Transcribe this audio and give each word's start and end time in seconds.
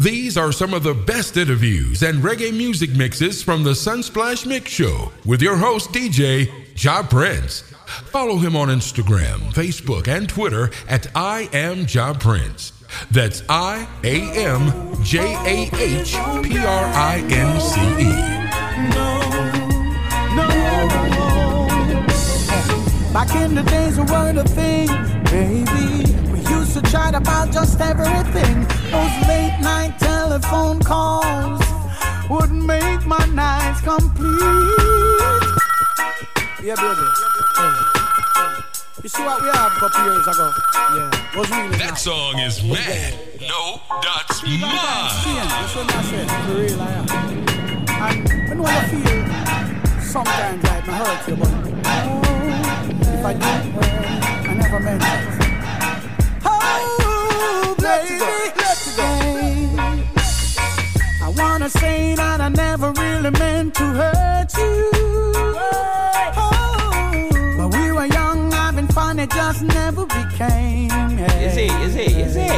These 0.00 0.38
are 0.38 0.50
some 0.50 0.72
of 0.72 0.82
the 0.82 0.94
best 0.94 1.36
interviews 1.36 2.02
and 2.02 2.22
reggae 2.22 2.56
music 2.56 2.96
mixes 2.96 3.42
from 3.42 3.62
the 3.62 3.72
Sunsplash 3.72 4.46
Mix 4.46 4.70
Show 4.70 5.12
with 5.26 5.42
your 5.42 5.58
host, 5.58 5.92
DJ 5.92 6.50
Jah 6.74 7.06
Prince. 7.06 7.60
Follow 8.06 8.38
him 8.38 8.56
on 8.56 8.68
Instagram, 8.68 9.52
Facebook, 9.52 10.08
and 10.08 10.26
Twitter 10.26 10.70
at 10.88 11.06
I 11.14 11.50
am 11.52 11.84
Jah 11.84 12.16
Prince. 12.18 12.72
That's 13.10 13.42
I 13.50 13.86
A 14.02 14.22
M 14.38 14.72
J 15.04 15.18
A 15.20 15.68
H 15.76 16.12
P 16.44 16.58
R 16.58 16.84
I 16.86 17.22
N 17.28 17.60
C 17.60 17.78
E. 18.00 18.08
No, 18.94 19.20
no, 20.34 20.48
Back 23.12 23.34
in 23.36 23.54
the 23.54 23.62
days, 23.64 23.98
we 23.98 24.04
were 24.04 24.32
the 24.32 24.44
thing, 24.44 24.88
baby. 25.24 26.29
We 26.70 26.74
used 26.76 26.84
to 26.86 26.92
chat 26.92 27.14
about 27.16 27.50
just 27.50 27.80
everything. 27.80 28.62
Those 28.92 29.26
late 29.26 29.58
night 29.60 29.96
telephone 29.98 30.78
calls 30.78 31.60
would 32.30 32.52
make 32.52 33.04
my 33.06 33.24
nights 33.34 33.80
complete. 33.80 34.38
Yeah, 36.62 36.76
baby. 36.76 37.06
You 39.02 39.08
see 39.08 39.24
what 39.24 39.42
we 39.42 39.48
have 39.48 39.72
a 39.72 39.80
couple 39.80 40.04
years 40.04 40.28
ago? 40.28 40.52
Yeah, 40.94 41.36
was 41.36 41.50
really 41.50 41.76
That 41.76 41.90
nice. 41.90 42.02
song 42.02 42.38
is 42.38 42.62
mad. 42.62 43.18
No, 43.48 43.80
that's 44.02 44.40
Seeing, 44.40 44.60
mine. 44.60 44.70
that's 44.70 45.74
what 45.74 45.92
I 45.92 46.02
said. 46.02 46.30
For 46.30 46.54
real, 46.54 46.80
I 46.80 46.92
am. 46.92 47.06
And 48.06 48.60
when 48.60 48.66
I 48.68 48.86
feel 48.86 50.02
sometimes 50.04 50.62
like 50.62 50.88
I 50.88 50.90
hurt 51.02 51.28
you, 51.28 51.34
but 51.34 51.50
if 53.08 53.24
I 53.24 53.32
do, 53.34 54.50
I 54.50 54.54
never 54.54 54.78
meant 54.78 55.02
it. 55.02 55.39
Oh, 56.62 57.74
baby, 57.78 58.24
I 61.22 61.28
wanna 61.36 61.68
say 61.70 62.14
that 62.14 62.40
I 62.40 62.48
never 62.48 62.92
really 62.92 63.30
meant 63.30 63.74
to 63.76 63.84
hurt 63.84 64.52
you. 64.56 64.90
Oh, 66.36 66.90
but 67.56 67.68
we 67.76 67.92
were 67.92 68.06
young, 68.06 68.50
having 68.52 68.88
fun, 68.88 69.18
it 69.18 69.30
just 69.30 69.62
never 69.62 70.06
became. 70.06 71.18
Is 71.18 71.54
he? 71.54 71.66
Is 71.86 71.94
he? 71.94 72.06
Is 72.22 72.34
he? 72.34 72.48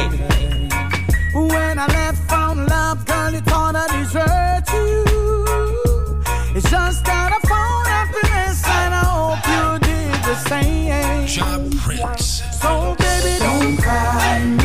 When 1.33 1.79
I 1.79 1.87
left 1.87 2.21
from 2.29 2.65
love, 2.67 3.05
girl, 3.05 3.31
you 3.31 3.41
thought 3.41 3.75
I 3.75 3.87
deserted 3.87 4.71
you. 4.73 5.03
It's 6.55 6.69
just 6.69 7.03
that 7.05 7.31
I 7.33 7.39
found 7.47 7.87
happiness, 7.87 8.63
and 8.67 8.93
I 8.93 9.03
hope 9.03 9.43
you 9.53 9.79
did 9.87 10.23
the 10.23 10.35
same. 10.49 11.27
Jah 11.27 11.59
Prince. 11.81 12.32
So 12.63 12.95
baby, 12.97 13.39
don't 13.39 13.75
cry, 13.75 14.62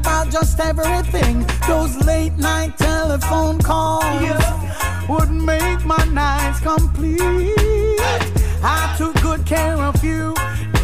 about 0.00 0.30
just 0.30 0.58
everything. 0.60 1.46
Those 1.68 1.94
late 2.06 2.36
night 2.38 2.76
telephone 2.78 3.58
calls 3.58 4.44
would 5.08 5.30
make 5.30 5.84
my 5.84 6.04
nights 6.06 6.60
complete. 6.60 8.00
I 8.62 8.94
took 8.98 9.14
good 9.20 9.44
care 9.46 9.76
of 9.90 10.02
you, 10.02 10.34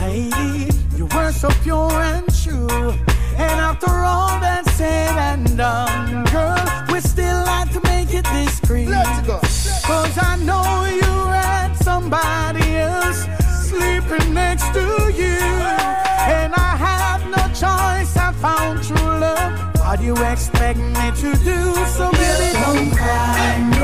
lady. 0.03 0.70
You 0.96 1.07
were 1.14 1.33
so 1.33 1.48
pure 1.63 1.98
and 2.14 2.27
true. 2.42 2.90
And 3.45 3.57
after 3.70 3.92
all 4.13 4.35
that's 4.40 4.70
said 4.73 5.17
and 5.30 5.45
done, 5.57 6.24
girl, 6.35 6.64
we 6.92 7.01
still 7.01 7.40
like 7.52 7.70
to 7.73 7.80
make 7.92 8.13
it 8.13 8.27
discreet. 8.39 8.89
Let's 8.89 9.27
go. 9.27 9.39
Cause 9.90 10.17
I 10.30 10.36
know 10.48 10.67
you 11.01 11.14
had 11.42 11.73
somebody 11.89 12.67
else 12.77 13.20
sleeping 13.69 14.35
next 14.35 14.73
to 14.74 15.13
you. 15.20 15.26
You 20.06 20.14
expect 20.27 20.78
me 20.78 21.11
to 21.22 21.33
do? 21.42 21.58
So 21.96 22.11
baby, 22.12 22.52
don't 22.61 22.90
cry, 22.92 23.76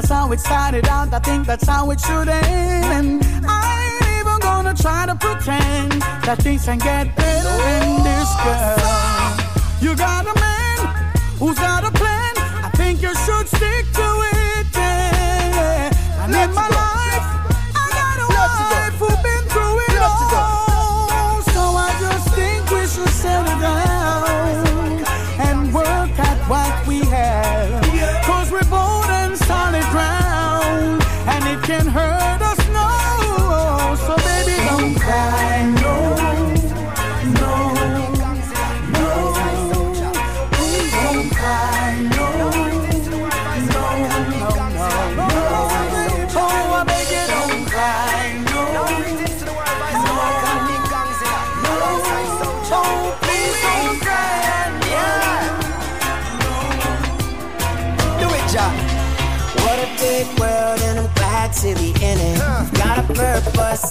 That's 0.00 0.12
how 0.12 0.32
it 0.32 0.40
started 0.40 0.88
out. 0.88 1.12
I 1.12 1.18
think 1.18 1.46
that's 1.46 1.68
how 1.68 1.90
it 1.90 2.00
should 2.00 2.26
end. 2.26 3.20
And 3.20 3.22
I 3.46 3.98
ain't 4.00 4.20
even 4.20 4.40
gonna 4.40 4.72
try 4.72 5.04
to 5.04 5.14
pretend 5.14 5.92
that 6.24 6.38
things 6.38 6.64
can 6.64 6.78
get 6.78 7.14
better 7.14 7.56
than 7.66 8.02
this 8.02 8.30
girl. 8.42 8.80
You 9.82 9.94
got 9.94 10.24
a 10.24 10.40
man 10.40 11.12
who's 11.38 11.58
got 11.58 11.84
a 11.84 11.90
plan. 11.90 12.32
I 12.64 12.70
think 12.76 13.02
you 13.02 13.14
should 13.14 13.46
stick 13.46 13.92
to 13.92 14.08
it. 14.32 14.66
yeah. 14.74 16.24
And 16.24 16.34
in 16.34 16.54
my 16.54 16.66
life, 16.68 16.99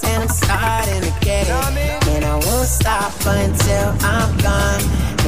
and 0.04 0.24
I'm 0.24 0.30
starting 0.30 1.02
to 1.02 1.14
get 1.22 1.48
it. 1.50 2.08
And 2.14 2.26
I 2.26 2.36
won't 2.48 2.68
stop 2.68 3.14
until 3.26 3.90
I'm 4.02 4.32
gone. 4.38 4.82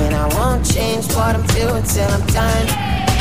And 0.04 0.16
I 0.16 0.28
won't 0.38 0.66
change 0.66 1.06
what 1.14 1.36
I'm 1.36 1.46
doing 1.48 1.84
till 1.84 2.10
I'm 2.10 2.26
done. 2.28 2.68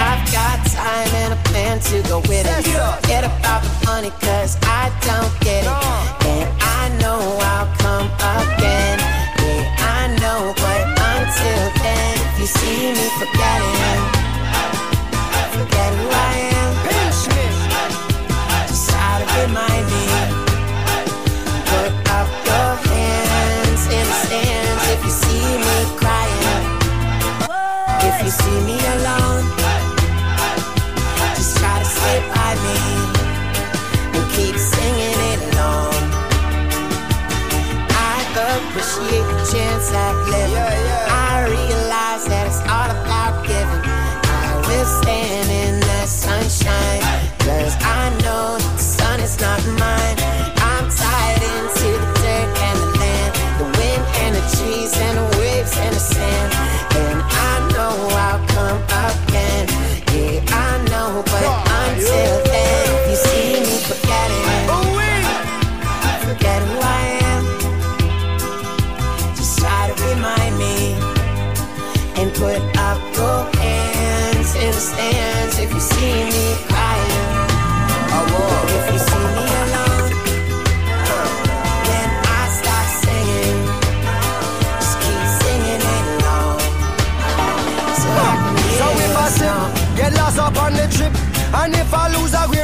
I've 0.00 0.24
got 0.32 0.64
time 0.66 1.10
and 1.22 1.32
a 1.34 1.40
plan 1.48 1.80
to 1.90 2.02
go 2.08 2.18
with 2.20 2.46
it. 2.46 2.64
Forget 2.64 3.24
about 3.24 3.62
the 3.62 3.86
money, 3.86 4.10
cause 4.20 4.56
I 4.62 4.88
don't 5.02 5.32
get 5.40 5.49
see 28.82 29.19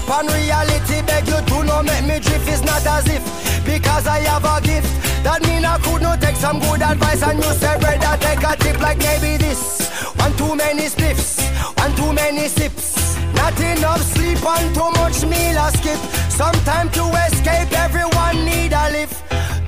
upon 0.06 0.26
reality. 0.28 1.02
Beg 1.02 1.26
you 1.26 1.40
to 1.40 1.64
no 1.64 1.82
make 1.82 2.04
me 2.04 2.18
drift. 2.20 2.48
It's 2.48 2.62
not 2.62 2.86
as 2.86 3.06
if 3.08 3.22
because 3.64 4.06
I 4.06 4.20
have 4.30 4.44
a 4.44 4.60
gift. 4.62 4.90
That 5.24 5.42
mean 5.42 5.64
I 5.64 5.78
could 5.78 6.02
not 6.02 6.20
take 6.20 6.36
some 6.36 6.58
good 6.60 6.82
advice 6.82 7.22
and 7.22 7.38
you 7.38 7.50
say 7.52 7.74
brother 7.80 8.16
take 8.20 8.42
a 8.42 8.56
tip 8.56 8.80
like 8.80 8.98
maybe 8.98 9.36
this. 9.36 9.90
One 10.16 10.34
too 10.36 10.54
many 10.54 10.86
spliffs, 10.86 11.42
one 11.78 11.94
too 11.96 12.12
many 12.12 12.48
sips. 12.48 13.16
Not 13.34 13.58
enough 13.60 14.02
sleep 14.02 14.38
and 14.42 14.74
too 14.74 14.90
much 15.02 15.18
meal 15.26 15.58
I 15.58 15.70
skip. 15.74 16.00
Some 16.30 16.56
time 16.64 16.88
to 16.90 17.04
escape, 17.26 17.72
everyone 17.72 18.44
need 18.44 18.72
a 18.72 18.90
lift. 18.92 19.16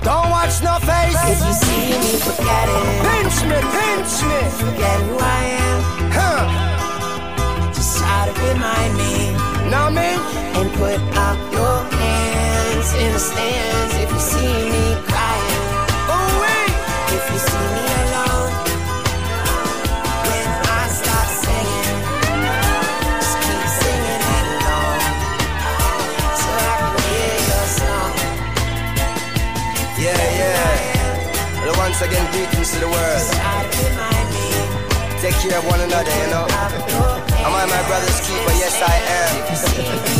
Don't 0.03 0.29
watch 0.31 0.63
no 0.63 0.79
face. 0.79 1.19
If 1.27 1.39
you 1.45 1.53
see 1.53 1.85
me, 1.99 2.11
forget 2.23 2.67
it. 2.71 2.87
Pinch 3.03 3.37
me, 3.49 3.59
pinch 3.75 4.13
me. 4.29 4.39
Forget 4.57 4.99
who 5.03 5.17
I 5.19 5.41
am. 5.67 5.79
Huh. 6.15 6.78
Just 8.39 8.47
try 8.47 8.47
to 8.47 8.53
remind 8.53 8.97
me. 8.97 9.69
Know 9.69 9.89
me? 9.91 10.09
And 10.59 10.71
put 10.73 10.99
up 11.17 11.37
your 11.51 11.83
hands 11.91 12.93
in 12.93 13.13
the 13.13 13.19
stands 13.19 13.95
if 13.95 14.11
you 14.11 14.19
see 14.19 14.69
me 14.71 14.95
crying. 15.07 15.57
If 17.11 17.31
you 17.31 17.39
see 17.39 17.67
me 17.75 17.85
alone. 18.01 18.51
When 20.27 20.47
I 20.67 20.87
stop 20.89 21.27
singing, 21.43 21.99
just 23.19 23.35
keep 23.43 23.65
singing 23.81 24.23
along. 24.39 24.99
So 26.41 26.49
I 26.49 26.75
can 26.79 26.95
hear 27.07 27.35
your 27.49 27.65
song. 27.79 28.13
Yeah, 29.99 30.23
yeah. 30.39 31.65
Well, 31.65 31.77
once 31.77 32.01
again, 32.01 32.25
greetings 32.31 32.71
to 32.73 32.79
the 32.79 32.87
world. 32.87 33.23
Try 33.33 33.63
remind 33.89 34.27
me. 34.33 34.47
Take 35.21 35.35
care 35.35 35.57
of 35.57 35.65
one 35.65 35.81
another, 35.81 36.11
you 36.11 36.29
know. 36.31 37.18
Am 37.49 37.55
I 37.55 37.65
my 37.65 37.81
brother's 37.87 38.19
keeper? 38.21 38.53
Yes, 38.61 38.77
I 38.77 38.93
am. 39.17 39.33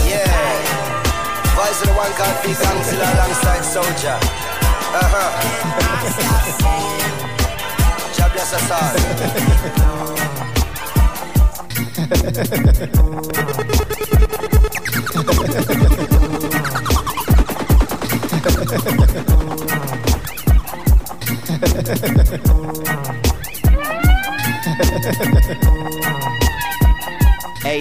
Yeah. 0.09 0.25
Voice 1.53 1.79
of 1.81 1.87
the 1.89 1.93
one 1.93 2.11
called 2.17 2.41
Big 2.41 2.57
Gangster 2.57 2.97
alongside 2.97 3.61
Soldier. 3.61 4.17
Uh 4.97 5.05
huh. 5.13 5.29
God 8.17 8.31
bless 8.33 8.53
us 8.55 8.71
all. 8.71 8.97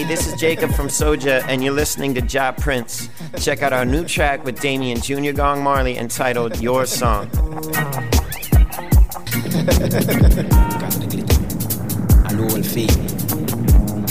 This 0.09 0.25
is 0.25 0.33
Jacob 0.39 0.71
from 0.71 0.87
Soja, 0.87 1.43
and 1.47 1.63
you're 1.63 1.71
listening 1.71 2.15
to 2.15 2.21
Jah 2.21 2.51
Prince. 2.57 3.09
Check 3.37 3.61
out 3.61 3.73
our 3.73 3.85
new 3.85 4.03
track 4.03 4.43
with 4.43 4.59
Damian 4.59 4.99
Jr. 4.99 5.33
Gong 5.33 5.61
Marley 5.61 5.99
entitled 5.99 6.59
Your 6.59 6.87
Song. 6.87 7.29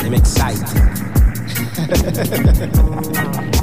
I'm 0.05 0.15
excited. 0.15 0.69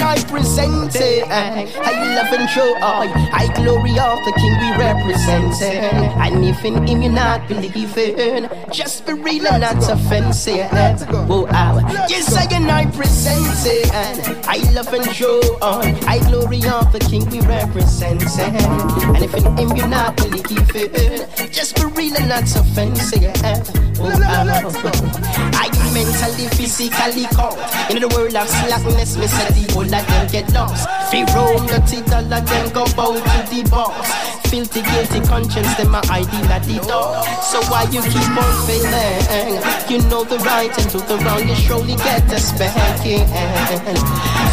I 0.00 0.22
present 0.24 0.94
it. 0.96 1.24
Uh, 1.24 1.66
I 1.82 2.14
love 2.14 2.32
and 2.32 2.48
show 2.50 2.74
I, 2.80 3.30
I 3.32 3.54
glory 3.54 3.98
of 3.98 4.18
the 4.24 4.32
King 4.36 4.54
we 4.60 4.70
represent. 4.76 5.62
And 5.62 6.44
if 6.44 6.64
in 6.64 6.86
him 6.86 7.02
you 7.02 7.10
not 7.10 7.48
believing, 7.48 8.48
just 8.72 9.06
be 9.06 9.12
real 9.14 9.46
and 9.46 9.60
not 9.62 9.88
offensive. 9.88 10.68
Oh, 10.72 11.46
oh. 11.50 12.06
Yes, 12.08 12.34
I 12.34 12.44
and 12.54 12.70
I 12.70 12.86
present 12.90 13.46
it. 13.64 13.90
Uh, 13.92 14.42
I 14.48 14.58
love 14.72 14.92
and 14.92 15.06
show 15.14 15.40
I, 15.62 15.98
I 16.06 16.18
glory 16.28 16.58
of 16.66 16.92
the 16.92 17.00
King 17.00 17.28
we 17.30 17.40
represent. 17.40 18.22
And 18.38 19.16
if 19.22 19.34
in 19.34 19.56
him 19.56 19.76
you 19.76 19.86
not 19.86 20.16
believing, 20.16 21.26
just 21.50 21.76
be 21.76 21.84
real 21.84 22.16
and 22.16 22.28
not 22.28 22.44
offensive. 22.44 23.34
Oh, 23.98 24.12
oh. 24.12 25.36
I 25.54 25.70
mentally, 25.92 26.48
physically 26.48 27.24
caught 27.34 27.56
in 27.90 28.00
the 28.00 28.08
world 28.08 28.34
of 28.36 28.48
slackness. 28.48 29.16
Me 29.16 29.26
the 29.26 29.85
whole 29.86 30.00
of 30.00 30.06
them 30.06 30.26
get 30.28 30.52
lost. 30.52 30.88
Free 31.10 31.24
roam, 31.34 31.66
the 31.66 31.78
title 31.86 32.32
of 32.32 32.48
them 32.48 32.72
go 32.72 32.84
bow 32.94 33.14
to 33.14 33.54
the 33.54 33.68
boss. 33.70 34.36
Filthy, 34.50 34.82
guilty 34.82 35.20
conscience, 35.26 35.74
them 35.76 35.90
my 35.90 36.00
ID 36.10 36.30
at 36.50 36.62
the 36.64 36.78
door. 36.86 37.22
So 37.42 37.60
why 37.70 37.84
you 37.90 38.02
keep 38.02 38.30
on 38.36 38.66
failing? 38.66 39.60
You 39.90 39.98
know 40.08 40.24
the 40.24 40.38
right 40.38 40.70
and 40.78 40.90
do 40.90 40.98
the 41.00 41.18
wrong, 41.24 41.48
you 41.48 41.54
surely 41.54 41.96
get 41.96 42.32
a 42.32 42.38
spanking. 42.38 43.26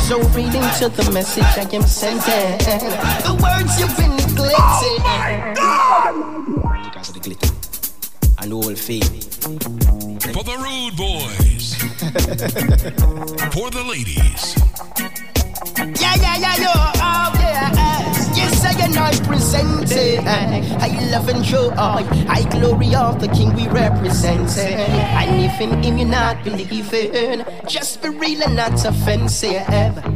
So 0.07 0.19
reading 0.30 0.68
to 0.80 0.89
the 0.89 1.09
message 1.13 1.44
I 1.44 1.68
am 1.74 1.83
sending, 1.83 2.57
the 3.24 3.33
words 3.41 3.80
you've 3.80 3.95
been 3.97 4.15
neglecting. 4.15 5.56
Oh 5.57 6.81
Because 6.83 7.09
of 7.09 7.15
the 7.15 7.21
glitter. 7.21 7.50
And 8.39 8.51
all 8.51 8.75
feel. 8.75 9.03
For 10.33 10.44
the 10.44 10.57
rude 10.57 10.97
boys. 10.97 11.75
For 13.54 13.69
the 13.69 13.83
ladies. 13.83 15.22
Yeah, 15.66 16.16
yeah, 16.16 16.38
yeah, 16.38 16.56
yo, 16.58 16.72
oh 16.76 17.32
yeah. 17.40 17.72
Yes, 18.36 18.66
I 18.66 18.74
and 18.84 18.98
I 18.98 19.18
present 19.26 19.90
it. 19.92 20.20
I 20.26 21.10
love 21.10 21.30
and 21.30 21.46
show 21.46 21.72
I, 21.78 22.04
I 22.28 22.44
glory 22.50 22.94
of 22.96 23.22
the 23.22 23.30
King 23.30 23.54
we 23.56 23.70
represent. 23.70 24.58
Eh. 24.58 24.76
And 24.76 25.42
if 25.42 25.62
in 25.62 25.82
him 25.82 25.98
you 25.98 26.06
not 26.06 26.44
believing, 26.44 27.46
just 27.68 28.02
be 28.02 28.10
real 28.10 28.44
and 28.44 28.58
not 28.58 28.84
offensive. 28.84 29.64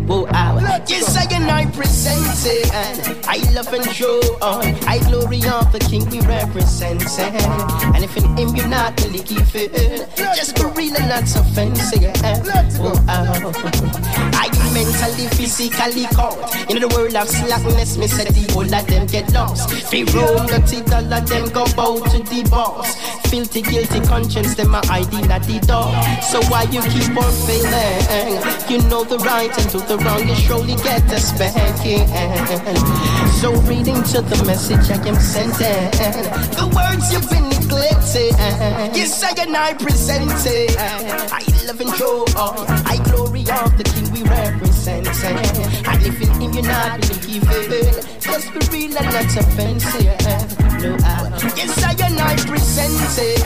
Oh, 0.10 0.27
oh. 0.30 0.84
Yes, 0.88 1.16
I 1.16 1.34
and 1.34 1.50
I 1.50 1.66
present 1.72 2.25
it. 2.46 3.25
I 3.27 3.38
love 3.54 3.72
and 3.72 3.86
show 3.92 4.20
I, 4.42 4.77
I 4.86 5.00
glory 5.08 5.46
of 5.48 5.72
the 5.72 5.80
King 5.80 6.10
we 6.10 6.20
represent. 6.22 7.04
Eh. 7.20 7.94
And 7.96 8.04
if 8.04 8.18
in 8.18 8.36
him 8.36 8.54
you 8.54 8.68
not 8.68 8.98
believing, 8.98 10.06
just 10.36 10.56
be 10.56 10.63
real 10.75 10.98
and 10.98 11.08
not 11.08 11.24
offensive. 11.24 12.12
Oh, 12.82 13.06
oh. 13.08 13.54
I 14.34 14.50
mentally, 14.74 15.27
physically 15.38 16.06
caught 16.17 16.36
in 16.70 16.82
the 16.82 16.88
world 16.89 17.15
of 17.15 17.29
slackness. 17.29 17.96
Me 17.98 18.08
say 18.08 18.25
the 18.25 18.51
whole 18.51 18.65
of 18.65 18.88
them 18.88 19.06
get 19.06 19.32
lost. 19.32 19.70
Free 19.89 20.03
roam, 20.10 20.48
the 20.50 20.60
title 20.65 21.13
of 21.13 21.29
them 21.29 21.46
go 21.53 21.63
bow 21.77 22.01
to 22.10 22.20
the 22.25 22.41
boss. 22.50 22.98
Filthy, 23.29 23.62
guilty 23.62 24.01
conscience, 24.01 24.56
them 24.56 24.72
my 24.72 24.82
ID 24.89 25.29
at 25.29 25.44
the 25.44 25.60
door. 25.70 25.94
So 26.25 26.41
why 26.50 26.63
you 26.74 26.82
keep 26.89 27.13
on 27.15 27.32
failing? 27.46 28.41
You 28.67 28.82
know 28.89 29.03
the 29.03 29.20
right 29.20 29.53
and 29.53 29.72
do 29.72 29.79
the 29.86 29.98
wrong, 30.00 30.27
you 30.27 30.36
surely 30.36 30.75
get 30.82 31.06
a 31.13 31.20
spanking. 31.20 32.08
So 33.39 33.53
reading 33.70 34.01
to 34.12 34.22
the 34.22 34.44
message 34.46 34.89
I 34.89 34.98
am 35.08 35.15
sending, 35.15 35.91
the 36.58 36.65
words 36.74 37.13
you've 37.13 37.29
been 37.29 37.48
neglected. 37.50 38.34
Yes, 38.98 39.22
I 39.24 39.32
and 39.44 39.56
I 39.56 39.74
present 39.74 40.32
it. 40.46 40.75
I 40.79 41.44
love 41.67 41.82
and 41.82 41.94
joy, 41.96 42.25
I 42.88 42.98
glory 43.06 43.41
of 43.41 43.77
the 43.77 43.84
we 44.17 44.29
represent. 44.29 45.07
And 45.07 46.05
if 46.05 46.21
in 46.21 46.29
him 46.41 46.53
you're 46.53 46.63
not 46.63 47.01
believing, 47.01 47.93
just 48.19 48.53
be 48.53 48.59
real 48.71 48.97
and 48.97 49.09
not 49.13 49.38
offensive. 49.38 50.57
No, 50.81 50.95
I, 51.03 51.53
yes, 51.55 51.83
I 51.83 51.91
and 52.05 52.19
I 52.19 52.36
present 52.36 52.93
it. 53.17 53.43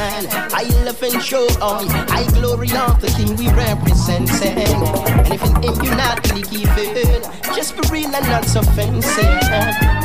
I 0.53 0.63
love 0.85 1.01
and 1.03 1.21
show 1.21 1.47
on. 1.61 1.89
I 1.89 2.23
glory 2.31 2.71
of 2.75 2.99
the 3.01 3.07
King 3.17 3.35
we 3.37 3.47
represent. 3.49 4.29
And 4.43 5.31
if 5.31 5.41
in 5.43 5.55
him 5.63 5.83
you 5.83 5.91
not 5.95 6.21
not 6.21 6.23
believing, 6.23 7.21
just 7.55 7.75
be 7.75 7.81
real 7.91 8.15
and 8.15 8.27
not 8.27 8.55
offensive. 8.55 9.41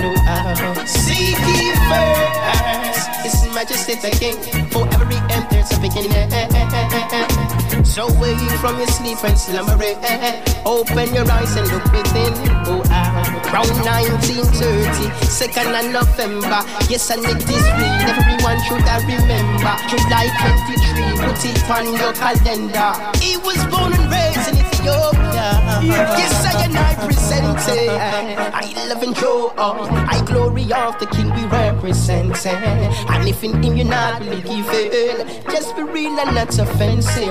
No, 0.01 0.15
I 0.27 0.85
seek 0.87 1.39
ye 1.47 1.75
first 1.89 3.09
His 3.23 3.55
Majesty 3.55 3.95
the 3.95 4.11
King. 4.11 4.37
For 4.71 4.87
every 4.95 5.17
end 5.35 5.47
there's 5.51 5.73
a 5.73 5.81
beginning. 5.81 7.66
So 7.87 8.13
wake 8.21 8.37
from 8.61 8.77
your 8.79 8.89
sleep 8.89 9.23
and 9.25 9.39
slumber. 9.39 9.79
Open 10.67 11.15
your 11.15 11.31
eyes 11.31 11.57
and 11.57 11.67
look 11.71 11.85
within. 11.93 12.35
Oh, 12.67 12.83
ah. 12.91 13.25
Round 13.55 13.71
1930, 13.87 15.27
second 15.27 15.73
of 15.73 15.93
November. 15.93 16.61
Yes, 16.91 17.09
and 17.11 17.25
it 17.25 17.41
is 17.41 17.67
real. 17.79 17.97
Everyone 18.11 18.59
should 18.67 18.85
I 18.85 18.99
remember. 19.07 19.73
July 19.89 20.27
23, 20.67 21.17
put 21.25 21.45
it 21.47 21.71
on 21.71 21.87
your 21.95 22.13
calendar. 22.13 22.91
He 23.23 23.37
was 23.39 23.65
born 23.73 23.95
and 23.95 24.11
raised 24.11 24.49
in 24.51 24.59
Ethiopia. 24.59 25.26
Yes, 25.37 26.45
I 26.47 26.65
and 26.65 26.77
I 26.79 26.95
present 27.05 27.59
it. 27.69 27.89
I 27.91 28.89
love 28.89 29.03
and 29.03 29.17
show 29.17 29.53
joy. 29.57 29.89
I 30.09 30.23
glory 30.25 30.63
of 30.73 30.99
the 30.99 31.07
King 31.07 31.31
we 31.35 31.45
represent. 31.45 32.47
And 32.47 33.29
if 33.29 33.43
in 33.45 33.63
him 33.63 33.77
you're 33.77 33.87
not 33.87 34.21
believing, 34.21 35.43
just 35.51 35.77
be 35.77 35.83
real 35.83 36.19
and 36.19 36.35
not 36.35 36.59
offensive. 36.59 37.29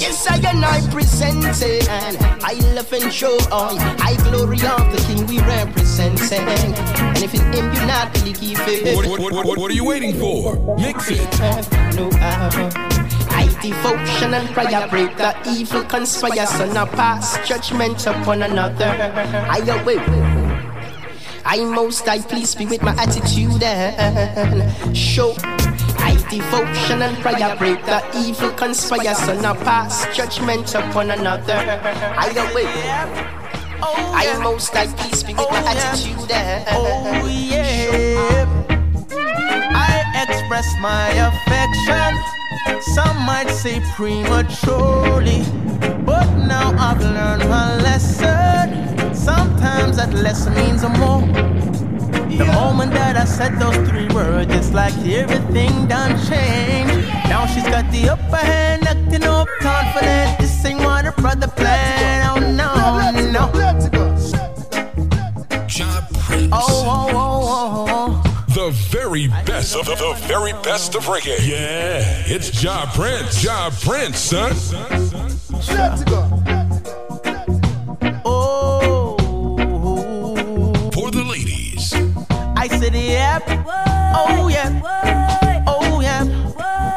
Yes, 0.00 0.26
I 0.28 0.36
and 0.36 0.64
I 0.64 0.80
present 0.90 1.44
it. 1.62 1.88
I 1.88 2.54
love 2.74 2.92
and 2.92 3.12
show 3.12 3.36
joy. 3.50 3.78
I 4.00 4.16
glory 4.30 4.60
of 4.60 4.90
the 4.92 5.02
King 5.06 5.26
we 5.26 5.38
represent. 5.40 6.20
And 6.32 7.18
if 7.18 7.34
in 7.34 7.52
him 7.52 7.72
you're 7.72 7.86
not 7.86 8.12
believing, 8.14 8.96
What, 8.96 9.06
what, 9.06 9.32
what, 9.32 9.58
what 9.58 9.70
are 9.70 9.74
you 9.74 9.84
waiting 9.84 10.14
for? 10.18 10.56
Mix 10.76 11.08
it. 11.10 11.18
no, 11.96 12.08
I 12.20 13.07
devotion 13.60 14.34
and 14.34 14.48
prayer 14.50 14.88
break 14.88 15.16
the 15.16 15.34
evil 15.48 15.82
conspire, 15.84 16.46
conspires 16.46 16.76
and 16.76 16.90
pass 16.90 17.48
judgment 17.48 18.06
upon 18.06 18.42
another. 18.42 18.86
I 18.86 19.58
away. 19.58 19.98
I 21.44 21.64
most 21.64 22.06
I 22.08 22.20
please 22.20 22.54
be 22.54 22.66
with 22.66 22.82
my 22.82 22.92
attitude 22.92 23.62
and 23.62 24.96
show. 24.96 25.34
I 26.00 26.14
devotion 26.30 27.02
and 27.02 27.16
prayer 27.18 27.56
break 27.56 27.84
the 27.86 28.02
evil 28.16 28.50
conspire 28.50 29.14
conspires 29.14 29.28
and 29.28 29.58
pass 29.60 30.06
judgment 30.16 30.74
upon 30.74 31.10
another. 31.10 31.54
I 31.54 32.28
away. 32.30 33.28
I 33.80 34.38
most 34.42 34.74
I 34.74 34.86
please 34.86 35.22
be 35.22 35.34
with 35.34 35.50
my 35.50 35.62
attitude 35.66 36.30
and 36.30 36.64
Oh 36.70 37.26
yeah. 37.26 38.66
I 38.68 38.77
express 40.48 40.80
my 40.80 41.08
affection. 41.10 42.80
Some 42.80 43.18
might 43.26 43.50
say 43.50 43.80
prematurely, 43.94 45.42
but 46.06 46.26
now 46.36 46.74
I've 46.78 47.02
learned 47.02 47.46
my 47.50 47.76
lesson. 47.82 49.14
Sometimes 49.14 49.98
that 49.98 50.14
lesson 50.14 50.54
means 50.54 50.82
more. 50.98 51.20
The 52.30 52.46
moment 52.54 52.92
that 52.92 53.16
I 53.18 53.26
said 53.26 53.58
those 53.60 53.76
three 53.90 54.08
words, 54.08 54.50
it's 54.54 54.72
like 54.72 54.96
everything 55.04 55.86
done 55.86 56.16
changed. 56.26 57.08
Now 57.28 57.44
she's 57.44 57.64
got 57.64 57.90
the 57.92 58.08
upper 58.08 58.36
hand, 58.36 58.88
acting 58.88 59.24
all 59.24 59.46
confident. 59.60 60.38
This 60.38 60.64
ain't 60.64 60.80
what 60.80 61.04
her 61.04 61.12
brother 61.12 61.48
planned. 61.48 62.24
Oh 62.26 62.40
no, 62.40 63.30
no. 63.32 63.52
Oh, 66.50 66.56
oh, 66.60 67.10
oh, 67.12 67.27
very 69.08 69.28
best 69.46 69.74
of 69.74 69.86
the, 69.86 69.94
the 69.94 70.12
very 70.26 70.52
best 70.62 70.94
of 70.94 71.04
reggae. 71.06 71.38
Yeah, 71.40 72.24
it's 72.26 72.50
Jah 72.50 72.84
Prince. 72.92 73.40
Jah 73.40 73.70
Prince, 73.80 74.18
son. 74.18 74.52
Oh, 78.26 79.16
For 80.92 81.10
the 81.10 81.24
ladies. 81.24 81.94
I 82.54 82.68
said, 82.68 82.94
yep. 82.94 83.44
Oh, 83.48 84.48
yeah. 84.52 84.78
Oh, 85.66 86.00
yeah. 86.00 86.24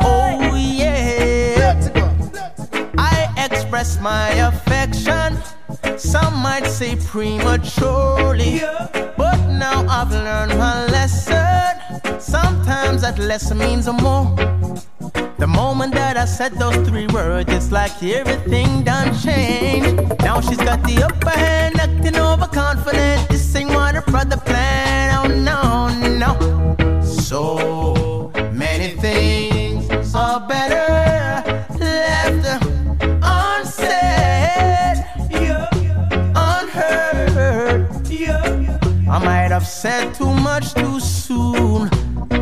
Oh, 0.02 0.56
yeah. 0.56 1.80
I 2.98 3.48
express 3.50 4.02
my 4.02 4.32
affection. 4.50 5.38
Some 5.98 6.36
might 6.36 6.68
say 6.68 6.98
prematurely. 6.98 8.60
But 9.18 9.48
now 9.48 9.86
I've 9.88 10.12
learned 10.12 10.58
my 10.58 10.86
lesson. 10.88 11.51
Sometimes 12.20 13.02
that 13.02 13.18
lesson 13.20 13.58
means 13.58 13.88
more. 13.88 14.36
The 15.38 15.48
moment 15.48 15.94
that 15.96 16.18
I 16.18 16.26
said 16.26 16.54
those 16.54 16.78
three 16.88 17.08
words, 17.08 17.52
it's 17.52 17.72
like 17.72 18.04
everything 18.04 18.84
done 18.84 19.18
changed. 19.18 19.98
Now 20.20 20.40
she's 20.42 20.58
got 20.58 20.84
the 20.84 21.04
upper 21.04 21.32
hand, 21.32 21.80
acting 21.80 22.16
overconfident. 22.16 23.30
This 23.30 23.56
ain't 23.56 23.70
what 23.70 23.96
her 23.96 24.02
brother 24.02 24.38
planned. 24.38 25.12
Oh 25.18 25.28
no, 25.50 25.90
no. 26.24 27.02
So 27.02 28.01
have 39.62 39.70
said 39.70 40.16
too 40.16 40.34
much 40.50 40.74
too 40.74 41.00
soon. 41.00 41.88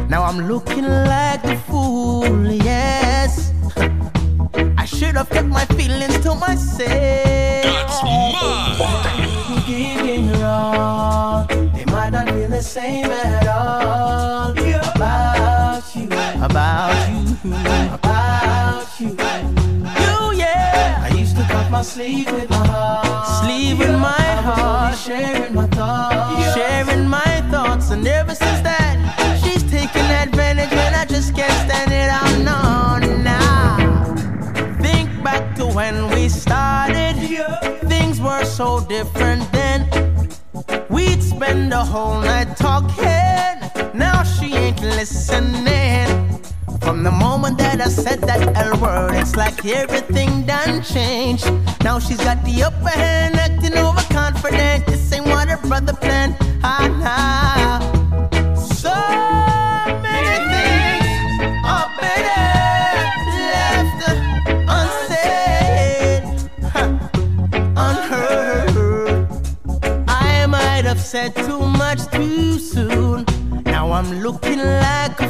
Now 0.07 0.23
I'm 0.23 0.47
looking 0.47 0.85
like 0.87 1.43
a 1.43 1.57
fool, 1.67 2.47
yes. 2.47 3.51
I 4.77 4.85
should 4.85 5.15
have 5.17 5.29
kept 5.29 5.49
my 5.49 5.65
feelings 5.77 6.17
to 6.21 6.33
myself. 6.35 7.63
That's 7.67 8.03
mine. 8.03 9.63
Giving 9.67 10.31
wrong, 10.39 11.47
they 11.75 11.85
might 11.91 12.11
not 12.11 12.29
feel 12.29 12.47
the 12.47 12.63
same 12.63 13.11
at 13.11 13.47
all. 13.47 14.51
About 14.51 15.95
you, 15.95 16.05
about 16.41 17.09
you, 17.13 17.25
about 17.43 18.99
you. 18.99 19.09
You, 19.09 19.15
yeah. 19.17 19.58
I 21.71 21.81
used 21.81 21.95
to 21.95 21.99
cut 21.99 22.25
my 22.25 22.25
sleeve 22.25 22.31
with 22.31 22.49
my 22.49 22.67
heart, 22.67 23.45
sleeve 23.45 23.79
with 23.79 23.99
my 23.99 24.31
heart, 24.41 24.97
sharing 24.97 25.53
my 25.53 25.67
thoughts, 25.67 26.55
sharing 26.55 27.07
my 27.07 27.41
thoughts, 27.51 27.91
and 27.91 28.07
ever 28.07 28.33
since 28.33 28.61
that, 28.61 28.97
she's 29.43 29.63
taking 29.69 30.01
advantage, 30.01 30.71
and 30.71 30.95
I 30.95 31.05
just 31.05 31.35
can't 31.35 31.51
stand 31.69 31.91
it. 31.91 32.09
I'm 32.11 32.43
not 32.43 32.99
now. 33.23 34.15
Think 34.81 35.23
back 35.23 35.55
to 35.57 35.67
when 35.67 36.09
we 36.09 36.29
started. 36.29 37.15
Things 37.87 38.19
were 38.19 38.45
so 38.45 38.79
different 38.85 39.49
then. 39.51 39.87
We'd 40.89 41.21
spend 41.21 41.71
the 41.71 41.83
whole 41.83 42.19
night 42.21 42.57
talking. 42.57 43.59
Now 43.93 44.23
she 44.23 44.55
ain't 44.55 44.81
listening. 44.81 46.39
From 46.81 47.03
the 47.03 47.11
moment 47.11 47.57
that 47.59 47.81
I 47.81 47.89
said 47.89 48.21
that 48.21 48.55
L 48.55 48.79
word, 48.79 49.13
it's 49.13 49.35
like 49.35 49.65
everything 49.65 50.45
done 50.45 50.81
changed. 50.81 51.45
Now 51.83 51.99
she's 51.99 52.17
got 52.17 52.43
the 52.43 52.63
upper 52.63 52.89
hand, 52.89 53.35
acting 53.35 53.77
overconfident. 53.77 54.85
This 54.87 55.11
ain't 55.13 55.25
what 55.25 55.49
her 55.49 55.57
brother 55.67 55.93
planned. 55.93 56.35
Ah, 56.63 56.87
nah. 57.03 57.79
So 58.55 58.93
many 60.01 60.37
things 60.51 61.39
are 61.63 61.89
better 61.99 62.43
left 63.51 64.01
unsaid, 64.75 66.23
unheard. 67.77 69.27
I 70.07 70.45
might 70.47 70.85
have 70.85 70.99
said 70.99 71.35
too 71.35 71.59
much 71.59 72.07
too 72.11 72.57
soon. 72.57 73.25
Now 73.65 73.91
I'm 73.91 74.21
looking 74.21 74.59
like 74.59 75.19
a 75.21 75.27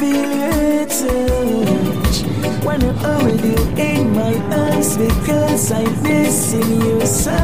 feel 0.00 0.32
your 0.32 0.86
touch, 0.86 2.24
wanna 2.64 2.92
hold 3.04 3.38
you 3.44 3.58
in 3.76 4.14
my 4.14 4.34
arms 4.50 4.96
because 4.96 5.70
I'm 5.70 6.02
missing 6.02 6.80
you 6.80 7.04
so 7.04 7.36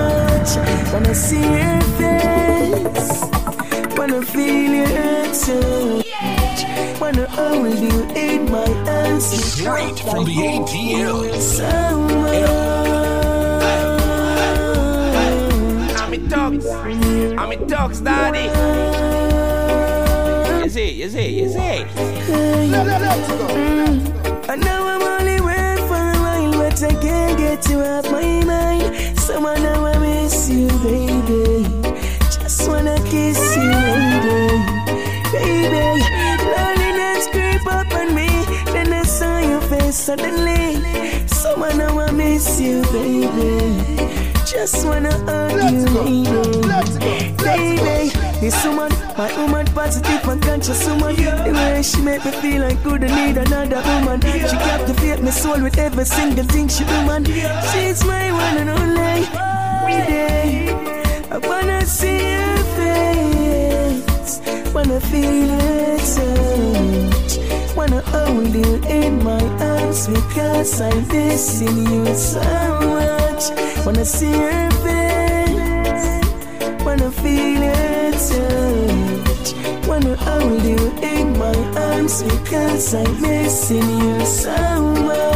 much. 0.00 0.50
Wanna 0.92 1.12
see 1.12 1.42
your 1.42 1.80
face, 1.98 3.10
wanna 3.98 4.22
feel 4.22 4.70
your 4.80 5.24
touch, 5.42 6.60
wanna 7.00 7.26
hold 7.30 7.78
you 7.80 7.96
in 8.14 8.48
my 8.48 8.70
arms 8.86 9.24
Straight 9.24 9.98
from 9.98 10.24
the 10.24 10.36
ATL. 10.52 11.40
so 11.40 11.98
much. 11.98 12.44
I'm 16.00 16.14
in 16.14 16.28
dogs. 16.28 16.66
I'm 16.66 17.50
in 17.50 17.66
dogs, 17.66 18.00
daddy 18.00 19.23
see, 20.74 20.90
you 20.90 21.08
see, 21.08 21.38
you. 21.38 21.44
And 24.50 24.60
now 24.60 24.88
I'm 24.88 25.02
only 25.02 25.40
waiting 25.40 25.86
for 25.86 25.94
a 25.94 26.16
while, 26.24 26.52
but 26.52 26.82
I 26.82 26.92
can't 27.00 27.38
get 27.38 27.68
you 27.70 27.78
off 27.78 28.10
my 28.10 28.42
mind. 28.42 29.16
Someone 29.16 29.62
now 29.62 29.84
I 29.84 29.96
miss 29.98 30.48
you, 30.50 30.66
baby. 30.82 31.62
Just 32.34 32.68
wanna 32.68 32.96
kiss 33.08 33.38
you, 33.54 33.70
baby. 33.86 34.50
Baby, 35.30 36.02
loneliness 36.56 37.28
creep 37.28 37.64
up 37.68 37.94
on 37.94 38.12
me. 38.12 38.28
Then 38.74 38.92
I 38.92 39.04
saw 39.04 39.38
your 39.38 39.60
face 39.60 39.94
suddenly. 39.94 40.80
Someone 41.28 41.78
now 41.78 42.00
I 42.00 42.10
miss 42.10 42.60
you, 42.60 42.82
baby. 42.90 43.96
Just 44.44 44.84
wanna 44.84 45.14
hug 45.24 45.52
you, 45.72 45.86
baby. 45.94 46.66
Baby, 47.44 48.10
this 48.40 48.64
woman 48.66 49.03
my 49.16 49.32
woman, 49.36 49.66
positive 49.66 50.28
and 50.28 50.42
conscious 50.42 50.86
woman. 50.88 51.14
The 51.16 51.52
way 51.52 51.82
she 51.82 52.00
make 52.02 52.24
me 52.24 52.30
feel 52.32 52.62
like 52.62 52.82
couldn't 52.82 53.14
need 53.14 53.36
another 53.36 53.82
woman. 53.82 54.20
She 54.20 54.56
captivate 54.68 55.22
my 55.22 55.30
soul 55.30 55.62
with 55.62 55.78
every 55.78 56.04
single 56.04 56.44
thing 56.44 56.68
she 56.68 56.84
do, 56.84 57.04
man. 57.06 57.24
She's 57.24 58.04
my 58.04 58.32
one 58.32 58.56
and 58.58 58.70
only. 58.70 59.26
Today, 59.94 60.68
I 61.30 61.38
wanna 61.38 61.86
see 61.86 62.18
her 62.18 62.58
face, 62.76 64.40
wanna 64.74 65.00
feel 65.00 65.48
her 65.48 65.98
touch, 66.14 67.38
wanna 67.76 68.00
hold 68.12 68.54
you 68.54 68.80
in 68.88 69.22
my 69.22 69.42
arms 69.60 70.08
because 70.08 70.80
I'm 70.80 71.06
missing 71.08 71.86
you 71.92 72.14
so 72.14 72.40
much. 72.96 73.52
Wanna 73.86 74.04
see 74.04 74.32
her 74.32 74.70
face, 74.84 76.24
wanna 76.84 77.10
feel 77.10 77.62
her 77.62 78.12
touch, 78.12 78.73
you 80.64 80.78
in 81.02 81.38
my 81.38 81.54
arms 81.76 82.22
because 82.22 82.94
I'm 82.94 83.20
missing 83.20 83.88
you. 84.00 84.24
So 84.24 84.56
much, 85.06 85.33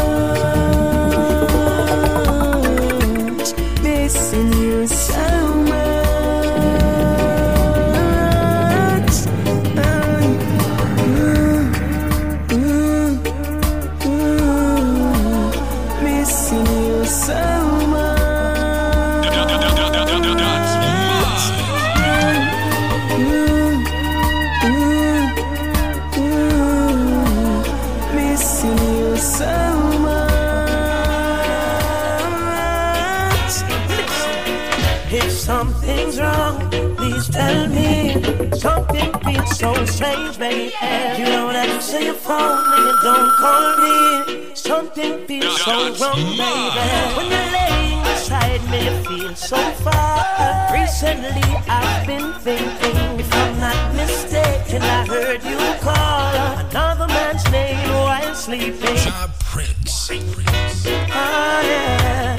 something's 35.89 36.21
wrong, 36.21 36.71
please 36.97 37.29
tell 37.29 37.69
me. 37.69 38.23
Something 38.53 39.13
feels 39.25 39.59
so 39.59 39.73
strange, 39.87 40.39
baby. 40.39 40.75
You 41.19 41.25
don't 41.25 41.57
answer 41.57 42.01
your 42.01 42.15
phone 42.15 42.65
and 42.75 42.87
you 42.87 42.97
don't 43.03 43.33
call 43.37 43.77
me. 43.79 44.55
Something 44.55 45.27
feels 45.27 45.61
so 45.63 45.73
wrong, 46.01 46.23
baby. 46.37 46.89
When 47.17 47.27
you're 47.33 47.53
laying 47.59 48.03
beside 48.03 48.63
me, 48.71 48.85
you 48.85 48.97
feel 49.05 49.35
so 49.35 49.57
far. 49.85 50.73
Recently, 50.73 51.49
I've 51.69 52.07
been 52.07 52.33
thinking, 52.41 53.21
if 53.21 53.33
I'm 53.33 53.59
not 53.59 53.95
mistaken, 53.95 54.83
I 54.83 55.07
heard 55.07 55.43
you 55.43 55.59
call 55.81 56.35
another 56.67 57.07
man's 57.07 57.51
name 57.51 57.89
while 57.91 58.35
sleeping. 58.35 58.97
Jah 58.97 59.31
Prince. 59.41 60.11
Oh, 60.11 61.61
yeah. 61.65 62.37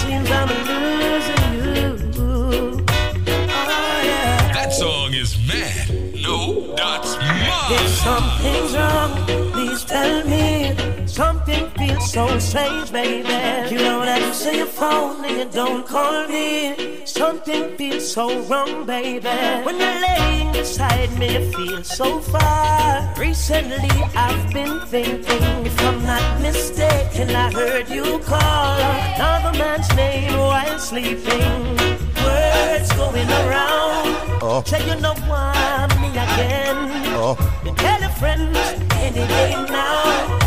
Seems 0.00 0.30
I'm 0.30 0.48
losing 0.48 1.43
mad. 5.48 5.88
No, 6.22 6.74
that's 6.76 7.14
If 7.14 7.20
mine. 7.20 7.88
something's 7.88 8.72
wrong, 8.76 9.52
please 9.52 9.84
tell 9.84 10.24
me. 10.24 10.74
Something 11.06 11.70
feels 11.78 12.10
so 12.12 12.38
strange, 12.38 12.90
baby. 12.92 13.28
You 13.72 13.78
don't 13.78 14.08
answer 14.08 14.52
your 14.52 14.66
phone 14.66 15.24
and 15.24 15.36
you 15.38 15.44
don't 15.50 15.86
call 15.86 16.26
me. 16.28 17.02
Something 17.04 17.76
feels 17.76 18.10
so 18.12 18.40
wrong, 18.48 18.84
baby. 18.86 19.28
When 19.66 19.78
you're 19.78 20.00
laying 20.08 20.52
beside 20.52 21.16
me, 21.18 21.34
you 21.34 21.52
feel 21.52 21.84
so 21.84 22.20
far. 22.20 23.14
Recently, 23.18 23.90
I've 24.16 24.52
been 24.52 24.80
thinking, 24.86 25.44
if 25.66 25.78
I'm 25.82 26.02
not 26.02 26.40
mistaken, 26.40 27.30
I 27.30 27.52
heard 27.52 27.88
you 27.88 28.18
call 28.20 28.78
another 29.14 29.56
man's 29.58 29.94
name 29.94 30.36
while 30.38 30.78
sleeping. 30.78 31.93
Words 32.24 32.92
going 32.92 33.30
around. 33.42 34.08
Oh. 34.42 34.62
Say 34.66 34.80
you 34.88 35.00
know 35.00 35.14
want 35.28 35.92
me 36.00 36.08
again. 36.10 36.76
Oh. 37.16 37.36
You 37.64 37.72
tell 37.74 38.00
your 38.00 38.10
friends 38.10 38.58
any 39.04 39.26
day 39.26 39.52
now. 39.68 40.40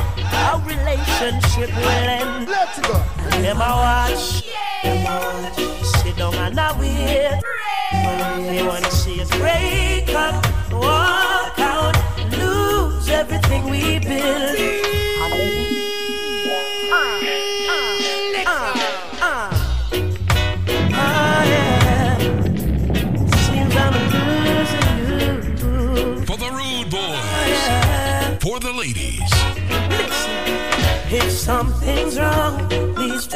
Our 0.48 0.60
relationship 0.62 1.70
will 1.76 2.08
end. 2.20 2.48
Let's 2.48 2.80
go. 2.80 2.94
Them 3.42 3.62
I 3.62 3.72
watch, 3.86 4.44
watch. 5.06 5.86
Sit 6.02 6.16
down 6.18 6.34
and 6.36 6.60
I 6.60 6.80
wait. 6.80 7.42
They 8.50 8.64
wanna 8.66 8.92
see 8.92 9.22
us 9.22 9.30
break 9.38 10.10
up, 10.10 10.36
walk 10.72 11.60
out, 11.60 11.96
lose 12.32 13.10
everything 13.10 13.70
we 13.70 14.00
built. 14.00 14.97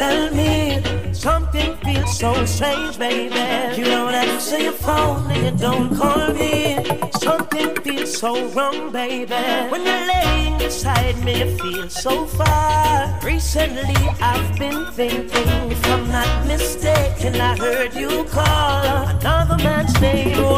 Tell 0.01 0.33
me. 0.33 0.81
Something 1.13 1.71
feels 1.85 2.17
so 2.17 2.31
strange, 2.45 2.97
baby. 2.97 3.45
You 3.77 3.85
don't 3.95 4.15
answer 4.15 4.59
your 4.67 4.77
phone 4.85 5.29
and 5.31 5.41
you 5.45 5.53
don't 5.67 5.89
call 5.95 6.33
me. 6.33 6.55
Something 7.25 7.69
feels 7.83 8.11
so 8.21 8.31
wrong, 8.55 8.91
baby. 8.91 9.43
When 9.71 9.81
you're 9.89 10.05
laying 10.13 10.57
beside 10.57 11.17
me, 11.25 11.33
you 11.41 11.49
feel 11.61 11.87
so 11.89 12.25
far. 12.25 13.19
Recently, 13.23 14.01
I've 14.31 14.51
been 14.57 14.81
thinking, 14.99 15.51
if 15.75 15.83
I'm 15.93 16.05
not 16.17 16.47
mistaken, 16.47 17.33
I 17.49 17.55
heard 17.65 17.93
you 17.93 18.23
call 18.37 18.81
another 19.15 19.57
man's 19.67 19.95
name 20.01 20.50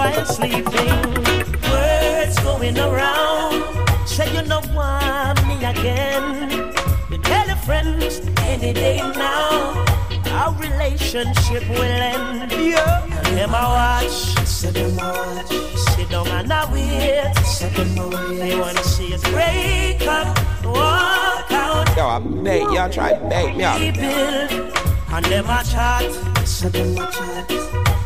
relationship 10.84 11.68
will 11.70 11.82
end. 11.82 12.52
Yeah. 12.52 13.06
Them 13.36 13.56
I 13.56 14.02
watch. 14.04 14.48
Sit 14.48 14.74
them 14.74 15.00
I 15.00 15.12
watch. 15.12 15.78
Sit 15.96 16.10
down 16.10 16.28
and 16.28 16.52
I 16.52 16.72
wait. 16.72 17.46
Sit 17.46 17.74
them 17.76 18.00
I 18.00 18.30
wait. 18.30 18.40
They 18.40 18.60
wanna 18.60 18.84
see 18.84 19.14
us 19.14 19.22
break 19.32 20.02
up, 20.08 20.28
walk 20.66 21.52
out. 21.52 21.98
Yo, 21.98 22.08
I 22.08 22.20
beg 22.20 22.62
y'all 22.64 22.90
try 22.90 23.14
to 23.14 23.30
beg 23.30 23.56
me 23.56 23.64
up. 23.64 23.80
Rebuild. 23.80 24.78
And 25.12 25.26
them 25.26 25.46
I 25.48 25.64
chat. 25.64 26.48
Sit 26.48 26.74
them 26.74 26.98
I 26.98 27.12
chat. 27.12 27.52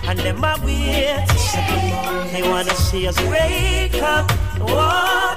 And 0.07 0.19
them 0.19 0.43
I 0.43 0.55
wait. 0.63 1.27
Sit 1.37 1.65
them 1.67 1.93
I 1.93 2.23
wait. 2.23 2.31
They 2.31 2.49
wanna 2.49 2.75
see 2.75 3.07
us 3.07 3.17
break 3.21 4.01
up, 4.01 4.29
walk 4.59 4.69
out, 4.69 4.75
and 4.75 5.37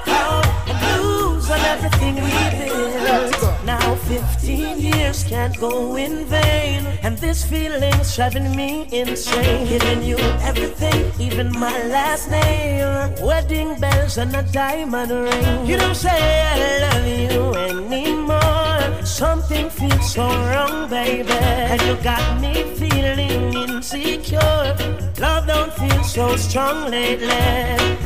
on 1.51 1.59
everything 1.59 2.15
we 2.15 2.31
built. 2.59 3.41
Now 3.65 3.95
15 3.95 4.79
years 4.79 5.23
can't 5.23 5.57
go 5.59 5.95
in 5.97 6.25
vain, 6.25 6.85
and 7.03 7.17
this 7.17 7.43
feeling's 7.43 8.15
driving 8.15 8.55
me 8.55 8.87
insane. 8.91 9.67
Giving 9.67 10.03
you 10.03 10.17
everything, 10.49 11.11
even 11.19 11.51
my 11.51 11.77
last 11.87 12.29
name. 12.29 13.13
Wedding 13.21 13.79
bells 13.79 14.17
and 14.17 14.33
a 14.35 14.43
diamond 14.43 15.11
ring. 15.11 15.65
You 15.65 15.77
don't 15.77 15.95
say 15.95 16.21
I 16.55 16.57
love 16.85 17.07
you 17.07 17.43
anymore. 17.69 19.05
Something 19.05 19.69
feels 19.69 20.13
so 20.13 20.25
wrong, 20.27 20.89
baby, 20.89 21.31
and 21.31 21.81
you 21.81 21.95
got 22.03 22.39
me 22.39 22.63
feeling 22.79 23.53
insecure. 23.53 24.75
Love 25.19 25.47
don't 25.47 25.73
feel 25.73 26.03
so 26.03 26.35
strong 26.37 26.89
lately, 26.89 27.29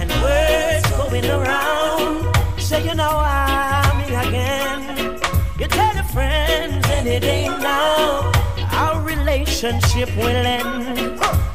and 0.01 0.09
words 0.23 0.89
going 0.97 1.25
around. 1.29 2.34
Say 2.65 2.83
you 2.83 2.95
know 2.95 3.21
I'm 3.23 3.97
me 3.99 4.15
again. 4.15 5.19
You 5.59 5.67
tell 5.67 5.93
your 5.93 6.03
friends 6.05 6.83
and 6.89 7.07
it 7.07 7.23
ain't 7.23 7.59
now. 7.61 8.31
Our 8.71 9.03
relationship 9.03 10.09
will 10.17 10.25
end. 10.25 10.97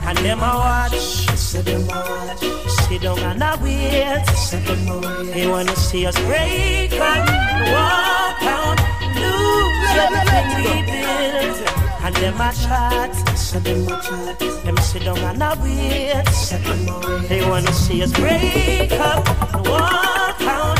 And 0.07 0.19
them 0.19 0.39
I 0.41 0.55
watch, 0.55 1.01
say 1.37 1.63
them 1.63 1.85
watch. 1.89 2.39
Sit 2.87 3.03
down 3.03 3.19
and 3.19 3.43
I 3.43 3.61
wait, 3.61 4.25
say 4.37 4.61
them 4.61 5.01
wait. 5.01 5.35
They 5.35 5.49
wanna 5.49 5.75
see 5.75 6.07
us 6.07 6.15
break 6.21 6.93
up, 6.93 7.27
walk 7.75 8.43
out, 8.57 8.79
lose 9.19 9.93
everything 10.07 10.47
we 10.59 10.83
built. 10.93 11.59
And 12.05 12.15
them 12.15 12.41
I 12.41 12.53
chat, 12.53 13.15
say 13.37 13.59
them 13.59 13.89
I 13.89 14.01
chat. 14.01 14.39
Them 14.65 14.77
sit 14.77 15.03
down 15.03 15.19
and 15.19 15.43
I 15.43 15.61
wait, 15.61 16.29
say 16.29 16.59
them 16.59 16.89
I 16.89 17.19
wait. 17.19 17.29
They 17.29 17.49
wanna 17.49 17.73
see 17.73 18.01
us 18.01 18.13
break 18.13 18.93
up, 18.93 19.27
walk 19.67 20.41
out. 20.43 20.80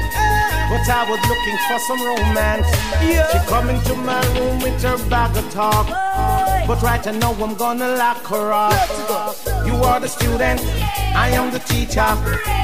But 0.71 0.87
I 0.87 1.03
was 1.03 1.19
looking 1.27 1.57
for 1.67 1.79
some 1.79 2.01
romance. 2.01 2.65
She 3.31 3.39
come 3.51 3.67
into 3.69 3.93
my 3.93 4.21
room 4.35 4.59
with 4.61 4.81
her 4.83 4.97
bag 5.09 5.35
of 5.35 5.51
talk. 5.51 5.85
But 6.65 6.81
right 6.81 7.05
now 7.19 7.33
I'm 7.33 7.55
gonna 7.55 7.89
lock 7.97 8.23
her 8.27 8.53
up. 8.53 9.35
You 9.67 9.73
are 9.83 9.99
the 9.99 10.07
student, 10.07 10.61
I 11.13 11.31
am 11.33 11.51
the 11.51 11.59
teacher. 11.59 12.07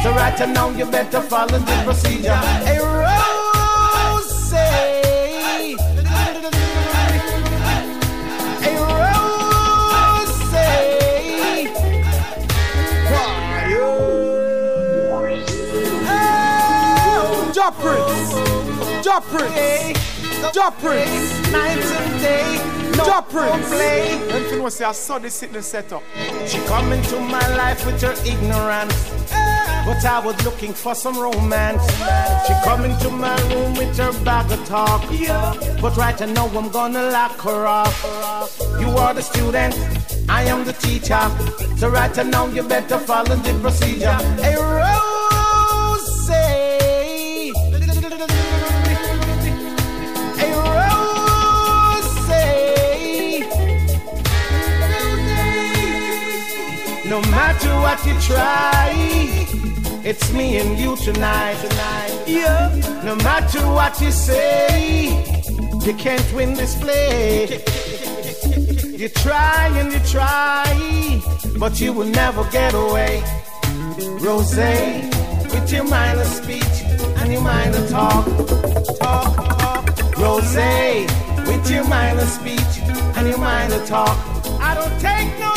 So 0.03 0.11
right 0.11 0.39
now 0.47 0.69
you 0.69 0.85
better 0.85 1.19
follow 1.19 1.59
the 1.59 1.81
procedure. 1.83 2.33
Hey, 2.63 2.79
Rose. 2.79 3.46
Prince. 19.21 19.53
Jah 19.53 20.49
Prince. 20.49 20.55
Jah 20.55 20.71
Prince. 20.79 21.51
Night 21.51 21.77
and 21.77 22.21
day. 22.21 22.97
No 22.97 23.05
Jah 23.05 23.21
Prince. 23.21 23.67
play. 23.69 24.17
Them 24.27 24.43
fin 24.49 24.63
was 24.63 24.75
say 24.75 24.85
I 24.85 24.91
saw 24.91 25.19
this 25.19 25.33
sitting 25.35 25.61
set 25.61 25.91
up. 25.91 26.03
She 26.45 26.59
come 26.65 26.91
into 26.91 27.19
my 27.19 27.55
life 27.55 27.85
with 27.85 28.01
her 28.01 28.15
ignorance. 28.25 29.11
But 29.85 30.03
I 30.03 30.19
was 30.19 30.35
looking 30.43 30.73
for 30.73 30.93
some 30.93 31.17
romance. 31.17 31.81
She 32.45 32.53
come 32.63 32.83
into 32.83 33.09
my 33.09 33.35
room 33.49 33.73
with 33.75 33.97
her 33.97 34.11
bag 34.25 34.51
of 34.51 34.65
talk. 34.65 35.01
But 35.81 35.95
right 35.95 36.19
now 36.29 36.47
I'm 36.47 36.69
gonna 36.69 37.09
lock 37.09 37.39
her 37.41 37.65
up. 37.65 37.93
You 38.79 38.89
are 38.97 39.13
the 39.13 39.21
student, 39.21 39.73
I 40.27 40.43
am 40.43 40.65
the 40.65 40.73
teacher. 40.73 41.23
So 41.77 41.87
right 41.89 42.15
now 42.25 42.47
you 42.47 42.63
better 42.63 42.97
follow 42.97 43.35
the 43.37 43.57
procedure. 43.61 44.17
Hey, 44.41 44.55
Rose. 44.55 45.16
No 57.17 57.31
matter 57.31 57.73
what 57.79 58.05
you 58.05 58.13
try, 58.21 58.91
it's 60.03 60.31
me 60.33 60.57
and 60.57 60.77
you 60.77 60.95
tonight. 60.97 61.55
tonight. 61.55 62.23
Yeah. 62.27 62.69
No 63.03 63.15
matter 63.15 63.65
what 63.65 63.99
you 63.99 64.11
say, 64.11 65.07
you 65.83 65.93
can't 65.95 66.31
win 66.35 66.53
this 66.53 66.75
play. 66.79 67.63
You 68.95 69.09
try 69.09 69.65
and 69.79 69.91
you 69.91 69.99
try, 70.01 71.19
but 71.57 71.81
you 71.81 71.91
will 71.91 72.05
never 72.05 72.43
get 72.51 72.75
away. 72.75 73.23
Rose, 74.21 74.55
with 74.55 75.71
your 75.73 75.85
mind 75.85 76.19
of 76.19 76.27
speech 76.27 76.77
and 77.17 77.33
your 77.33 77.41
mind 77.41 77.73
of 77.73 77.89
talk, 77.89 78.25
talk, 78.99 79.35
talk. 79.57 80.17
Rose, 80.19 80.55
with 81.47 81.67
your 81.67 81.87
mind 81.87 82.19
of 82.19 82.29
speech 82.29 82.73
and 83.17 83.27
your 83.27 83.39
mind 83.39 83.73
of 83.73 83.87
talk. 83.87 84.15
I 84.61 84.75
don't 84.75 85.01
take 85.01 85.39
no. 85.39 85.56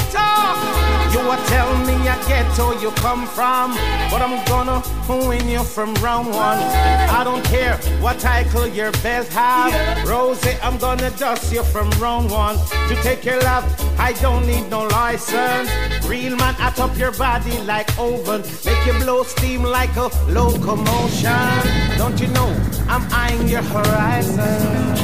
Are 1.31 1.47
telling 1.47 1.87
me 1.87 1.95
I 2.09 2.17
get 2.27 2.59
where 2.59 2.77
you 2.83 2.91
come 2.91 3.25
from, 3.25 3.71
but 4.11 4.21
I'm 4.21 4.45
gonna 4.47 4.83
win 5.29 5.49
you 5.49 5.63
from 5.63 5.95
round 6.03 6.27
one. 6.27 6.59
I 6.59 7.23
don't 7.23 7.45
care 7.45 7.77
what 8.01 8.19
title 8.19 8.67
your 8.67 8.91
belt 9.01 9.29
have, 9.29 10.09
Rosie. 10.09 10.57
I'm 10.61 10.77
gonna 10.79 11.09
dust 11.11 11.53
you 11.53 11.63
from 11.63 11.89
round 12.03 12.33
one. 12.33 12.57
To 12.89 12.95
take 13.05 13.25
your 13.25 13.41
love, 13.43 13.65
I 13.97 14.13
don't 14.15 14.45
need 14.45 14.69
no 14.71 14.89
license. 14.89 15.71
Real 16.05 16.35
man, 16.35 16.57
at 16.59 16.81
up 16.81 16.99
your 16.99 17.13
body 17.13 17.57
like 17.61 17.89
oven, 17.97 18.43
make 18.65 18.85
you 18.85 18.95
blow 18.95 19.23
steam 19.23 19.63
like 19.63 19.95
a 19.95 20.11
locomotion. 20.29 21.97
Don't 21.97 22.21
you 22.21 22.27
know 22.29 22.51
I'm 22.89 23.07
eyeing 23.13 23.47
your 23.47 23.63
horizon? 23.63 24.97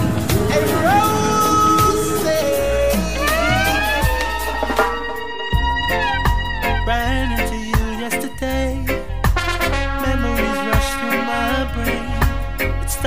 Hey, 0.50 0.64
Ran 0.82 1.25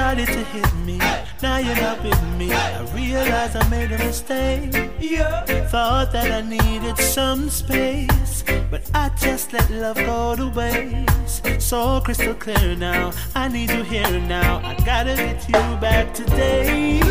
started 0.09 0.27
to 0.27 0.43
hit 0.45 0.75
me. 0.87 0.97
Now 1.43 1.57
you're 1.59 1.75
not 1.75 2.03
with 2.03 2.23
me. 2.35 2.51
I 2.51 2.81
realize 2.95 3.55
I 3.55 3.69
made 3.69 3.91
a 3.91 3.97
mistake. 3.99 4.89
Yeah. 4.99 5.45
Thought 5.67 6.11
that 6.13 6.31
I 6.31 6.41
needed 6.41 6.97
some 6.97 7.47
space. 7.47 8.43
But 8.71 8.89
I 8.95 9.09
just 9.21 9.53
let 9.53 9.69
love 9.69 9.97
go 9.97 10.35
to 10.35 10.47
waste. 10.49 11.61
So 11.61 12.01
crystal 12.01 12.33
clear 12.33 12.75
now. 12.75 13.11
I 13.35 13.49
need 13.49 13.69
you 13.69 13.83
here 13.83 14.19
now. 14.21 14.61
I 14.63 14.73
gotta 14.83 15.15
get 15.15 15.47
you 15.47 15.77
back 15.79 16.15
today. 16.15 17.01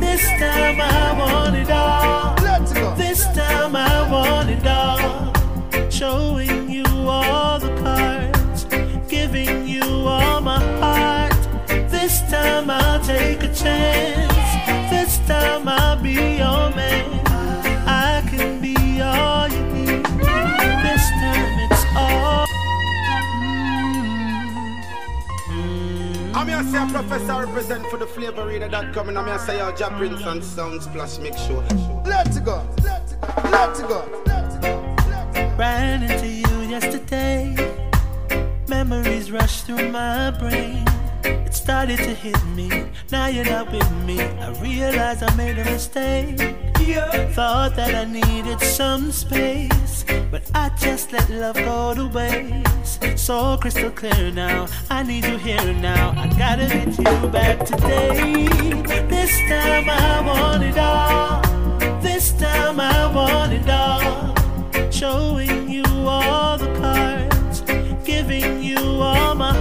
This 0.00 0.24
time 0.40 0.80
I 0.80 1.18
want 1.20 1.54
it 1.54 1.70
all. 1.70 2.34
This 2.96 3.26
time 3.36 3.76
I 3.76 4.10
want 4.10 4.48
it 4.48 4.66
all. 4.66 5.90
Showing 5.90 6.57
chance. 13.68 14.90
This 14.90 15.18
time 15.26 15.68
I'll 15.68 16.00
be 16.00 16.12
your 16.42 16.70
man. 16.78 17.06
I 17.86 18.22
can 18.30 18.60
be 18.60 18.76
all 19.00 19.48
you 19.48 19.62
need. 19.74 20.04
This 20.84 21.04
time 21.22 21.54
it's 21.64 21.84
all. 21.96 22.46
I'm 26.36 26.48
here 26.48 26.62
say 26.72 26.82
a 26.82 26.86
professor 26.86 27.46
represent 27.46 27.86
for 27.86 27.96
the 27.96 28.06
flavorreader.com 28.06 29.08
and 29.08 29.18
I'm 29.18 29.26
here 29.26 29.38
say 29.38 29.58
your 29.58 29.72
Jah 29.72 29.92
Prince 29.96 30.22
and 30.22 30.42
Sunsplash 30.42 31.20
Mix 31.22 31.40
Show. 31.42 31.64
Let's 32.04 32.38
go. 32.40 32.56
Let's 32.82 33.12
go. 33.12 33.28
Let's 33.44 33.80
go. 33.92 34.00
Ran 35.58 36.04
into 36.04 36.28
you 36.28 36.60
yesterday. 36.74 37.56
Memories 38.68 39.32
rush 39.32 39.62
through 39.62 39.88
my 39.90 40.30
brain. 40.30 40.87
Started 41.68 41.98
to 41.98 42.14
hit 42.14 42.42
me. 42.56 42.86
Now 43.12 43.26
you're 43.26 43.44
not 43.44 43.70
with 43.70 43.92
me. 44.06 44.18
I 44.18 44.58
realize 44.62 45.22
I 45.22 45.34
made 45.36 45.58
a 45.58 45.64
mistake. 45.66 46.38
Thought 47.34 47.76
that 47.76 47.94
I 47.94 48.06
needed 48.06 48.58
some 48.62 49.12
space. 49.12 50.06
But 50.30 50.50
I 50.54 50.70
just 50.80 51.12
let 51.12 51.28
love 51.28 51.56
go 51.56 51.92
to 51.94 52.06
waste. 52.08 53.18
So 53.18 53.58
crystal 53.58 53.90
clear 53.90 54.30
now. 54.30 54.66
I 54.88 55.02
need 55.02 55.26
you 55.26 55.36
here 55.36 55.74
now. 55.74 56.14
I 56.16 56.28
gotta 56.38 56.68
get 56.68 56.96
you 56.96 57.28
back 57.28 57.66
today. 57.66 58.48
This 59.06 59.30
time 59.50 59.90
I 59.90 60.22
want 60.24 60.62
it 60.62 60.78
all. 60.78 61.42
This 62.00 62.32
time 62.32 62.80
I 62.80 63.12
want 63.14 63.52
it 63.52 63.68
all 63.68 64.34
showing 64.90 65.68
you 65.68 65.84
all 65.84 66.56
the 66.56 66.72
cards, 66.80 67.60
giving 68.06 68.62
you 68.62 68.78
all 68.78 69.34
my 69.34 69.52
heart. 69.52 69.57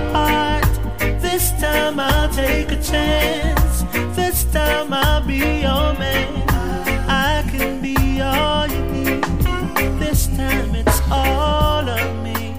This 1.38 1.52
time 1.62 2.00
I'll 2.00 2.30
take 2.30 2.71
a 2.71 2.82
chance. 2.82 3.84
This 4.15 4.43
time 4.45 4.91
I'll 4.91 5.21
be 5.23 5.38
your 5.38 5.93
man. 5.93 6.43
I 7.08 7.47
can 7.52 7.80
be 7.80 8.19
all 8.21 8.65
you 8.65 8.82
need. 8.86 9.23
This 10.00 10.26
time 10.36 10.73
it's 10.73 11.00
all 11.12 11.88
of 11.88 12.23
me. 12.23 12.56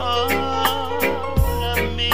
All 0.00 1.64
of 1.64 1.78
me. 1.94 2.10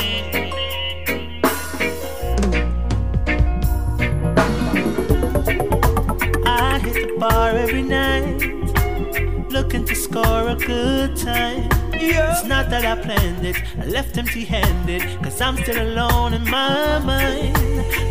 I 6.44 6.78
hit 6.80 7.08
the 7.08 7.16
bar 7.18 7.52
every 7.52 7.82
night, 7.82 9.48
looking 9.50 9.86
to 9.86 9.94
score 9.94 10.48
a 10.48 10.56
good 10.56 11.16
time. 11.16 11.75
It's 12.08 12.44
not 12.44 12.70
that 12.70 12.84
I 12.84 13.00
planned 13.02 13.44
it, 13.44 13.56
I 13.80 13.86
left 13.86 14.16
empty 14.16 14.44
handed, 14.44 15.02
cause 15.22 15.40
I'm 15.40 15.56
still 15.56 15.80
alone 15.82 16.34
in 16.34 16.44
my 16.44 16.98
mind. 17.00 17.54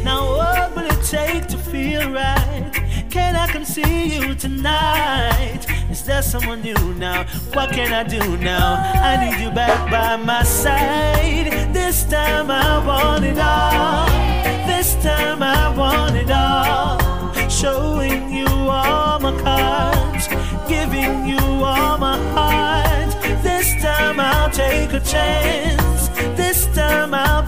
Now, 0.03 0.21
what 0.37 0.75
will 0.75 0.85
it 0.85 1.03
take 1.05 1.47
to 1.47 1.57
feel 1.57 2.11
right? 2.11 2.71
Can 3.09 3.35
I 3.35 3.47
come 3.47 3.63
see 3.63 4.17
you 4.17 4.35
tonight? 4.35 5.65
Is 5.89 6.03
there 6.03 6.21
someone 6.21 6.61
new 6.61 6.93
now? 6.95 7.25
What 7.53 7.71
can 7.71 7.93
I 7.93 8.03
do 8.03 8.37
now? 8.37 8.75
I 8.95 9.13
need 9.23 9.41
you 9.41 9.51
back 9.51 9.89
by 9.89 10.17
my 10.17 10.43
side. 10.43 11.73
This 11.73 12.03
time 12.03 12.51
I 12.51 12.85
want 12.85 13.23
it 13.23 13.39
all. 13.39 14.07
This 14.67 14.95
time 15.01 15.41
I 15.41 15.69
want 15.75 16.15
it 16.17 16.29
all 16.29 17.05
showing 17.49 18.33
you 18.33 18.47
all 18.47 19.19
my 19.19 19.31
cards, 19.41 20.27
giving 20.67 21.27
you 21.27 21.39
all 21.63 21.97
my 21.97 22.17
heart 22.33 22.84
time 24.15 24.19
I'll 24.19 24.49
take 24.49 24.93
a 24.93 24.99
chance. 24.99 26.09
This 26.37 26.67
time 26.67 27.13
I'll 27.13 27.44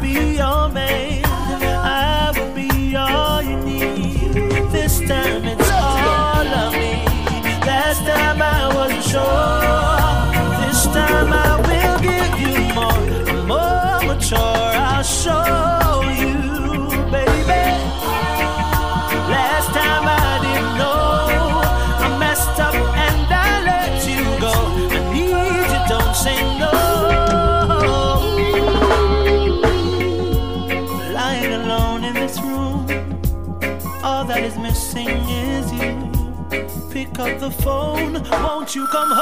up 37.28 37.40
the 37.40 37.52
phone. 37.52 38.14
Won't 38.44 38.76
you 38.76 38.88
come 38.88 39.12
home? 39.12 39.22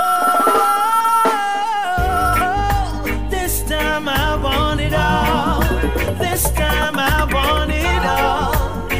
This 3.29 3.63
time 3.63 4.07
I 4.07 4.35
want 4.35 4.81
it 4.81 4.93
all. 4.93 5.61
This 6.15 6.51
time 6.51 6.95
I 6.97 7.25
want 7.33 7.71
it 7.71 8.05
all. 8.05 8.53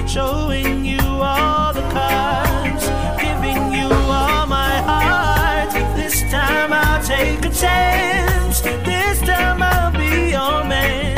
Showing 0.08 0.86
you 0.86 1.02
all 1.02 1.74
the 1.74 1.82
cards, 1.92 2.86
giving 3.22 3.74
you 3.74 3.88
all 3.88 4.46
my 4.48 4.78
heart. 4.90 5.72
This 5.96 6.22
time 6.32 6.72
I'll 6.74 7.04
take 7.04 7.46
a 7.46 7.50
chance. 7.50 8.62
This 8.62 9.20
time 9.22 9.62
I'll 9.62 9.92
be 9.92 10.32
your 10.32 10.64
man. 10.64 11.18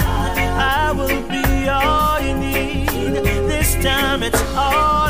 I 0.59 0.91
will 0.91 1.23
be 1.29 1.67
all 1.69 2.19
you 2.19 2.35
need. 2.35 2.87
This 3.47 3.75
time 3.83 4.23
it's 4.23 4.41
all. 4.55 5.06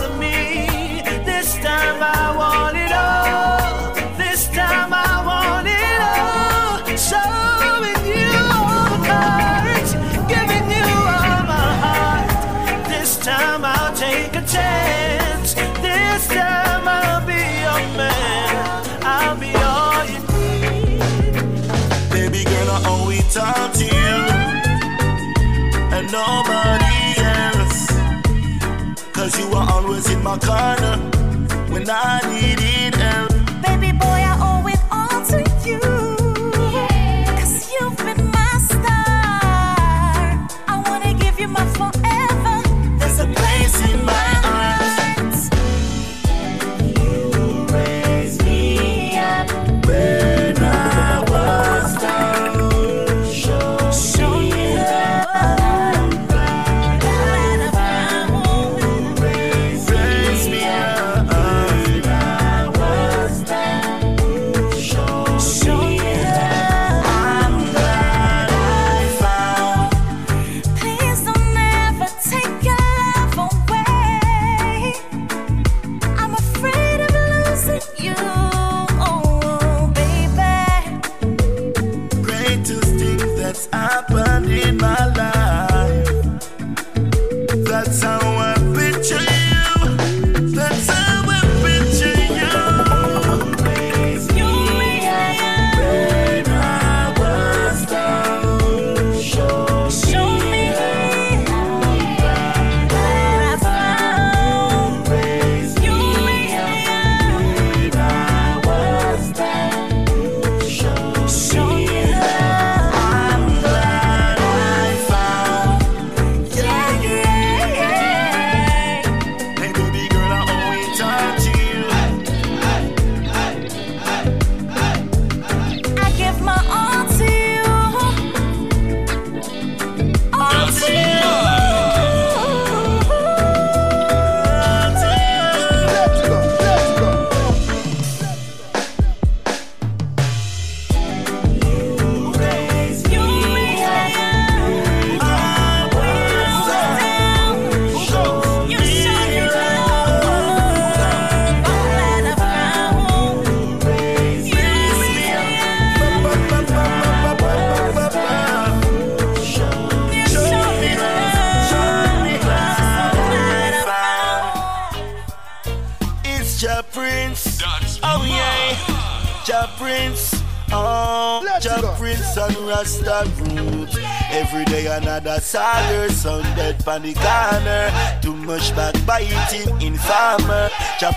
nobody 26.17 26.99
else. 27.37 27.81
Cause 29.15 29.33
you 29.39 29.47
were 29.53 29.65
always 29.73 30.05
in 30.13 30.21
my 30.23 30.37
corner 30.49 30.95
when 31.73 31.85
I 31.89 32.13
needed 32.31 32.95
help. 32.95 33.36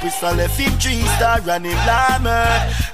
Pistol 0.00 0.34
left 0.34 0.58
him 0.58 0.72
three 0.78 1.02
star 1.16 1.40
and 1.46 1.66
him 1.66 1.72
glamour 1.84 2.46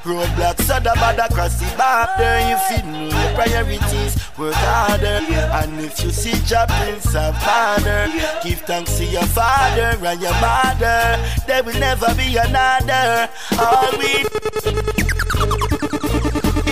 Roadblock 0.03 0.61
so 0.62 0.81
the 0.81 0.92
bad 0.99 1.19
across 1.19 1.59
the 1.61 1.66
border. 1.79 2.35
You 2.49 2.57
feed 2.66 2.85
me 2.90 3.07
your 3.11 3.35
priorities, 3.35 4.16
work 4.37 4.55
harder. 4.55 5.23
And 5.55 5.81
if 5.81 6.03
you 6.03 6.11
see 6.11 6.35
your 6.51 6.66
prince 6.66 7.12
father 7.12 8.09
Give 8.42 8.61
thanks 8.62 8.99
to 8.99 9.05
your 9.05 9.23
father 9.23 9.97
and 10.05 10.21
your 10.21 10.35
mother. 10.40 11.19
There 11.47 11.62
will 11.62 11.79
never 11.79 12.12
be 12.14 12.37
another. 12.37 13.29
All 13.59 13.90
we 13.99 14.27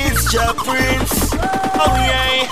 is 0.03 0.33
your 0.33 0.53
prince. 0.55 1.31
Oh 1.79 1.95
yeah, 2.11 2.51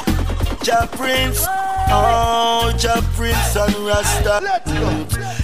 your 0.65 0.87
prince. 0.89 1.47
Oh, 1.95 2.73
your 2.83 3.03
prince 3.15 3.57
and 3.57 3.75
Rasta. 3.87 4.42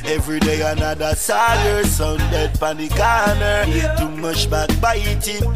Every 0.08 0.40
day 0.40 0.62
another 0.62 1.14
saga, 1.14 1.86
sound 1.86 2.20
dead 2.30 2.58
pan 2.58 2.78
the 2.78 2.88
corner. 2.88 3.66
Too 3.98 4.08
much 4.16 4.48
backbiting. 4.48 5.54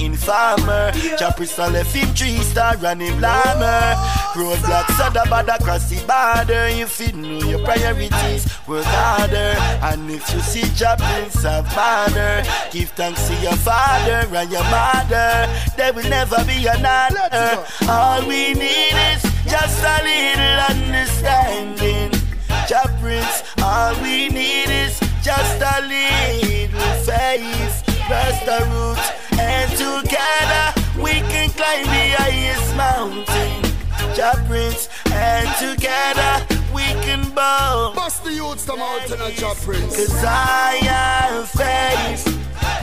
Ja 1.19 1.31
Prince 1.33 1.59
and 1.59 1.73
left 1.73 1.95
him 1.95 2.09
three 2.15 2.37
star 2.43 2.77
and 2.85 3.01
him 3.01 3.19
blammer. 3.19 3.95
Roadblocks 4.35 5.01
are 5.01 5.11
the 5.11 5.27
bad 5.31 5.49
across 5.49 5.89
the 5.89 5.97
border. 6.05 6.67
If 6.69 7.01
You 7.01 7.13
know 7.13 7.41
your 7.49 7.65
priorities, 7.65 8.47
work 8.69 8.85
harder. 8.85 9.57
And 9.89 10.11
if 10.11 10.33
you 10.35 10.41
see 10.41 10.69
Prince 10.99 11.43
have 11.45 11.65
banner, 11.75 12.45
give 12.71 12.91
thanks 12.91 13.27
to 13.29 13.35
your 13.37 13.57
father 13.57 14.29
and 14.37 14.51
your 14.53 14.65
mother. 14.65 15.49
There 15.79 15.95
will 15.95 16.11
never 16.11 16.45
be 16.45 16.67
another. 16.67 17.65
All 17.89 18.21
we 18.29 18.53
need 18.53 18.97
is 19.15 19.23
just 19.49 19.83
a 19.83 19.97
little 20.05 20.77
understanding. 20.77 22.22
Jah 22.69 22.89
Prince, 23.01 23.43
all 23.63 23.95
we 24.03 24.29
need 24.29 24.71
is 24.71 24.99
just 25.23 25.61
a 25.61 25.81
little 25.83 26.93
faith. 27.05 27.83
Rest 28.09 28.47
the 28.47 28.61
roots, 28.71 29.11
and 29.39 29.71
together 29.73 30.65
we 31.03 31.21
can 31.33 31.51
climb 31.51 31.85
the 31.87 32.07
highest 32.19 32.77
mountain. 32.77 33.63
Jah 34.15 34.35
Prince, 34.47 34.89
and 35.13 35.49
together 35.59 36.47
we 36.75 36.83
can 37.05 37.29
bow. 37.35 37.93
Bust 37.95 38.25
the 38.25 38.33
youths 38.33 38.65
the 38.65 38.77
mountain 38.77 39.21
uh, 39.21 39.27
of 39.27 39.35
Jah 39.35 39.55
Prince. 39.63 39.97
Cause 39.97 40.25
I 40.25 40.79
have 40.83 41.49
faith. 41.49 42.27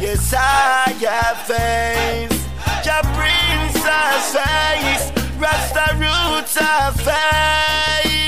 Yes, 0.01 0.33
I 0.33 0.93
have 1.07 1.37
faith. 1.47 2.47
Jah 2.83 3.01
Prince 3.15 3.83
has 3.85 4.33
faith. 4.35 5.39
Rasta 5.39 5.95
roots 5.95 6.57
have 6.57 6.95
faith. 6.95 8.18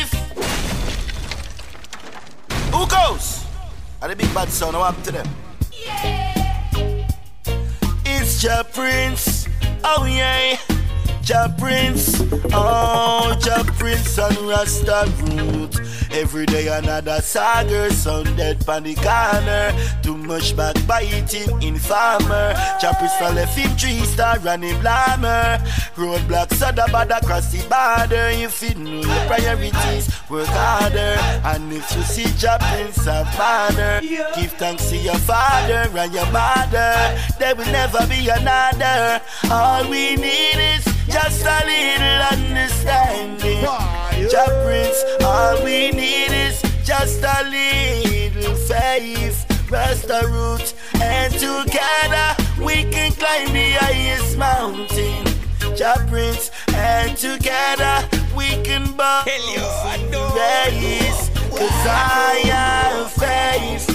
Who 2.71 2.87
goes? 2.87 3.45
Are 4.01 4.09
the 4.09 4.15
big 4.15 4.33
bad 4.33 4.49
son? 4.49 4.73
What 4.73 4.93
happened 4.93 5.05
to 5.05 5.11
them? 5.11 5.27
It's 8.05 8.41
Jah 8.41 8.65
Prince. 8.73 9.47
Oh 9.83 10.05
yeah. 10.05 10.57
Jah 11.23 11.53
Prince, 11.57 12.21
oh 12.51 13.37
Jah 13.39 13.63
Prince 13.77 14.17
and 14.17 14.37
Rasta 14.39 15.11
root. 15.21 15.79
Every 16.11 16.45
day 16.45 16.67
another 16.67 17.21
saga, 17.21 17.91
sound 17.93 18.35
dead 18.35 18.65
pan 18.65 18.83
the 18.83 18.95
corner. 18.95 19.71
Too 20.01 20.17
much 20.17 20.57
backbiting, 20.57 21.61
informer. 21.61 22.53
Jah 22.81 22.93
Prince 22.97 23.13
a 23.21 23.33
left 23.33 23.57
him 23.57 23.69
three 23.77 24.03
star 24.05 24.37
and 24.45 24.63
him 24.63 24.81
blammer. 24.81 25.59
Roadblocks 25.95 26.65
are 26.65 26.73
the 26.73 26.89
bad 26.91 27.11
across 27.11 27.51
the 27.51 27.59
border. 27.69 28.29
If 28.31 28.61
You 28.61 28.75
know 28.75 29.01
your 29.01 29.25
priorities, 29.27 30.09
work 30.29 30.47
harder. 30.47 31.15
And 31.45 31.71
if 31.71 31.95
you 31.95 32.01
see 32.03 32.27
Jah 32.37 32.57
Prince 32.59 33.05
have 33.05 33.27
banner, 33.37 34.01
give 34.01 34.51
thanks 34.53 34.89
to 34.89 34.97
your 34.97 35.15
father 35.15 35.87
and 35.97 36.13
your 36.13 36.29
mother. 36.31 37.17
There 37.39 37.55
will 37.55 37.71
never 37.71 38.05
be 38.07 38.27
another. 38.27 39.21
All 39.49 39.89
we 39.89 40.15
need 40.15 40.75
is 40.75 40.90
just 41.07 41.45
a 41.45 41.65
little 41.65 42.21
understanding. 42.31 43.61
Jah 44.29 44.61
Prince, 44.63 45.03
all 45.23 45.63
we 45.63 45.91
need 45.91 46.31
is 46.31 46.61
just 46.83 47.23
a 47.23 47.43
little 47.43 48.55
faith. 48.55 49.45
Rasta 49.69 50.27
root, 50.27 50.73
and 51.01 51.33
together 51.33 52.35
we 52.63 52.83
can 52.91 53.11
climb 53.13 53.53
the 53.53 53.71
highest 53.79 54.37
mountain. 54.37 55.25
Jah 55.75 56.05
Prince, 56.09 56.51
and 56.73 57.17
together 57.17 58.07
we 58.35 58.49
can 58.63 58.91
bow 58.97 59.23
the 59.25 59.31
race. 60.35 61.29
Cause 61.49 61.87
I 61.87 62.41
have 62.45 63.11
faith. 63.11 63.87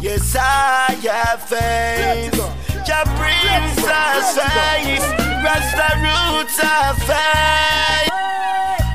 Yes, 0.00 0.36
I 0.38 0.96
have 1.02 1.42
faith. 1.42 2.34
Jah 2.86 3.04
Prince 3.16 3.86
has 3.86 4.38
faith. 4.38 5.27
Rasta 5.44 5.88
roots 6.02 6.58
have 6.60 6.98
faith. 6.98 8.12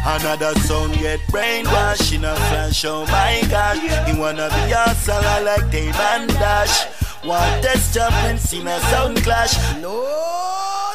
Another 0.06 0.54
song 0.62 0.92
get 0.94 1.20
brainwashed 1.32 2.14
in 2.14 2.26
a 2.26 2.36
flash, 2.36 2.86
oh 2.86 3.06
my 3.08 3.42
gosh. 3.50 3.82
You 4.08 4.20
wanna 4.20 4.50
be 4.50 4.72
a 4.72 4.94
sanger 4.96 5.44
like 5.46 5.72
Dave 5.72 5.96
and 5.96 6.30
Dash. 6.30 6.88
Want 7.24 7.64
test 7.64 7.94
jumping, 7.94 8.60
in 8.60 8.68
a 8.68 8.80
sound 8.92 9.24
clash. 9.24 9.56
No, 9.82 10.06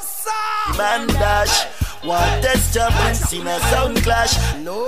sir. 0.03 0.77
Man 0.77 1.07
Dash. 1.09 1.67
Want 2.05 2.43
test 2.45 2.75
jumping, 2.75 3.41
in 3.41 3.47
a 3.47 3.59
sound 3.71 3.97
clash. 4.03 4.37
No, 4.63 4.87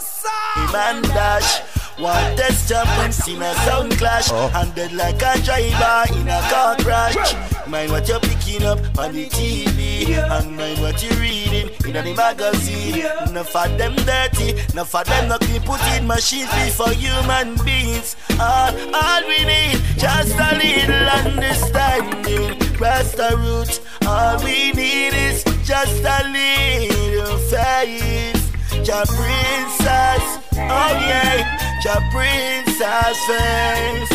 sir. 0.00 0.72
Man 0.72 1.02
Dash. 1.02 1.60
One 1.98 2.36
test 2.36 2.68
jumping, 2.68 3.10
seen 3.10 3.42
a 3.42 3.52
sound 3.66 3.92
clash. 3.98 4.28
Oh. 4.30 4.50
And 4.54 4.72
dead 4.74 4.92
like 4.92 5.16
a 5.16 5.42
driver 5.42 6.14
in 6.18 6.28
a 6.28 6.40
car 6.48 6.76
crash. 6.76 7.34
Mind 7.66 7.90
what 7.90 8.08
you're 8.08 8.20
picking 8.20 8.62
up 8.64 8.78
on 8.98 9.12
the 9.12 9.28
TV 9.28 10.16
And 10.16 10.56
mind 10.56 10.80
what 10.80 11.02
you're 11.02 11.12
reading 11.20 11.68
in 11.84 11.92
the 11.92 12.14
magazine. 12.14 13.04
Enough 13.28 13.54
of 13.54 13.76
them 13.76 13.94
dirty, 13.96 14.50
enough 14.72 14.94
of 14.94 15.06
them 15.06 15.28
not 15.28 15.40
clean 15.40 15.60
Put 15.62 15.82
in 15.96 16.06
machines 16.06 16.48
before 16.64 16.92
human 16.92 17.56
beings. 17.64 18.16
All, 18.40 18.72
all 18.94 19.22
we 19.26 19.44
need, 19.44 19.80
just 19.98 20.34
a 20.38 20.56
little 20.56 21.08
understanding. 21.08 22.58
Rasta 22.78 23.36
root, 23.36 23.80
all 24.06 24.38
we 24.44 24.72
need 24.72 25.14
is 25.14 25.44
just 25.64 26.02
a 26.04 26.28
little 26.30 27.38
faith. 27.50 28.38
Ja 28.86 29.04
princess, 29.04 30.47
oh 30.58 30.92
yeah, 31.06 31.58
Ja 31.84 32.00
princess 32.10 33.18
face, 33.26 34.12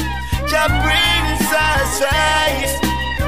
Ja 0.51 0.67
princess 0.83 1.99
face, 2.03 2.79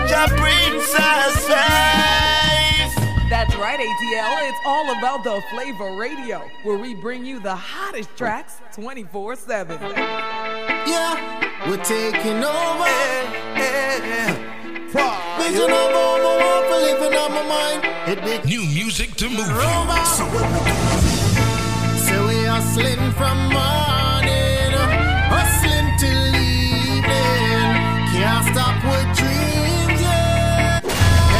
Ja 0.09 0.27
princess 0.27 1.35
face. 1.47 2.95
That's 3.29 3.55
right, 3.55 3.79
ATL. 3.79 4.49
It's 4.49 4.59
all 4.65 4.97
about 4.97 5.23
the 5.23 5.41
flavor 5.51 5.95
radio, 5.97 6.39
where 6.63 6.77
we 6.77 6.93
bring 6.93 7.25
you 7.25 7.39
the 7.39 7.55
hottest 7.55 8.15
tracks 8.15 8.61
24 8.73 9.35
7. 9.35 9.79
Yeah, 10.85 11.69
we're 11.69 11.83
taking 11.83 12.43
over. 12.43 12.85
Vision 15.37 15.69
of 15.69 15.71
all 15.71 16.17
my 16.17 16.37
want 16.41 16.65
for 16.67 16.77
living 16.77 17.17
on 17.17 17.31
my 17.31 17.43
mind. 17.43 17.81
It 18.07 18.45
New 18.45 18.61
music 18.61 19.15
to 19.15 19.29
move 19.29 19.47
you. 19.47 20.05
So 20.05 20.25
we 20.25 20.94
hustling 22.55 23.11
from 23.19 23.37
morning, 23.51 24.71
hustling 25.33 25.89
till 25.99 26.35
evening. 26.39 27.75
Can't 28.13 28.45
stop 28.47 28.75
with 28.89 29.07
dreams, 29.19 29.99
yeah. 30.01 30.79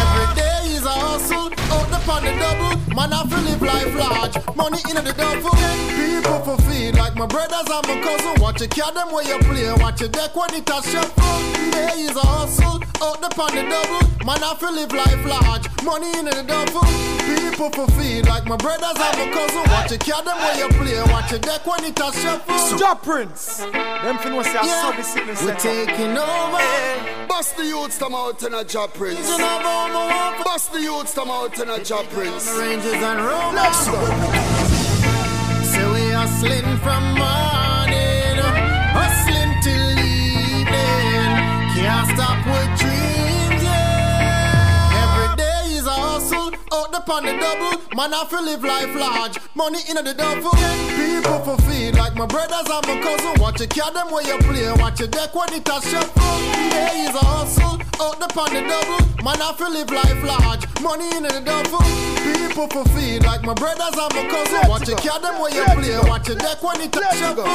Every 0.01 0.28
day 0.36 0.75
is 0.75 0.84
a 0.84 0.89
hustle, 0.89 1.51
out 1.71 2.04
upon 2.04 2.23
the 2.25 2.32
double. 2.38 2.64
Man, 2.95 3.12
I 3.12 3.27
feel 3.27 3.41
live 3.43 3.62
life 3.62 3.95
large, 3.99 4.55
money 4.55 4.79
in 4.88 4.95
the 4.95 5.12
duffel. 5.12 5.51
People 5.99 6.39
for 6.47 6.58
feed 6.63 6.95
like 6.95 7.13
my 7.15 7.25
brothers 7.25 7.67
and 7.67 7.88
my 7.88 7.99
cousin. 7.99 8.41
Watch 8.41 8.62
your 8.62 8.69
cat 8.69 8.93
them 8.93 9.12
where 9.12 9.27
you 9.27 9.38
play, 9.43 9.67
watch 9.84 9.99
your 9.99 10.08
deck 10.08 10.34
when 10.34 10.53
it 10.55 10.69
a 10.69 10.79
shuffle. 10.81 11.39
Day 11.71 12.08
is 12.08 12.15
a 12.15 12.25
hustle, 12.25 12.79
out 13.03 13.19
upon 13.19 13.51
the 13.51 13.67
double. 13.67 13.99
Man, 14.23 14.39
I 14.39 14.55
feel 14.55 14.71
live 14.71 14.93
life 14.93 15.25
large, 15.27 15.67
money 15.84 16.08
in 16.17 16.23
the 16.23 16.43
duffel. 16.47 16.88
People 17.27 17.69
for 17.75 17.91
feed 17.99 18.27
like 18.27 18.45
my 18.45 18.55
brothers 18.55 18.95
and 18.95 19.15
my 19.19 19.27
cousin. 19.27 19.63
Watch 19.75 19.91
your 19.91 19.99
cat 19.99 20.23
them 20.23 20.38
where 20.39 20.55
you 20.55 20.69
play, 20.79 21.12
watch 21.12 21.31
your 21.31 21.41
deck 21.41 21.67
when 21.67 21.84
it 21.84 21.99
a 21.99 22.13
shuffle. 22.15 22.77
Jah 22.79 22.95
Prince. 22.95 23.58
Them 23.58 24.17
fin 24.19 24.36
was 24.36 24.47
say 24.47 24.58
I 24.58 24.67
saw 24.67 24.91
the 24.91 25.03
sickness. 25.03 25.43
We're 25.43 25.55
taking 25.55 26.17
over. 26.17 27.25
Bust 27.27 27.58
the 27.58 27.65
youths 27.65 27.97
the 27.97 28.10
mountain 28.10 28.53
of 28.53 28.67
Jah 28.67 28.88
Prince. 28.93 29.19
Vision 29.19 29.41
of 29.41 29.65
all 29.65 29.89
my 29.89 30.05
want 30.08 30.38
for 30.38 30.43
Bust 30.43 30.71
the 30.71 30.81
youths 30.81 31.13
the 31.13 31.25
mountain 31.25 31.69
of 31.69 31.84
Jah 31.84 32.03
Prince. 32.10 32.47
Ranges 32.86 33.04
and 33.04 33.19
romance. 33.19 33.86
So 35.73 35.94
we 35.94 36.12
hustling 36.12 36.77
from 36.83 37.04
morning, 37.15 37.54
out 47.06 47.23
upon 47.23 47.23
the 47.25 47.33
double. 47.39 47.95
Man, 47.95 48.13
I 48.13 48.25
feel 48.25 48.43
live 48.43 48.63
life 48.63 48.95
large, 48.95 49.37
money 49.56 49.79
in 49.89 49.95
the 49.95 50.13
duffel. 50.13 50.51
People 50.95 51.39
for 51.43 51.58
feed 51.63 51.95
like 51.95 52.15
my 52.15 52.25
brothers 52.25 52.69
and 52.69 52.87
my 52.87 52.99
cousin. 53.01 53.41
Watch 53.41 53.60
your 53.60 53.69
cat 53.69 53.93
them 53.93 54.12
where 54.12 54.25
you 54.25 54.37
play, 54.39 54.71
watch 54.81 54.99
your 54.99 55.10
deck 55.10 55.33
when 55.35 55.53
it 55.53 55.67
a 55.67 55.81
shuffle. 55.81 56.37
Day 56.69 57.06
is 57.08 57.15
a 57.15 57.25
hustle, 57.25 57.79
out 58.01 58.21
upon 58.21 58.53
the 58.53 58.62
double. 58.62 59.23
Man, 59.23 59.41
I 59.41 59.53
feel 59.58 59.71
live 59.71 59.91
life 59.91 60.23
large, 60.23 60.65
money 60.81 61.10
in 61.15 61.23
the 61.23 61.41
duffel. 61.41 61.81
People 62.23 62.67
for 62.69 62.85
feed 62.93 63.23
like 63.23 63.43
my 63.43 63.53
brothers 63.53 63.95
and 63.95 64.13
my 64.13 64.25
cousin. 64.29 64.69
Watch 64.69 64.87
your 64.87 64.97
cat 64.97 65.21
them 65.21 65.39
where 65.39 65.53
you 65.53 65.63
play, 65.63 65.97
watch 66.10 66.27
your 66.27 66.37
deck 66.37 66.62
when 66.63 66.81
it 66.81 66.95
a 66.95 67.10
shuffle. 67.15 67.45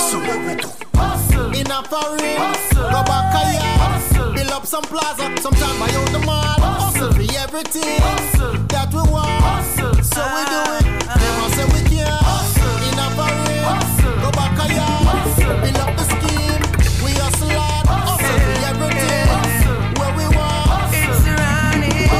In 1.55 1.70
a 1.70 1.82
foreign, 1.84 2.36
go 2.74 3.01
back 3.05 3.34
a 3.34 3.42
yard, 3.57 4.34
build 4.34 4.51
up 4.51 4.66
some 4.66 4.84
plaza, 4.84 5.24
sometime 5.40 5.78
buy 5.78 5.90
out 5.90 6.11
the 6.12 6.18
mall 6.20 6.80
hustle. 7.01 7.18
Be 7.18 7.36
everything 7.36 8.01
hustle. 8.01 8.53
that 8.68 8.92
we 8.92 9.03
want. 9.11 9.40
Hustle. 9.40 9.94
So 10.05 10.20
we 10.20 10.42
do 10.53 10.61
it. 10.76 10.84
Ah. 11.09 11.16
They 11.16 11.30
want 11.40 11.53
say 11.57 11.66
we 11.72 11.80
can. 11.88 12.07
Hustle. 12.28 12.76
In 12.88 13.01
a 13.01 13.07
parade. 13.16 13.64
Hustle. 13.64 14.16
Go 14.20 14.28
back 14.36 14.59
a 14.61 14.66
yard. 14.68 15.05
Hustle. 15.09 15.57
Build 15.64 15.80
up 15.80 15.92
the 15.96 16.05
scheme. 16.12 16.62
We 17.05 17.11
hustle 17.16 17.57
hard. 17.57 17.86
Hustle. 17.88 18.40
Be 18.44 18.57
everything 18.68 19.26
hustle. 19.32 19.80
where 19.98 20.12
we 20.18 20.26
want. 20.36 20.92
It's 20.92 21.24
running. 21.40 22.12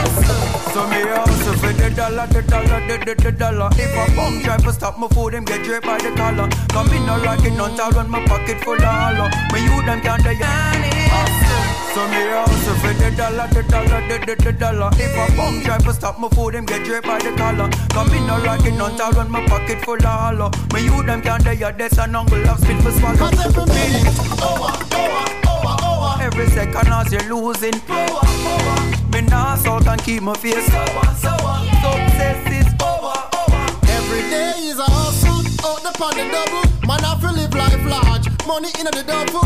So 0.73 0.81
me 0.89 1.01
hustle 1.13 1.57
for 1.61 1.73
the 1.77 1.89
dollar, 1.93 2.27
the 2.27 2.43
dollar, 2.43 2.81
the, 2.89 2.97
the, 3.05 3.15
the 3.21 3.33
dollar. 3.33 3.69
If 3.77 3.93
a 3.93 4.05
bum 4.17 4.41
try 4.43 4.57
to 4.57 4.73
stop 4.73 4.99
me 4.99 5.09
for 5.13 5.31
them, 5.31 5.45
get 5.45 5.63
draped 5.65 5.85
by 5.85 5.99
the 5.99 6.11
collar. 6.17 6.49
Come 6.73 6.89
in, 6.97 7.05
no 7.05 7.19
like 7.21 7.45
it, 7.45 7.53
none, 7.53 7.79
I 7.79 7.91
run 7.91 8.09
my 8.09 8.25
pocket 8.27 8.65
full 8.65 8.75
of 8.75 8.83
hollow. 8.83 9.29
Me 9.53 9.61
you 9.61 9.85
them 9.85 10.01
can't 10.01 10.23
deny 10.23 10.89
Hustle 11.13 11.50
so 11.95 12.07
me 12.09 12.23
hustle 12.31 12.75
for 12.83 12.93
the 12.95 13.11
dollar, 13.17 13.49
the 13.49 13.63
dollar, 13.65 14.01
the, 14.09 14.17
the, 14.27 14.35
the 14.43 14.53
dollar. 14.53 14.91
If 14.95 15.15
a 15.17 15.37
bum 15.37 15.63
try 15.63 15.79
to 15.79 15.93
stop 15.93 16.19
my 16.19 16.29
food, 16.29 16.55
them 16.55 16.65
get 16.67 16.85
draped 16.85 17.07
by 17.07 17.19
the 17.19 17.33
collar. 17.37 17.69
Come 17.91 18.11
in, 18.15 18.27
no 18.27 18.39
like 18.39 18.65
it, 18.65 18.75
none 18.75 18.97
tall 18.97 19.13
when 19.15 19.31
my 19.31 19.45
pocket 19.47 19.81
full 19.85 19.97
of 19.97 20.03
hollow. 20.03 20.51
When 20.71 20.85
you 20.85 21.03
them 21.03 21.23
can't 21.23 21.45
die, 21.45 21.73
there's 21.73 21.99
an 21.99 22.15
angle 22.15 22.49
of 22.49 22.59
spit 22.61 22.81
for 22.83 22.93
swallow. 22.93 23.19
Cause 23.19 23.41
every 23.45 23.67
minute, 23.75 24.19
over, 24.39 24.71
over, 24.95 25.25
over, 25.51 25.75
over. 25.83 26.23
Every 26.23 26.47
second 26.49 26.89
as 26.89 27.13
you're 27.13 27.29
losing. 27.29 27.75
Over, 27.91 28.23
over. 28.55 28.79
Me 29.13 29.21
nah 29.23 29.57
salt 29.57 29.87
and 29.87 30.03
keep 30.03 30.23
my 30.23 30.35
face 30.35 30.67
sour, 30.67 31.05
sour. 31.19 31.59
Success 31.83 32.39
is 32.55 32.69
over, 32.79 33.19
over. 33.35 33.65
Every 33.91 34.23
day 34.31 34.55
is 34.71 34.79
a 34.79 34.87
hustle, 34.87 35.43
out 35.67 35.83
the 35.83 35.91
pan 35.99 36.15
the 36.15 36.25
double. 36.31 36.87
Man, 36.87 37.05
I 37.05 37.19
feel 37.21 37.33
live 37.35 37.55
life 37.55 37.85
large, 37.85 38.30
money 38.47 38.71
in 38.79 38.87
the 38.87 39.03
double. 39.07 39.45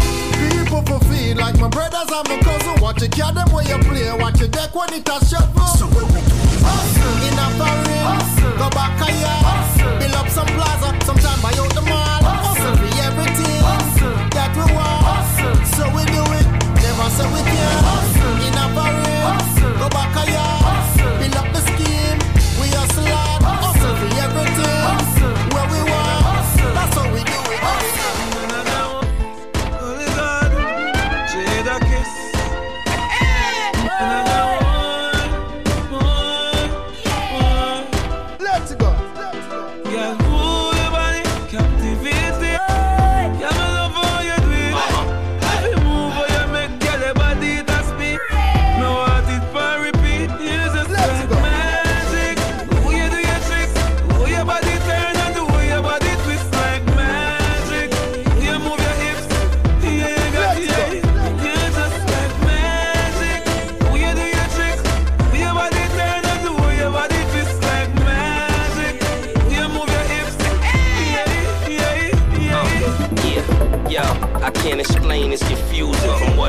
People 0.51 0.83
for 0.87 1.01
feel 1.09 1.37
like 1.37 1.59
my 1.59 1.69
brothers 1.69 2.11
and 2.11 2.29
my 2.29 2.39
cousin. 2.43 2.81
Watch 2.81 3.03
it, 3.03 3.13
care 3.13 3.33
them 3.33 3.49
where 3.53 3.65
you 3.65 3.79
play, 3.89 4.13
watch 4.19 4.41
your 4.41 4.49
deck 4.49 4.75
when 4.75 4.93
it 4.93 5.09
a 5.09 5.17
shuffle. 5.25 5.67
So 5.79 5.87
what 5.95 6.07
we 6.13 6.21
do? 6.21 6.37
Hustle 6.65 7.17
in 7.27 7.39
a 7.39 7.47
foreign, 7.59 8.05
hustle. 8.05 8.57
go 8.59 8.69
back 8.71 8.95
a 9.01 9.09
year, 9.13 9.39
hustle. 9.47 9.99
build 9.99 10.15
up 10.15 10.29
some 10.29 10.51
plaza, 10.53 10.89
sometime 11.05 11.41
buy 11.43 11.55
out 11.57 11.73
the 11.75 11.83
mall. 11.83 12.23
Hustle 12.25 12.77
for 12.77 12.91
everything 13.07 13.61
hustle. 13.63 14.15
that 14.37 14.51
we 14.57 14.65
want. 14.75 15.01
Hustle. 15.07 15.55
So 15.77 15.85
we 15.95 16.03
do 16.11 16.23
it, 16.39 16.47
never 16.83 17.09
say 17.15 17.27
we 17.33 17.41
can't. 17.41 17.81
Hustle 17.89 18.43
in 18.47 18.55
a 18.59 18.67
foreign, 18.75 19.21
hustle. 19.23 19.54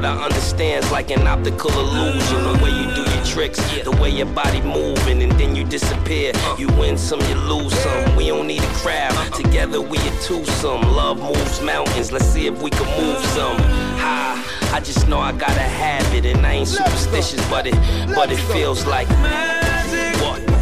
What 0.06 0.20
I 0.20 0.26
understand, 0.26 0.90
like 0.92 1.12
an 1.12 1.26
optical 1.28 1.72
illusion. 1.72 2.44
The 2.44 2.64
way 2.64 2.70
you 2.70 2.94
do 2.94 3.02
your 3.12 3.26
tricks, 3.26 3.60
the 3.84 3.92
way 3.92 4.10
your 4.10 4.28
body 4.28 4.62
moving, 4.62 5.22
and 5.22 5.32
then 5.34 5.56
you 5.56 5.64
disappear. 5.64 6.32
You 6.58 6.68
win 6.80 6.98
some, 6.98 7.22
you 7.22 7.36
lose 7.36 7.74
some. 7.80 8.16
We 8.16 8.28
don't 8.28 8.48
need 8.48 8.64
a 8.64 8.74
crowd, 8.84 9.34
together 9.34 9.82
we 9.82 9.98
a 9.98 10.12
twosome. 10.22 10.82
Love 10.82 11.20
moves 11.20 11.62
mountains, 11.62 12.12
let's 12.12 12.26
see 12.26 12.48
if 12.48 12.62
we 12.62 12.70
can 12.70 12.88
move 13.02 13.24
some. 13.38 13.58
High, 13.98 14.76
I 14.76 14.80
just 14.80 15.08
know 15.08 15.20
I 15.20 15.32
gotta 15.32 15.68
have 15.86 16.14
it, 16.14 16.26
and 16.26 16.46
I 16.46 16.54
ain't 16.54 16.68
superstitious, 16.68 17.44
but 17.50 17.68
it, 17.68 17.76
but 18.16 18.32
it 18.32 18.40
feels 18.54 18.86
like 18.86 19.10
magic. 19.10 20.22
What? 20.22 20.56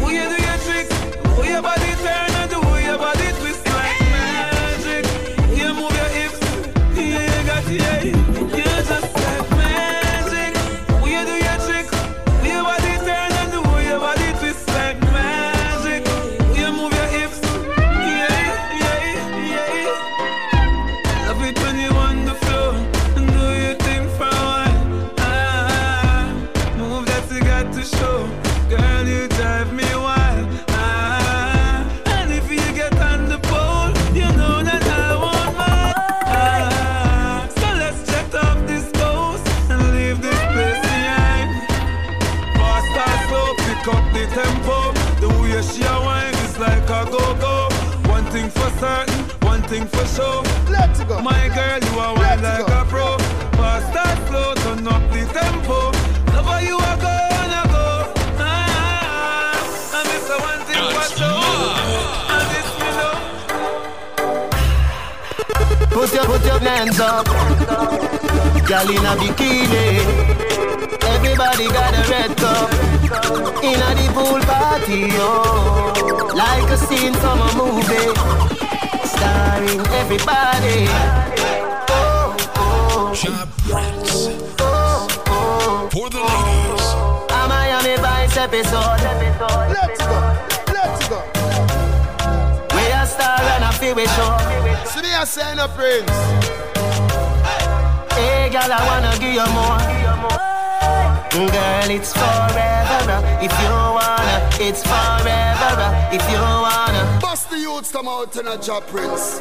Out 108.68 108.82
in 108.82 108.84
a 108.84 108.84
job, 108.84 108.86
Prince. 108.86 109.40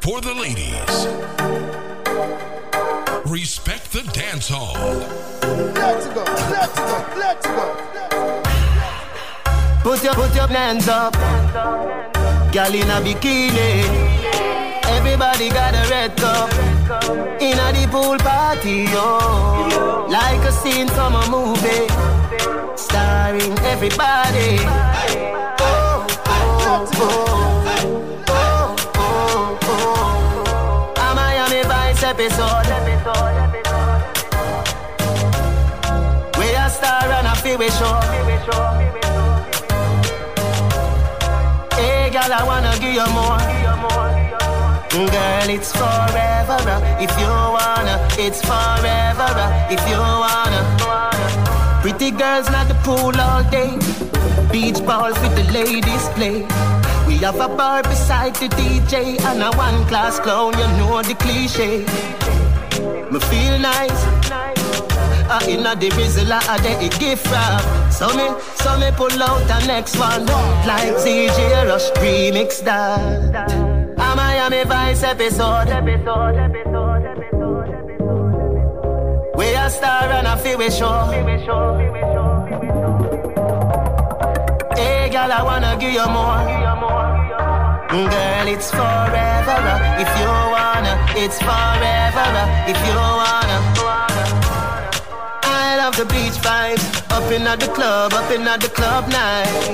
For 0.00 0.20
the 0.20 0.34
ladies. 0.34 1.06
Respect 3.30 3.92
the 3.92 4.02
dance 4.12 4.48
hall. 4.48 4.74
Let's 5.74 6.06
go. 6.08 6.24
Let's 6.50 6.78
go. 6.78 7.06
Let's 7.16 7.46
go. 7.46 8.42
Put 9.82 10.02
your, 10.02 10.14
put 10.14 10.34
your 10.34 10.48
hands 10.48 10.88
up. 10.88 11.14
Girl 12.52 12.74
in 12.74 12.90
a 12.90 13.00
bikini. 13.00 13.84
Everybody 14.84 15.48
got 15.48 15.74
a 15.74 15.88
red 15.90 16.16
cup. 16.16 16.52
In 17.40 17.58
a 17.58 17.72
the 17.72 17.88
pool 17.90 18.18
party, 18.18 18.86
oh. 18.90 20.06
Like 20.10 20.42
a 20.48 20.52
scene 20.52 20.88
from 20.88 21.14
a 21.14 21.30
movie. 21.30 21.86
Starring 22.76 23.58
everybody. 23.60 24.85
Episode. 32.18 32.66
We 36.38 36.46
a 36.54 36.70
star 36.70 37.04
and 37.04 37.26
a 37.26 37.34
feel 37.36 37.58
we 37.58 37.68
show. 37.68 38.00
Hey, 41.76 42.10
girl, 42.10 42.32
I 42.32 42.42
wanna 42.46 42.72
give 42.80 42.94
you 42.94 43.06
more. 43.12 43.38
Girl, 44.90 45.48
it's 45.50 45.72
forever. 45.72 46.58
uh, 46.74 47.04
If 47.04 47.12
you 47.20 47.28
wanna, 47.28 47.96
it's 48.18 48.40
forever. 48.40 49.30
uh, 49.44 49.68
If 49.70 49.82
you 49.88 49.98
wanna. 49.98 50.60
Pretty 51.82 52.10
girls 52.10 52.48
like 52.50 52.68
the 52.68 52.74
pool 52.84 53.14
all 53.20 53.42
day. 53.50 53.78
beach 54.50 54.80
ball 54.86 55.10
with 55.22 55.34
the 55.36 55.44
ladies 55.52 56.08
play. 56.16 56.46
We 57.06 57.18
have 57.18 57.40
a 57.40 57.48
bar 57.48 57.82
beside 57.82 58.34
the 58.36 58.48
DJ 58.48 59.20
and 59.20 59.42
a 59.42 59.50
one 59.56 59.86
class 59.86 60.18
clown, 60.20 60.52
you 60.58 60.66
know 60.78 61.02
the 61.02 61.14
cliche. 61.14 61.78
Me 63.10 63.20
feel 63.20 63.58
nice. 63.58 64.02
Uh, 65.28 65.40
inna 65.48 65.74
the 65.74 65.88
Rizla, 65.90 66.40
I 66.48 66.58
the 66.58 66.88
gift 66.98 67.26
wrap. 67.30 67.92
So 67.92 68.08
me, 68.08 68.28
so 68.56 68.78
me 68.78 68.90
pull 68.92 69.22
out 69.22 69.46
the 69.48 69.66
next 69.66 69.96
one 69.98 70.26
like 70.66 70.94
CJ 71.02 71.68
Rush 71.68 71.90
remix 72.02 72.62
that. 72.64 73.50
A 73.98 74.16
Miami 74.16 74.64
Vice 74.64 75.02
episode. 75.02 75.68
We 79.36 79.54
a 79.54 79.70
star 79.70 80.04
and 80.10 80.26
a 80.26 80.36
feel 80.36 80.58
we 80.58 80.70
show. 80.70 82.25
Girl, 85.16 85.32
I 85.32 85.42
wanna 85.42 85.72
give 85.80 85.94
you 85.98 86.08
more. 86.16 86.40
Girl, 87.88 88.46
it's 88.54 88.70
forever 88.78 89.58
if 90.02 90.10
you 90.20 90.30
wanna. 90.54 90.94
It's 91.22 91.38
forever 91.48 92.28
if 92.72 92.78
you 92.86 92.98
wanna. 93.20 93.58
I 95.42 95.76
love 95.80 95.96
the 96.00 96.06
beach 96.14 96.38
vibes, 96.46 96.84
up 97.16 97.28
in 97.32 97.46
at 97.52 97.60
the 97.60 97.68
club, 97.76 98.12
up 98.12 98.30
in 98.30 98.46
at 98.52 98.60
the 98.60 98.68
club 98.78 99.04
night. 99.08 99.66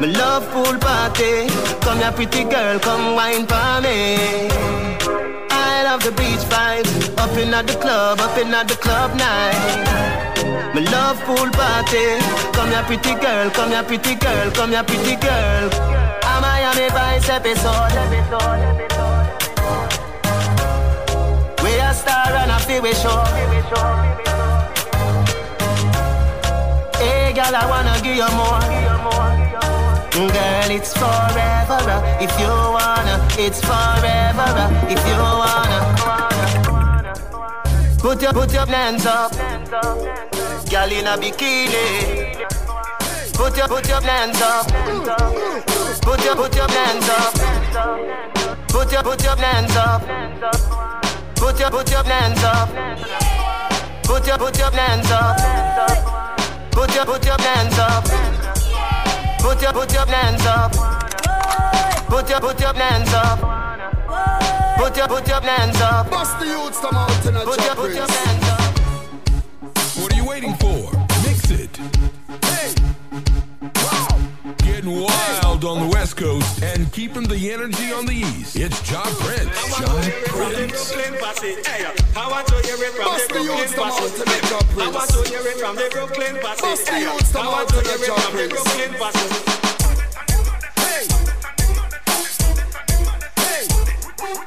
My 0.00 0.08
love 0.20 0.44
pool 0.52 0.76
party, 0.86 1.34
come 1.84 1.98
here 2.02 2.12
pretty 2.12 2.44
girl, 2.44 2.78
come 2.78 3.14
wine 3.18 3.46
for 3.50 3.72
me. 3.84 3.98
I 5.50 5.82
love 5.86 6.02
the 6.08 6.12
beach 6.20 6.44
vibes, 6.52 6.92
up 7.24 7.34
in 7.38 7.54
at 7.54 7.66
the 7.66 7.76
club, 7.84 8.20
up 8.20 8.36
in 8.36 8.52
at 8.52 8.68
the 8.68 8.76
club 8.84 9.10
night. 9.16 10.31
Me 10.74 10.80
love 10.86 11.20
pool 11.24 11.50
party, 11.50 12.16
come 12.54 12.70
here 12.70 12.82
pretty 12.84 13.14
girl, 13.20 13.50
come 13.50 13.70
here 13.70 13.82
pretty 13.82 14.14
girl, 14.14 14.50
come 14.52 14.70
here 14.70 14.82
pretty 14.82 15.16
girl. 15.16 15.68
A 16.24 16.40
Miami 16.40 16.88
Vice 16.88 17.28
episode. 17.28 17.92
We 21.62 21.74
a 21.78 21.92
star 21.92 22.32
and 22.40 22.50
a 22.50 22.58
feel 22.60 22.80
we 22.80 22.94
show. 22.94 23.22
Hey, 26.96 27.34
girl, 27.34 27.54
I 27.54 27.66
wanna 27.68 28.00
give 28.02 28.16
you 28.16 28.30
more. 28.32 28.60
Girl, 30.12 30.70
it's 30.70 30.92
forever 30.94 31.90
uh, 31.90 32.18
if 32.18 32.32
you 32.40 32.48
wanna. 32.48 33.20
It's 33.38 33.60
forever 33.60 34.48
uh, 34.56 34.88
if 34.88 35.06
you 35.06 35.16
wanna. 35.20 35.80
Put 37.98 38.20
your 38.22 38.32
put 38.32 38.52
your 38.52 38.66
hands 38.66 39.06
up, 39.06 39.32
girl 40.70 40.92
in 40.92 41.06
a 41.06 41.16
bikini. 41.16 42.36
Put 43.34 43.56
your 43.56 43.68
put 43.68 43.88
your 43.88 44.00
hands 44.00 44.40
up. 44.40 44.66
Put 46.02 46.24
your 46.24 46.36
put 46.36 46.54
your 46.54 46.68
hands 46.68 47.08
up. 47.08 47.34
Put 48.68 48.92
your 48.92 49.02
put 49.02 49.22
your 49.22 49.36
hands 49.36 49.76
up. 49.76 50.02
Put 51.36 51.58
your 51.58 51.70
put 51.70 51.90
your 51.90 52.04
hands 52.04 52.44
up. 52.44 52.68
Put 54.04 54.26
your 54.26 54.38
put 54.38 54.58
your 54.58 54.70
hands 54.70 55.10
up. 55.10 55.38
Put 56.72 56.94
your 56.94 57.04
put 57.04 57.24
your 57.24 57.40
hands 57.40 57.78
up. 57.78 58.04
Put 59.40 59.62
your 59.62 59.72
put 59.72 59.92
your 59.92 60.06
hands 60.06 60.46
up. 60.46 60.72
Put 62.08 62.28
your 62.28 62.40
put 62.40 62.60
your 62.60 62.74
hands 62.74 63.14
up. 63.14 63.38
Put 64.76 64.96
your 64.96 65.08
put 65.08 65.28
your 65.28 65.40
hands 65.40 65.80
up. 65.80 66.10
Bust 66.10 66.38
the 66.38 66.46
youths 66.46 66.78
come 66.80 66.96
out 66.96 67.26
in 67.26 67.36
a 67.36 67.44
Put 67.44 67.64
your 67.64 67.74
put 67.74 67.94
your 67.94 68.06
hands 68.06 68.48
up. 68.48 68.51
You 70.22 70.28
waiting 70.28 70.54
for? 70.54 70.90
Mix 71.26 71.50
it. 71.50 71.76
Hey. 72.44 72.72
Getting 74.58 75.00
wild 75.00 75.64
on 75.64 75.80
the 75.80 75.90
West 75.92 76.16
Coast 76.16 76.62
and 76.62 76.92
keeping 76.92 77.24
the 77.24 77.50
energy 77.50 77.92
on 77.92 78.06
the 78.06 78.14
East. 78.14 78.54
It's 78.54 78.80
Jah 78.82 79.02
Prince. 79.18 79.50
Jah 79.78 79.88
Prince. 80.28 80.92
I 82.14 82.28
want 82.30 82.46
to 82.46 82.54
hear 82.62 82.76
it 82.76 82.92
from 82.94 83.18
the 83.18 83.26
Brooklyn 83.30 83.58
youths 83.58 83.74
Posse. 83.74 84.22
in 84.22 84.28
a 84.28 84.40
job 84.46 84.64
I 84.78 84.90
want 84.94 85.10
to 85.10 85.28
hear 85.28 85.40
it 85.40 85.58
from 85.58 85.74
the 85.74 85.88
Brooklyn 85.90 86.36
Posse. 86.40 86.62
Bust 86.62 86.86
the 86.86 87.00
youths 87.00 87.32
come 87.32 87.46
I 87.46 87.50
want 87.50 87.68
to 87.70 87.80
hear 87.80 87.94
it 87.94 88.00
from 88.00 88.36
the 88.36 88.48
Brooklyn 88.48 88.94
Posse. 89.00 89.52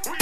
I 0.08 0.15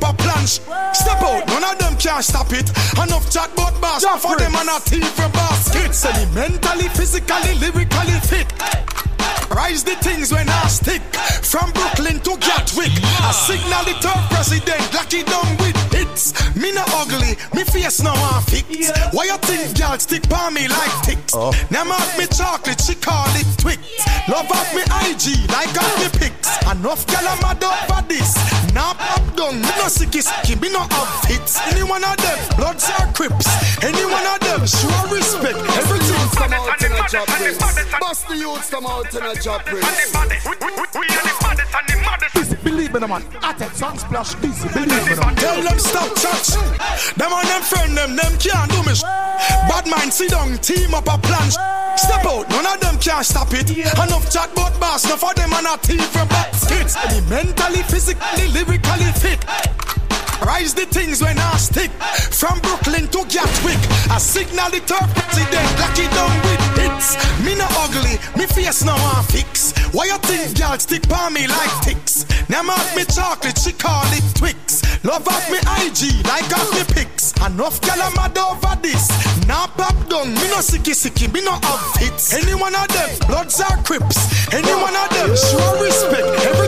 down, 0.00 0.08
team 0.08 0.08
up 0.08 0.14
a 0.14 0.22
planche. 0.22 0.94
Step 0.94 1.22
out, 1.22 1.46
none 1.48 1.64
of 1.64 1.78
them 1.78 1.96
can 1.96 2.22
stop 2.22 2.52
it. 2.52 2.70
Enough 2.98 3.30
chat 3.30 3.52
about 3.52 3.80
bass 3.80 4.04
for 4.20 4.36
them 4.36 4.54
and 4.54 4.68
a 4.68 4.80
team 4.80 5.02
for 5.02 5.28
baskets. 5.32 5.98
Say 5.98 6.12
me 6.24 6.34
mentally, 6.34 6.88
physically, 6.88 7.54
lyrically 7.58 8.20
fit. 8.20 8.46
Rise 9.50 9.82
the 9.82 9.96
things 9.96 10.32
when 10.32 10.48
I 10.48 10.68
stick. 10.68 11.02
From 11.42 11.72
Brooklyn 11.72 12.20
to 12.20 12.36
Gatwick 12.38 12.92
I 13.18 13.32
signal 13.32 13.84
the 13.84 13.94
third 13.98 14.22
president. 14.30 14.94
Lucky 14.94 15.24
done 15.24 15.56
with 15.58 15.76
hits. 15.92 16.32
Me 16.54 16.70
no 16.72 16.84
ugly, 16.94 17.34
me 17.54 17.64
face 17.64 18.00
no 18.02 18.12
one 18.14 18.42
fix. 18.44 18.90
Why 19.12 19.24
you 19.24 19.36
think 19.38 19.76
y'all 19.78 19.98
stick 19.98 20.28
by 20.28 20.50
me 20.50 20.68
like 20.68 21.02
ticks? 21.02 21.34
Uh. 21.34 21.50
Now 21.70 21.84
mark 21.84 22.06
me 22.16 22.26
chocolate, 22.26 22.80
she 22.80 22.94
call 22.94 23.26
it 23.34 23.46
Twix. 23.58 23.82
Love 24.28 24.46
up 24.54 24.68
me 24.74 24.82
IG 25.10 25.50
like 25.50 25.74
got 25.74 25.90
me 25.98 26.08
pics. 26.14 26.46
Enough 26.70 27.06
gal 27.08 27.26
I'm 27.26 27.40
mad 27.42 27.64
over 27.64 28.06
this. 28.06 28.38
Now 28.72 28.94
up 29.20 29.36
down, 29.36 29.60
me 29.60 29.68
no 29.76 29.86
sicky 29.92 30.24
sicky, 30.24 30.56
me 30.60 30.72
no 30.72 30.80
outfits 30.80 31.60
Any 31.68 31.82
one 31.84 32.04
of 32.04 32.16
them, 32.16 32.38
bloods 32.56 32.88
or 32.88 33.06
crips 33.12 33.46
Any 33.84 34.04
one 34.08 34.26
of 34.26 34.40
them, 34.40 34.64
show 34.66 34.88
respect 35.12 35.60
Everything 35.76 36.20
come 36.40 36.52
out 36.54 36.82
in 36.82 36.92
a 36.92 37.08
job 37.08 37.26
prince. 37.28 37.58
Bust 38.00 38.28
the 38.28 38.36
youths 38.36 38.70
come 38.70 38.86
out 38.86 39.12
in 39.14 39.22
a 39.22 39.34
job 39.34 39.60
prince. 39.64 40.12
Busy, 42.34 42.56
believe 42.64 42.94
in 42.94 43.02
a 43.02 43.08
man. 43.08 43.24
I 43.42 43.52
take 43.52 43.72
splash 43.74 44.34
busy, 44.36 44.68
believe 44.68 45.06
in 45.06 45.18
a 45.18 45.26
man. 45.26 45.36
Tell 45.36 45.62
them 45.62 45.78
stop 45.78 46.08
church. 46.16 46.56
Them 47.16 47.32
and 47.32 47.48
them 47.48 47.62
friend 47.62 47.96
them, 47.96 48.16
them 48.16 48.32
can't 48.38 48.70
do 48.70 48.82
me. 48.88 48.94
sh- 48.94 49.02
Bad 49.68 49.86
mind 49.86 50.12
sit 50.12 50.30
down, 50.30 50.56
team 50.58 50.94
up 50.94 51.08
a 51.08 51.18
plan. 51.18 51.50
sh- 51.50 51.58
Step 51.96 52.24
out, 52.24 52.48
none 52.48 52.66
of 52.66 52.80
them 52.80 52.96
can 52.98 53.22
stop 53.22 53.52
it. 53.52 53.70
Enough 53.76 54.30
chat 54.32 54.50
about 54.52 54.78
boss, 54.80 55.04
enough 55.04 55.22
of 55.24 55.34
them 55.34 55.52
and 55.52 55.66
a 55.66 55.76
team 55.78 56.00
from 56.00 56.28
baskets. 56.28 56.96
Any 57.04 57.20
mentally, 57.28 57.82
physically, 57.82 58.48
lyrically 58.48 59.09
fit. 59.12 59.44
Rise 60.44 60.72
the 60.74 60.86
things 60.86 61.22
when 61.22 61.38
I 61.38 61.56
stick. 61.56 61.90
From 62.32 62.60
Brooklyn 62.60 63.08
to 63.08 63.24
Gatwick. 63.28 63.80
I 64.10 64.18
signal 64.18 64.70
the 64.70 64.80
third 64.80 65.08
president. 65.12 65.68
He 65.96 66.08
done 66.08 66.36
with 66.42 66.64
hits. 66.80 67.16
Me 67.44 67.54
no 67.54 67.66
ugly, 67.84 68.16
me 68.36 68.46
face 68.46 68.84
no 68.84 68.94
one 68.94 69.24
fix. 69.24 69.72
Why 69.92 70.06
you 70.06 70.18
think 70.18 70.58
y'all 70.58 70.78
stick 70.78 71.08
by 71.08 71.28
me 71.30 71.46
like 71.46 71.74
ticks? 71.82 72.24
Now 72.48 72.62
mark 72.62 72.84
me 72.96 73.04
chocolate, 73.04 73.58
she 73.58 73.72
call 73.72 74.06
it 74.12 74.24
Twix. 74.34 74.82
Love 75.04 75.26
up 75.28 75.44
me 75.50 75.58
IG 75.58 76.24
like 76.26 76.48
got 76.48 76.66
me 76.74 76.84
pics. 76.94 77.32
Enough 77.44 77.80
gal 77.80 78.00
I'm 78.00 78.14
mad 78.14 78.36
over 78.38 78.76
this. 78.82 79.08
Now 79.46 79.66
pop 79.66 79.96
down, 80.08 80.32
me 80.34 80.46
no 80.52 80.60
sicky 80.62 80.94
sicky, 80.94 81.32
me 81.32 81.42
no 81.42 81.52
outfits 81.52 82.32
Any 82.34 82.54
one 82.54 82.74
of 82.74 82.88
them, 82.88 83.10
bloods 83.26 83.60
are 83.60 83.76
crips. 83.82 84.52
Any 84.52 84.72
one 84.72 84.94
of 84.94 85.08
them, 85.10 85.34
show 85.36 85.82
respect, 85.82 86.28
everything 86.46 86.59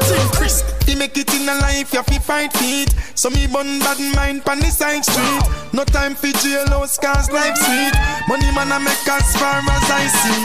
life, 1.83 1.95
you 1.95 2.03
fi 2.03 2.19
fight 2.19 2.53
feet 2.57 2.95
So 3.15 3.31
me 3.31 3.47
bun 3.47 3.79
bad 3.81 3.99
mind 4.15 4.45
pan 4.45 4.61
the 4.61 4.71
side 4.71 5.05
street 5.05 5.43
No 5.73 5.85
time 5.85 6.15
for 6.15 6.29
jailhouse 6.29 7.01
cause 7.01 7.31
life 7.31 7.57
sweet 7.57 7.95
Money 8.29 8.51
man 8.55 8.71
I 8.71 8.79
make 8.79 9.09
as 9.09 9.35
far 9.37 9.59
as 9.59 9.91
I 9.91 10.07
see 10.07 10.43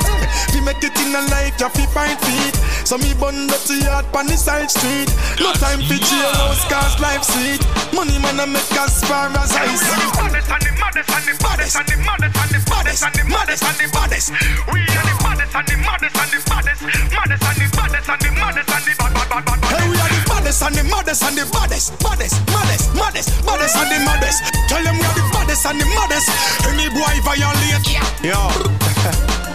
Fi 0.53 0.59
make 0.65 0.83
it 0.83 0.97
in 0.97 1.13
a 1.13 1.21
life, 1.29 1.59
you 1.59 1.69
fi 1.69 1.85
fight 1.93 2.19
feet 2.25 2.55
So 2.85 2.97
me 2.97 3.13
bun 3.19 3.47
dirty 3.47 3.85
yard 3.85 4.05
pan 4.11 4.27
the 4.27 4.37
side 4.37 4.71
street 4.71 5.09
No 5.39 5.53
time 5.53 5.81
for 5.85 5.99
jailhouse 5.99 6.65
cause 6.69 6.99
life 6.99 7.23
sweet 7.23 7.61
Money 7.93 8.17
man 8.19 8.39
I 8.39 8.45
make 8.45 8.71
as 8.73 9.03
far 9.05 9.29
as 9.29 9.51
I 9.53 9.67
see 9.75 10.17
Baddest 10.17 10.49
and 10.49 11.87
the 11.87 11.97
maddest 11.97 12.37
and 12.37 12.49
the 12.49 12.63
baddest 12.69 13.03
and 13.03 13.13
the 13.13 13.23
maddest 13.29 13.63
and 13.63 13.77
the 13.77 13.87
baddest. 13.91 14.31
We 14.71 14.79
are 14.79 15.05
the 15.05 15.13
baddest 15.21 15.55
and 15.55 15.67
the 15.67 15.75
maddest 15.77 16.15
and 16.15 16.31
the 16.31 16.39
baddest. 16.47 16.81
Maddest 16.81 17.43
and 17.43 17.57
the 17.59 17.67
baddest 17.75 18.09
and 18.09 18.21
the 18.21 18.31
maddest 18.31 18.69
and 18.71 18.83
the 18.85 18.93
bad 18.97 19.13
bad 19.13 19.45
bad 19.45 19.61
bad. 19.61 19.96
Are 20.07 20.13
the 20.15 20.29
baddest 20.29 20.63
and 20.63 20.75
the 20.75 20.83
maddest 20.83 21.23
and 21.23 21.37
the 21.37 21.45
baddest, 21.51 21.99
baddest, 21.99 22.39
maddest, 22.47 22.95
maddest, 22.95 23.45
baddest 23.45 23.75
and 23.75 23.91
the 23.91 23.99
maddest. 24.05 24.39
Tell 24.69 24.83
them 24.83 24.95
we 24.95 25.03
are 25.03 25.15
the 25.15 25.29
baddest 25.33 25.65
and 25.65 25.81
the 25.81 25.85
maddest. 25.85 26.29
Any 26.65 26.87
boy 26.89 27.19
violate, 27.23 27.83
yo. 28.23 29.43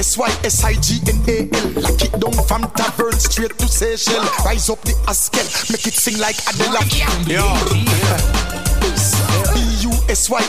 B-U-S-Y-S-I-G-N-A-L 0.00 1.68
Lock 1.82 2.00
it 2.00 2.12
down 2.18 2.32
from 2.48 2.62
tavern 2.72 3.12
straight 3.20 3.52
to 3.58 3.68
Seychelles. 3.68 4.30
Rise 4.46 4.70
up 4.70 4.80
the 4.80 4.92
Askel, 5.04 5.44
make 5.70 5.86
it 5.86 5.92
sing 5.92 6.16
like 6.18 6.38
Adela. 6.48 6.80
B-U-S-Y-S-I-G-N-A-L 9.52 10.40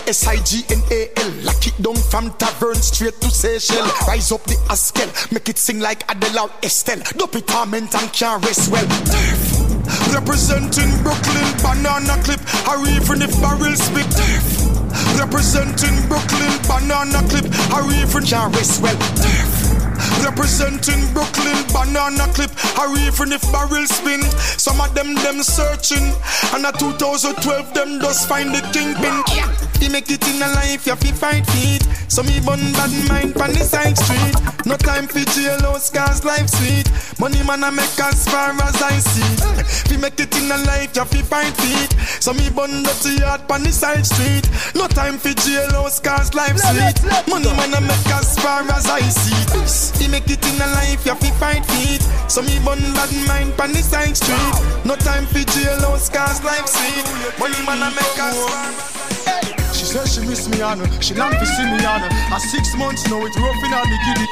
Lock 1.44 1.68
it 1.68 1.76
down 1.84 1.96
from 1.96 2.32
tavern 2.38 2.76
straight 2.76 3.20
to 3.20 3.30
Seychelles. 3.30 3.92
Rise 4.08 4.32
up 4.32 4.42
the 4.46 4.56
Askel, 4.72 5.12
make 5.34 5.50
it 5.50 5.58
sing 5.58 5.82
like 5.82 6.10
Adela 6.10 6.50
Estelle. 6.64 7.04
Dope 7.18 7.36
it 7.36 7.46
torment 7.46 7.94
and 7.94 8.14
can't 8.14 8.42
rest 8.46 8.72
well. 8.72 8.88
Representing 10.14 10.96
Brooklyn, 11.04 11.44
banana 11.60 12.16
clip. 12.24 12.40
Or 12.70 12.88
even 12.88 13.22
if 13.22 13.36
barrel 13.42 13.76
spit 13.76 14.71
Representing 15.18 16.08
Brooklyn, 16.08 16.52
banana 16.68 17.22
clip 17.30 17.46
Or 17.74 17.92
even 17.92 18.24
can't 18.24 18.56
rest 18.56 18.82
well 18.82 19.81
Representing 20.24 21.02
Brooklyn, 21.14 21.58
banana 21.74 22.28
clip. 22.34 22.52
Or 22.80 22.90
even 22.98 23.32
if 23.32 23.42
barrel 23.52 23.86
spin. 23.86 24.22
Some 24.58 24.82
of 24.82 24.94
them, 24.96 25.16
them 25.16 25.44
searching. 25.44 26.14
And 26.54 26.66
a 26.66 26.72
2012, 26.72 27.74
them 27.74 28.00
just 28.02 28.28
find 28.28 28.54
the 28.54 28.62
kingpin 28.74 29.16
He 29.80 29.88
make 29.90 30.12
it 30.12 30.28
in 30.28 30.42
a 30.42 30.48
life, 30.54 30.86
you 30.86 30.96
fi 30.96 31.12
fight 31.12 31.46
feet 31.48 31.84
So 32.08 32.24
me 32.24 32.40
bun 32.40 32.60
bad 32.74 32.92
mind 33.08 33.36
pan 33.36 33.54
the 33.54 33.64
side 33.64 33.98
street. 33.98 34.36
No 34.66 34.76
time 34.78 35.08
for 35.08 35.24
jail, 35.32 35.60
cause 35.62 36.24
life 36.26 36.50
sweet. 36.50 36.92
Money 37.20 37.42
man 37.44 37.64
I 37.64 37.70
make 37.70 38.00
as 38.00 38.28
far 38.28 38.52
as 38.52 38.82
I 38.82 39.00
see. 39.00 39.32
Fi 39.88 39.98
make 39.98 40.20
it 40.20 40.36
in 40.38 40.52
a 40.52 40.58
life, 40.68 40.96
you 40.96 41.06
fi 41.06 41.22
fight 41.22 41.56
feet 41.58 41.92
So 42.20 42.34
me 42.34 42.50
bun 42.50 42.84
dirty 42.84 43.22
yard 43.22 43.48
pan 43.48 43.64
the 43.64 43.72
side 43.72 44.06
street. 44.06 44.50
No 44.76 44.88
time 44.88 45.18
for 45.18 45.34
jail, 45.34 45.72
cause 45.72 46.34
life 46.34 46.58
sweet. 46.58 46.98
Money 47.28 47.52
man 47.56 47.74
I 47.74 47.80
make 47.80 48.12
as 48.12 48.38
far 48.40 48.62
as 48.64 48.86
I 48.88 49.02
see 49.02 49.91
Fi 49.98 50.08
make 50.08 50.30
it 50.30 50.44
in 50.46 50.62
a 50.62 50.68
life, 50.74 51.06
you 51.06 51.16
fi 51.16 51.30
fight 51.40 51.66
feet 51.66 52.02
So 52.28 52.42
me 52.42 52.60
bun 52.64 52.80
bad 52.94 53.12
mind 53.28 53.58
pan 53.58 53.72
the 53.74 53.82
side 53.82 54.16
street. 54.16 54.56
No 54.86 54.96
time 54.96 55.26
for 55.26 55.44
jail, 55.52 55.80
cause 56.10 56.44
life 56.44 56.68
sweet. 56.68 57.06
Money 57.40 57.60
man 57.66 57.84
I 57.84 57.90
make 57.90 58.20
as 58.20 58.38
far 58.46 59.41
she 59.82 59.88
says 59.98 60.14
she 60.14 60.22
miss 60.22 60.48
me 60.48 60.62
on 60.62 60.78
she 61.02 61.16
long 61.16 61.34
to 61.34 61.46
see 61.46 61.66
me 61.66 61.82
on 61.82 62.06
A 62.06 62.40
six 62.54 62.78
months 62.78 63.10
now 63.10 63.26
it's 63.26 63.34
rough 63.34 63.64
in 63.66 63.74
all 63.74 63.82
the 63.82 63.98
giddy. 64.06 64.30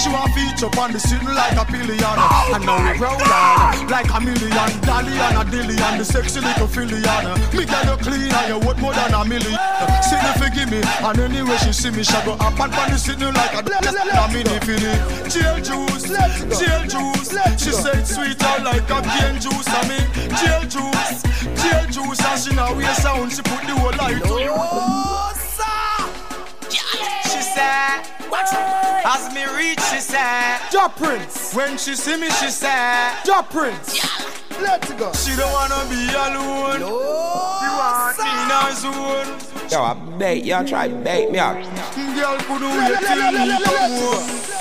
She 0.00 0.08
want 0.08 0.32
feet 0.32 0.56
up 0.64 0.78
on 0.78 0.92
the 0.92 0.98
sitting 0.98 1.28
like 1.36 1.52
a 1.52 1.64
pillion 1.68 2.16
And 2.56 2.64
now 2.64 2.80
we 2.80 2.96
roll 2.96 3.20
down 3.20 3.88
like 3.92 4.08
a 4.08 4.20
million. 4.24 4.68
Dolly 4.88 5.12
and 5.20 5.36
a 5.36 5.44
dillion, 5.44 5.98
the 6.00 6.04
sexy 6.04 6.40
little 6.40 6.66
fillion 6.66 7.36
Me 7.52 7.68
get 7.68 7.84
you 7.84 7.96
clean 8.00 8.32
and 8.32 8.48
you 8.48 8.58
worth 8.66 8.80
more 8.80 8.94
than 8.96 9.12
a 9.12 9.20
million 9.24 9.60
See 10.00 10.16
me 10.16 10.32
forgive 10.40 10.72
me. 10.72 10.80
And 10.80 11.18
anyway 11.20 11.60
she 11.60 11.72
see 11.76 11.90
me 11.92 12.02
She 12.02 12.16
go 12.24 12.32
up 12.40 12.56
and 12.56 12.72
pan 12.72 12.88
the 12.88 12.96
sitting 12.96 13.36
like 13.36 13.52
a 13.52 13.60
a 13.60 14.32
mini 14.32 14.56
filly 14.64 14.96
Jail 15.28 15.60
juice, 15.60 16.08
jail 16.56 16.82
juice. 16.88 17.36
She 17.60 17.72
said 17.72 18.06
sweeter 18.06 18.56
like 18.64 18.88
a 18.88 19.00
cane 19.04 19.40
juice 19.44 19.68
I 19.68 19.82
mean. 19.88 20.06
Jail 20.40 20.62
juice, 20.64 21.20
jail 21.60 21.84
juice. 21.92 22.20
And 22.24 22.40
she 22.40 22.54
now 22.54 22.74
wear 22.74 22.94
sound 22.94 23.15
as 29.16 29.34
me 29.34 29.44
reach, 29.56 29.80
she 29.80 30.00
said, 30.00 30.58
Jah 30.70 30.92
Prince. 30.94 31.54
When 31.54 31.78
she 31.78 31.94
see 31.94 32.16
me, 32.16 32.28
she 32.30 32.50
said, 32.50 33.14
Jah 33.24 33.46
Prince. 33.48 33.98
Let's 34.60 34.92
go. 34.92 35.12
She 35.12 35.36
don't 35.36 35.52
wanna 35.52 35.88
be 35.88 36.08
alone. 36.08 36.80
No, 36.80 37.00
she 37.60 37.68
want 37.80 38.18
me 38.18 38.30
in 38.42 38.50
her 38.50 38.72
zone. 38.74 39.70
Yo, 39.70 39.82
I 39.82 39.94
bait 40.18 40.44
y'all 40.44 40.64
try 40.64 40.88
to 40.88 40.94
bait 40.96 41.30
me 41.30 41.38
out. 41.38 41.56
Girl, 42.14 42.36
could 42.38 42.60
do 42.60 42.68
it 42.70 43.00
till 43.06 43.32
me 43.32 44.55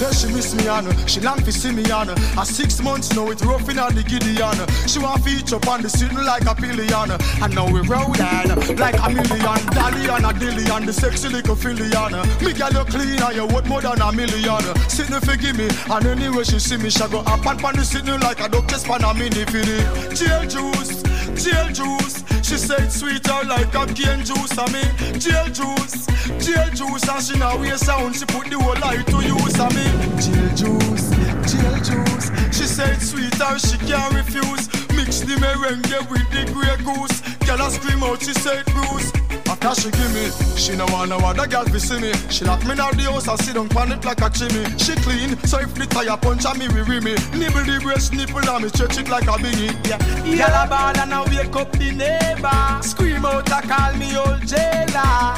home. 0.00 0.12
She 0.12 0.26
miss 0.32 0.54
me 0.54 0.68
on 0.68 0.84
she 1.06 1.20
long 1.20 1.38
to 1.42 1.52
see 1.52 1.72
me 1.72 1.90
on 1.90 2.10
A 2.10 2.44
six 2.44 2.80
months 2.82 3.14
now 3.14 3.30
it's 3.30 3.44
rough 3.44 3.68
in 3.68 3.78
all 3.78 3.90
the 3.90 4.02
Gideon. 4.02 4.58
She 4.86 4.98
want 4.98 5.24
feature 5.24 5.60
on 5.68 5.82
the 5.82 5.88
sitting 5.88 6.24
like 6.24 6.46
a 6.46 6.54
pillion. 6.54 7.10
And 7.42 7.54
now 7.54 7.70
we 7.70 7.80
roll 7.80 8.12
down 8.12 8.48
like 8.76 8.98
a 8.98 9.08
million. 9.10 9.58
Dolly 9.74 10.08
and 10.08 10.26
a 10.26 10.32
dillion, 10.32 10.86
the 10.86 10.92
sexy 10.92 11.28
little 11.28 11.56
fillion. 11.56 12.12
Me 12.42 12.52
girl 12.52 12.72
you 12.72 12.84
clean 12.84 13.22
and 13.22 13.34
you 13.34 13.46
worth 13.46 13.66
more 13.66 13.82
than 13.82 14.00
a 14.00 14.12
million. 14.12 14.62
Sitting 14.88 15.20
forgive 15.20 15.56
me. 15.56 15.68
And 15.90 16.06
anyway 16.06 16.44
she 16.44 16.58
see 16.58 16.76
me 16.76 16.90
She 16.90 17.06
go 17.08 17.20
up 17.20 17.44
and 17.46 17.58
pan 17.58 17.76
the 17.76 17.84
sitting 17.84 18.20
like 18.20 18.40
a 18.40 18.48
duck 18.48 18.68
just 18.68 18.86
pan 18.86 19.04
a 19.04 19.14
mini 19.14 19.44
finny 19.46 19.82
Jail 20.14 20.42
juice, 20.46 21.02
jail 21.34 21.68
juice. 21.72 22.24
She 22.42 22.56
said 22.56 22.90
sweeter 22.90 23.44
like 23.44 23.74
a 23.74 23.86
cane 23.92 24.24
juice. 24.24 24.56
I 24.56 24.66
mean 24.72 25.20
jail 25.20 25.46
juice, 25.52 26.06
jail 26.40 26.70
juice. 26.70 27.08
And 27.08 27.22
she 27.22 27.38
now 27.38 27.58
wear 27.58 27.76
sound. 27.76 28.16
She 28.16 28.24
put 28.24 28.48
the 28.48 28.58
whole 28.58 28.78
life 28.80 29.04
to 29.06 29.20
use. 29.20 29.60
I 29.60 29.68
mean 29.74 29.87
jail 30.20 30.48
juice, 30.54 31.10
jail 31.50 31.76
juice. 31.82 32.30
She 32.56 32.66
said 32.66 33.00
sweeter 33.00 33.58
she 33.58 33.78
can't 33.86 34.14
refuse. 34.14 34.68
Mix 34.96 35.20
the 35.20 35.36
merengue 35.40 36.10
with 36.10 36.28
the 36.30 36.50
grey 36.52 36.76
goose. 36.84 37.20
Girl 37.46 37.62
I 37.62 37.68
scream 37.70 38.02
out 38.02 38.22
she 38.22 38.32
said 38.34 38.64
Bruce 38.66 39.27
after 39.64 39.82
she 39.82 39.90
give 39.90 40.14
me, 40.14 40.30
she 40.56 40.76
no 40.76 40.86
want 40.86 41.10
no 41.10 41.18
other 41.18 41.46
girl 41.46 41.64
to 41.64 41.80
see 41.80 41.98
me. 42.00 42.12
She 42.30 42.44
lock 42.44 42.64
me 42.64 42.72
out 42.78 42.96
the 42.96 43.02
house 43.04 43.28
and 43.28 43.38
sit 43.40 43.54
down 43.54 43.68
pan 43.68 43.92
it 43.92 44.04
like 44.04 44.20
a 44.20 44.30
chimney. 44.30 44.64
She 44.78 44.94
clean, 44.96 45.38
so 45.44 45.58
if 45.58 45.74
the 45.74 45.86
tire 45.86 46.16
punch 46.16 46.44
on 46.46 46.58
me, 46.58 46.68
we 46.68 46.80
ring 46.82 47.04
me. 47.04 47.14
Nibble 47.34 47.64
the 47.64 47.80
breast 47.82 48.12
nipple 48.12 48.48
and 48.48 48.62
me 48.64 48.68
stretch 48.68 48.98
it 48.98 49.08
like 49.08 49.24
a 49.24 49.36
bingy. 49.38 49.72
Yeah, 49.88 49.98
Girl 49.98 50.54
a 50.54 50.66
ball 50.68 50.96
and 50.98 51.14
I 51.14 51.22
wake 51.28 51.56
up 51.56 51.72
the 51.72 51.90
neighbor. 51.92 52.82
Scream 52.82 53.24
out 53.24 53.50
and 53.50 53.68
call 53.68 53.92
me 53.96 54.16
old 54.16 54.46
jailer. 54.46 55.34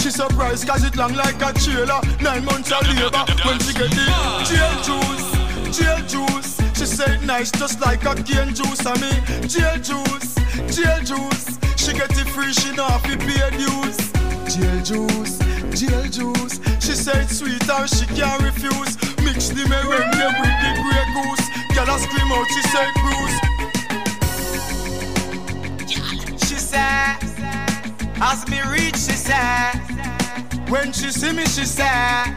She 0.00 0.10
surprised 0.10 0.66
cause 0.66 0.84
it 0.84 0.96
long 0.96 1.14
like 1.14 1.40
a 1.42 1.52
trailer. 1.52 2.00
Nine 2.20 2.44
months 2.44 2.72
of 2.72 2.86
labor 2.86 3.24
when 3.44 3.58
she 3.60 3.72
get 3.74 3.90
the 3.90 4.06
jail 4.46 4.74
juice, 4.86 5.78
jail 5.78 6.00
juice. 6.06 6.58
She 6.78 6.86
said 6.86 7.24
nice 7.24 7.50
just 7.50 7.80
like 7.80 8.04
a 8.04 8.14
cane 8.14 8.54
juice. 8.54 8.86
I 8.86 8.94
mean 9.00 9.48
jail 9.48 9.78
juice, 9.78 10.34
jail 10.74 11.02
juice. 11.02 11.57
She 11.88 11.94
get 11.94 12.10
it 12.18 12.28
free, 12.28 12.52
she 12.52 12.70
not 12.72 13.02
to 13.04 13.16
pay 13.16 13.48
dues. 13.56 13.96
Jail 14.54 14.82
juice, 14.84 15.38
jail 15.72 16.04
juice. 16.10 16.60
She 16.84 16.92
said 16.92 17.30
sweeter, 17.30 17.86
she 17.88 18.04
can't 18.14 18.42
refuse. 18.42 18.94
Mix 19.24 19.48
the 19.48 19.64
merengue 19.64 20.28
with 20.38 20.56
the 20.60 20.70
grey 20.84 21.06
goose. 21.16 21.48
Girl 21.74 21.88
a 21.88 21.98
scream 21.98 22.30
out, 22.30 22.46
she 22.52 22.62
said 22.68 22.92
Bruce. 23.00 23.38
She 26.46 26.56
said, 26.56 27.16
as 28.20 28.46
me 28.48 28.60
reach, 28.70 28.96
she 28.96 29.16
said, 29.16 29.72
When 30.68 30.92
she 30.92 31.10
see 31.10 31.32
me, 31.32 31.46
she 31.46 31.64
said, 31.64 32.36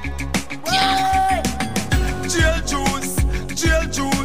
Jail 2.30 2.62
juice, 2.66 3.16
jail 3.62 3.84
juice. 3.89 4.20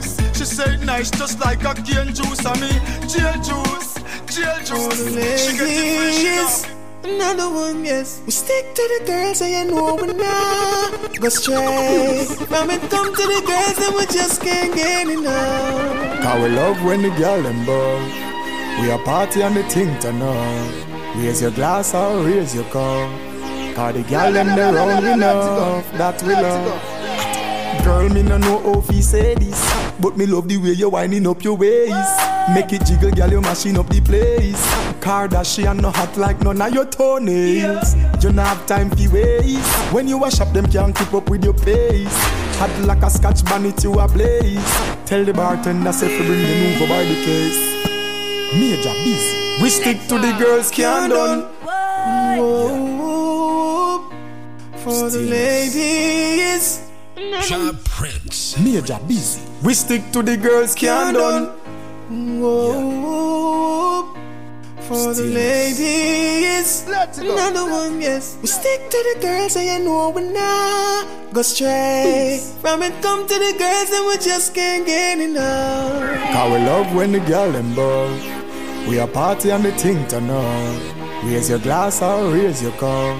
She 0.46 0.54
said 0.54 0.86
nice, 0.86 1.10
just 1.10 1.40
like 1.40 1.64
a 1.64 1.74
cane 1.74 2.14
juice. 2.14 2.46
I 2.46 2.54
mean 2.60 2.78
jail 3.10 3.34
juice, 3.42 3.98
jail 4.30 4.56
juice. 4.62 5.42
She 5.42 5.58
get 5.58 5.66
it 5.66 5.98
free, 5.98 6.12
she 6.12 7.18
not 7.18 7.34
Another 7.34 7.52
one, 7.52 7.84
yes. 7.84 8.22
We 8.24 8.30
stick 8.30 8.72
to 8.76 8.82
the 9.00 9.06
girls, 9.06 9.42
and 9.42 9.50
you 9.50 9.74
know 9.74 9.96
we 9.96 10.12
not 10.12 11.20
go 11.20 11.28
stray. 11.30 12.26
From 12.46 12.70
it 12.70 12.80
come 12.88 13.12
to 13.12 13.24
the 13.34 13.42
girls, 13.44 13.88
and 13.88 13.96
we 13.96 14.06
just 14.06 14.40
can't 14.40 14.72
get 14.72 15.08
enough. 15.08 16.22
Cause 16.22 16.40
we 16.40 16.48
love 16.54 16.84
when 16.84 17.02
the 17.02 17.10
girl 17.18 17.42
them 17.42 17.66
ball. 17.66 17.98
We 18.80 18.92
a 18.92 18.98
party 18.98 19.42
and 19.42 19.56
the 19.56 19.64
thing 19.64 19.98
to 19.98 20.12
know. 20.12 20.32
Raise 21.16 21.42
your 21.42 21.50
glass 21.50 21.92
or 21.92 22.24
raise 22.24 22.54
your 22.54 22.64
cup. 22.70 23.10
Cause 23.74 23.94
the 23.94 24.04
girl 24.08 24.30
them 24.30 24.54
they 24.54 24.62
round 24.62 25.06
enough. 25.06 25.90
That 25.98 26.22
we 26.22 26.34
love. 26.34 27.84
Girl, 27.84 28.08
me 28.08 28.22
no 28.22 28.38
know 28.38 28.60
how 28.60 28.80
fi 28.80 29.00
say 29.00 29.34
this 29.34 29.85
But 30.00 30.16
me 30.16 30.26
love 30.26 30.48
the 30.48 30.58
way 30.58 30.72
you 30.72 30.90
winding 30.90 31.26
up 31.26 31.42
your 31.42 31.56
waist. 31.56 32.20
Make 32.54 32.72
it 32.72 32.84
jiggle, 32.84 33.10
girl, 33.10 33.30
you 33.30 33.40
mashing 33.40 33.78
up 33.78 33.88
the 33.88 34.00
place. 34.00 34.86
Kardashian 35.00 35.80
no 35.80 35.90
hot 35.90 36.16
like 36.16 36.40
none 36.40 36.60
of 36.60 36.74
your 36.74 36.84
toenails 36.86 37.94
You 38.22 38.32
no 38.32 38.42
have 38.42 38.66
time 38.66 38.90
for 38.90 39.08
waste. 39.10 39.92
When 39.92 40.08
you 40.08 40.18
wash 40.18 40.40
up, 40.40 40.52
them 40.52 40.66
can't 40.66 40.96
keep 40.96 41.14
up 41.14 41.30
with 41.30 41.44
your 41.44 41.54
pace 41.54 42.16
Hot 42.58 42.70
like 42.80 43.02
a 43.02 43.10
scotch 43.10 43.44
bonnet 43.44 43.76
to 43.78 43.92
a 44.00 44.08
blaze. 44.08 44.64
Tell 45.04 45.24
the 45.24 45.32
bartender 45.32 45.92
say 45.92 46.08
fi 46.08 46.24
bring 46.26 46.40
the 46.40 46.54
move 46.62 46.82
over 46.82 46.88
by 46.92 47.04
the 47.04 47.14
case. 47.24 47.60
Major 48.54 48.94
busy. 49.04 49.62
We 49.62 49.68
stick 49.68 50.08
to 50.08 50.18
the 50.18 50.32
girls 50.38 50.70
can't 50.70 51.12
done. 51.12 51.42
Whoa, 52.36 52.88
for 54.78 55.10
the 55.10 55.18
ladies. 55.18 56.80
Jah 57.46 57.72
Prince. 57.84 58.56
Major 58.58 58.98
busy 59.06 59.42
We 59.62 59.74
stick 59.74 60.12
to 60.12 60.22
the 60.22 60.36
girls 60.36 60.74
can't 60.74 61.16
done 61.16 61.52
Whoa, 62.08 64.14
for 64.86 65.12
the 65.14 65.22
ladies. 65.24 66.86
Another 67.18 67.68
one, 67.68 68.00
yes. 68.00 68.36
We 68.40 68.46
stick 68.46 68.88
to 68.90 69.14
the 69.14 69.20
girls, 69.20 69.56
and 69.56 69.66
you 69.66 69.84
know 69.84 70.10
we 70.10 70.22
not 70.22 71.06
go 71.32 71.42
stray. 71.42 72.40
From 72.60 72.82
it 72.82 73.02
come 73.02 73.26
to 73.26 73.34
the 73.34 73.54
girls, 73.58 73.90
and 73.90 74.06
we 74.06 74.16
just 74.18 74.54
can't 74.54 74.86
get 74.86 75.18
enough. 75.18 76.32
Cause 76.32 76.52
we 76.52 76.58
love 76.64 76.94
when 76.94 77.12
the 77.12 77.20
girl 77.20 77.50
them 77.50 77.74
ball 77.74 78.08
We 78.88 78.98
a 78.98 79.06
party 79.06 79.50
and 79.50 79.64
the 79.64 79.72
thing 79.72 80.06
to 80.08 80.20
know 80.20 80.94
Raise 81.24 81.50
your 81.50 81.58
glass 81.58 82.02
or 82.02 82.32
raise 82.32 82.62
your 82.62 82.72
cup. 82.72 83.18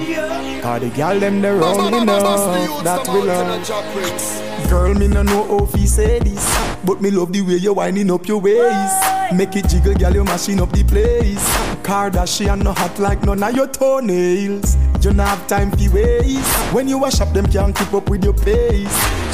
Cause 0.62 0.80
the 0.80 0.90
girl 0.96 1.18
them 1.18 1.40
they 1.40 1.50
round 1.50 1.94
enough 1.94 2.84
that 2.84 3.08
we 3.08 3.22
love. 3.22 4.70
Girl, 4.70 4.94
me 4.94 5.06
no 5.08 5.22
know 5.22 5.44
how 5.46 5.66
fi 5.66 5.84
say 5.86 6.18
this, 6.20 6.44
but 6.84 7.00
me 7.00 7.10
love 7.10 7.32
the 7.32 7.42
way 7.42 7.56
you 7.56 7.72
winding 7.72 8.10
up 8.10 8.26
your 8.26 8.40
waist. 8.40 8.96
Make 9.32 9.56
it 9.56 9.68
jiggle, 9.68 9.94
girl, 9.94 10.14
you 10.14 10.24
mashing 10.24 10.60
up 10.60 10.70
the 10.72 10.84
place. 10.84 11.44
Kardashian 11.82 12.62
no 12.62 12.72
hot 12.72 12.98
like 12.98 13.22
none 13.22 13.42
of 13.42 13.54
your 13.54 13.66
toenails. 13.68 14.76
You 15.04 15.12
no 15.12 15.24
have 15.24 15.46
time 15.46 15.70
fi 15.72 15.88
waste. 15.88 16.72
When 16.72 16.88
you 16.88 16.98
wash 16.98 17.20
up, 17.20 17.32
them 17.32 17.46
can't 17.46 17.76
keep 17.76 17.92
up 17.94 18.08
with 18.08 18.24
your 18.24 18.34
pace. 18.34 18.88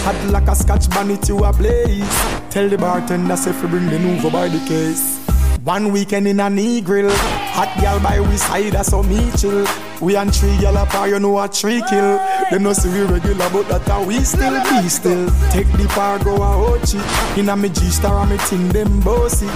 Hot 0.04 0.30
like 0.30 0.48
a 0.48 0.54
scotch 0.54 0.88
bonnet, 0.90 1.28
you 1.28 1.44
a 1.44 1.52
blaze. 1.52 2.08
Tell 2.50 2.68
the 2.68 2.76
bartender 2.78 3.36
say 3.36 3.52
fi 3.52 3.66
bring 3.68 3.86
the 3.86 3.96
Nuvo 3.98 4.30
by 4.32 4.48
the 4.48 4.58
case. 4.66 5.21
One 5.64 5.92
weekend 5.92 6.26
in 6.26 6.40
a 6.40 6.50
knee 6.50 6.80
grill. 6.80 7.08
Hot 7.54 7.72
gal 7.80 8.00
by 8.00 8.18
we 8.18 8.36
side, 8.36 8.72
that's 8.72 8.90
how 8.90 9.02
me 9.02 9.30
chill. 9.36 9.64
We 10.00 10.16
and 10.16 10.34
three 10.34 10.58
gal 10.58 10.76
apart, 10.76 11.10
you 11.10 11.20
know 11.20 11.38
a 11.38 11.48
tree 11.48 11.80
kill. 11.88 12.18
Them 12.50 12.64
no 12.64 12.72
see 12.72 12.88
we 12.88 13.02
regular, 13.02 13.48
but 13.50 13.68
that 13.68 13.86
how 13.86 14.02
we 14.02 14.18
still 14.24 14.58
be 14.64 14.88
still. 14.88 15.30
Take 15.50 15.70
the 15.78 15.86
par, 15.94 16.18
go 16.18 16.34
a 16.34 16.78
Ochi. 16.78 16.98
In 17.38 17.48
a 17.48 17.56
me 17.56 17.68
G-star, 17.68 18.26
me 18.26 18.38
ting 18.48 18.70
them 18.70 19.00
bossy. 19.02 19.46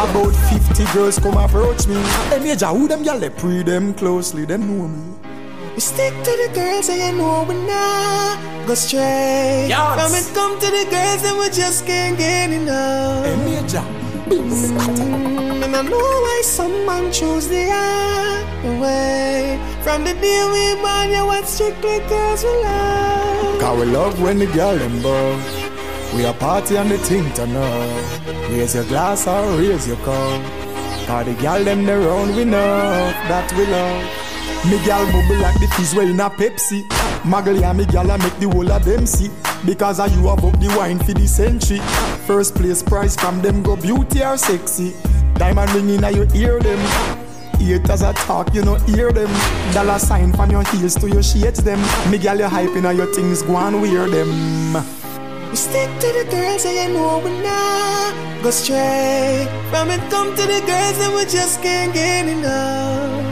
About 0.00 0.32
50 0.48 0.84
girls 0.94 1.18
come 1.18 1.36
approach 1.36 1.86
me. 1.86 2.00
Hey 2.30 2.38
major, 2.38 2.68
who 2.68 2.88
them 2.88 3.02
gal 3.02 3.18
they 3.18 3.28
pre 3.28 3.62
them 3.62 3.92
closely, 3.92 4.46
them 4.46 4.66
know 4.66 4.88
me. 4.88 5.14
We 5.74 5.80
stick 5.80 6.14
to 6.24 6.30
the 6.30 6.50
girls 6.54 6.88
and 6.88 7.00
you 7.02 7.18
know 7.18 7.44
we 7.46 7.54
not 7.66 8.66
go 8.66 8.74
stray. 8.74 9.66
Yes. 9.68 10.00
From 10.00 10.14
it 10.16 10.34
come 10.34 10.58
to 10.58 10.66
the 10.66 10.90
girls 10.90 11.22
and 11.22 11.38
we 11.38 11.50
just 11.50 11.84
can't 11.84 12.16
get 12.16 12.50
enough. 12.50 13.26
Hey 13.26 13.99
Mm, 14.30 15.64
and 15.64 15.74
I 15.74 15.82
know 15.82 15.98
why 15.98 16.40
some 16.44 16.86
man 16.86 17.12
choose 17.12 17.48
the 17.48 17.68
other 17.68 18.80
way. 18.80 19.58
From 19.82 20.04
the 20.04 20.14
day 20.14 20.40
we 20.52 20.80
born, 20.80 21.10
you 21.10 21.26
want 21.26 21.46
strictly 21.46 21.98
girls 22.08 22.44
we 22.44 22.50
love. 22.62 23.60
Cause 23.60 23.80
we 23.80 23.86
love 23.92 24.22
when 24.22 24.38
the 24.38 24.46
girl 24.46 24.76
them. 24.78 25.02
We 26.14 26.24
a 26.24 26.32
party 26.32 26.76
and 26.76 26.90
the 26.90 26.98
thing 26.98 27.32
turn 27.32 27.56
up. 27.56 28.50
Raise 28.50 28.74
your 28.74 28.84
glass 28.84 29.26
or 29.26 29.58
raise 29.58 29.88
your 29.88 29.96
cup. 29.98 30.42
Cause 31.06 31.26
the 31.26 31.34
girl 31.42 31.64
them 31.64 31.84
they 31.84 31.94
round 31.96 32.36
we 32.36 32.44
know 32.44 33.12
that 33.30 33.52
we 33.56 33.66
love. 33.66 34.19
Me 34.68 34.76
gal 34.84 35.04
bubble 35.06 35.40
like 35.40 35.58
the 35.58 35.66
fizz 35.74 35.94
in 35.94 36.20
a 36.20 36.28
Pepsi. 36.28 36.86
Maggle 37.24 37.62
and 37.62 37.78
me 37.78 37.86
gal 37.86 38.10
a 38.10 38.18
make 38.18 38.38
the 38.38 38.48
whole 38.48 38.70
of 38.70 38.84
them 38.84 39.06
see. 39.06 39.30
Because 39.64 39.98
of 39.98 40.14
you 40.14 40.28
have 40.28 40.44
up 40.44 40.60
the 40.60 40.68
wine 40.76 40.98
for 40.98 41.14
the 41.14 41.26
century. 41.26 41.78
First 42.26 42.54
place 42.54 42.82
prize 42.82 43.16
from 43.16 43.40
them 43.40 43.62
go 43.62 43.76
beauty 43.76 44.22
or 44.22 44.36
sexy. 44.36 44.94
Diamond 45.34 45.70
ring 45.72 45.88
in 45.88 46.02
your 46.14 46.28
ear 46.34 46.60
them. 46.60 46.78
Haters 47.58 48.02
a 48.02 48.12
talk, 48.12 48.52
you 48.54 48.62
know 48.62 48.74
hear 48.86 49.12
them. 49.12 49.30
Dollar 49.72 49.98
sign 49.98 50.32
from 50.34 50.50
your 50.50 50.64
heels 50.64 50.94
to 50.96 51.08
your 51.08 51.22
shades 51.22 51.62
them. 51.62 51.80
Me 52.10 52.18
gal 52.18 52.38
you 52.38 52.44
hyping 52.44 52.86
on 52.86 52.96
your 52.96 53.12
things, 53.14 53.42
go 53.42 53.56
and 53.56 53.80
wear 53.80 54.08
them. 54.08 54.74
We 55.50 55.56
stick 55.56 55.88
to 56.00 56.06
the 56.12 56.28
girls 56.30 56.66
and 56.66 56.74
you 56.76 56.98
know 56.98 57.18
we 57.18 57.30
not 57.42 58.42
go 58.42 58.50
straight. 58.50 59.48
From 59.70 59.90
it 59.90 60.00
come 60.10 60.36
to 60.36 60.42
the 60.42 60.60
girls 60.66 60.98
and 61.00 61.14
we 61.14 61.24
just 61.24 61.62
can't 61.62 61.94
get 61.94 62.28
enough. 62.28 63.29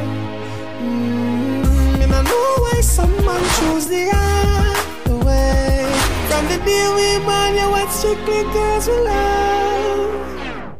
Some 3.38 3.46
man 3.46 3.50
choose 3.58 3.86
the 3.86 4.10
other 4.14 5.16
way. 5.24 5.86
From 6.28 6.44
the 6.48 6.58
day 6.64 6.86
we 6.94 7.18
born, 7.24 7.54
you 7.54 7.70
want 7.70 7.90
strictly 7.90 8.42
girls 8.52 8.86
we 8.88 8.94
love. 8.94 10.76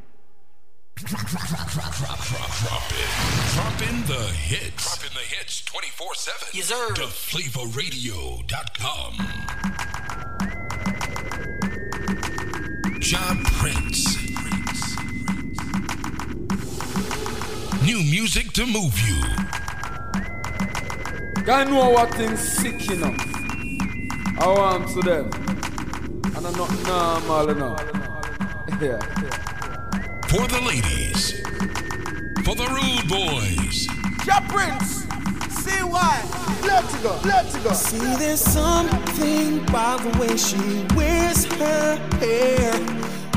Drop 1.04 1.22
it. 1.22 1.28
Drop 2.64 2.82
Dropping 3.54 4.02
the 4.06 4.22
hits. 4.32 4.84
Dropping 4.84 5.14
the 5.14 5.20
hits 5.36 5.60
24 5.64 6.14
7. 6.14 6.48
Yes, 6.52 6.66
sir. 6.66 6.88
TheFlavorRadio.com. 6.94 9.12
Jah 13.00 13.36
Prince. 13.58 14.16
New 17.84 18.02
music 18.02 18.52
to 18.52 18.66
move 18.66 18.98
you. 19.08 19.22
I 21.50 21.64
know 21.64 21.88
what 21.90 22.12
things 22.12 22.40
sick, 22.40 22.90
you 22.90 22.96
know. 22.96 23.16
I 24.38 24.46
want 24.48 24.86
to 24.88 25.00
them. 25.00 25.30
And 26.36 26.46
I'm 26.46 26.52
not 26.52 26.70
normal 26.86 27.48
enough. 27.48 27.84
Yeah. 28.80 28.98
For 30.28 30.46
the 30.46 30.60
ladies. 30.60 31.40
For 32.44 32.54
the 32.54 32.68
rude 32.68 33.08
boys. 33.08 33.86
Jah 34.24 34.44
Prince, 34.46 35.04
see 35.64 35.82
why? 35.82 36.22
Let's 36.62 36.94
go, 37.02 37.18
let's 37.24 37.56
go. 37.64 37.72
See, 37.72 37.98
there's 38.16 38.40
something 38.40 39.60
about 39.68 40.02
the 40.02 40.18
way 40.20 40.36
she 40.36 40.86
wears 40.94 41.46
her 41.46 41.96
hair. 42.20 42.74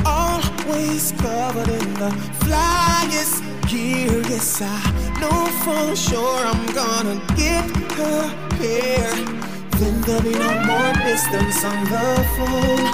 Always 0.04 1.12
covered 1.12 1.68
in 1.68 1.94
the 1.94 2.10
flyest 2.44 3.42
gear. 3.68 4.22
Yes, 4.28 4.60
I 4.60 5.01
know 5.22 5.46
for 5.64 5.94
sure 5.94 6.40
I'm 6.50 6.66
gonna 6.74 7.18
get 7.36 7.64
her 7.98 8.22
here. 8.58 9.14
Then 9.78 9.94
there'll 10.02 10.22
be 10.22 10.34
no 10.46 10.52
more 10.70 10.92
distance 11.06 11.64
on 11.64 11.78
the 11.94 12.08
phone. 12.34 12.86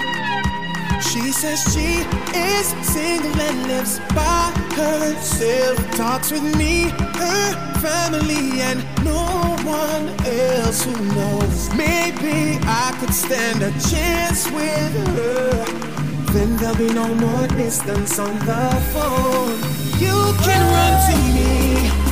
She 1.09 1.33
says 1.33 1.59
she 1.73 1.91
is 2.37 2.67
single 2.95 3.41
and 3.49 3.59
lives 3.69 3.99
by 4.15 4.45
herself. 4.77 5.77
Talks 5.97 6.31
with 6.31 6.47
me, 6.57 6.91
her 7.23 7.47
family, 7.87 8.61
and 8.69 8.79
no 9.05 9.25
one 9.65 10.07
else 10.27 10.85
who 10.85 10.97
knows. 11.17 11.59
Maybe 11.75 12.59
I 12.85 12.95
could 13.01 13.15
stand 13.15 13.63
a 13.63 13.73
chance 13.91 14.51
with 14.51 14.93
her. 15.17 15.65
Then 16.35 16.57
there'll 16.59 16.77
be 16.77 16.93
no 16.93 17.09
more 17.15 17.47
distance 17.65 18.19
on 18.19 18.35
the 18.51 18.67
phone. 18.93 19.57
You 20.05 20.19
can 20.45 20.63
run 20.77 20.95
to 21.09 21.17
me 21.35 22.08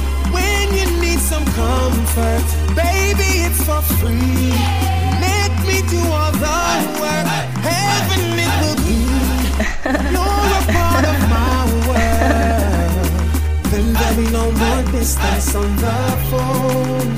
some 1.36 1.46
comfort. 1.54 2.46
Baby, 2.74 3.28
it's 3.46 3.62
for 3.64 3.82
free. 4.00 4.52
Let 5.26 5.52
me 5.68 5.78
do 5.94 6.00
all 6.18 6.32
the 6.32 6.60
work. 7.02 7.26
Heaven 7.68 8.22
it 8.44 8.52
will 8.62 8.78
be. 8.88 9.00
You're 10.14 10.50
a 10.56 10.64
part 10.76 11.04
of 11.12 11.18
my 11.36 11.58
world. 11.88 13.06
Then 13.70 13.86
there'll 13.98 14.16
be 14.16 14.28
no 14.30 14.44
more 14.62 14.82
distance 14.92 15.54
on 15.54 15.70
the 15.84 15.98
phone. 16.30 17.12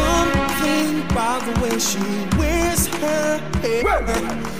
Something 0.00 0.90
about 1.10 1.40
the 1.46 1.54
way 1.62 1.78
she 1.78 2.04
wears 2.38 2.86
her 3.02 3.38
hair. 3.62 4.53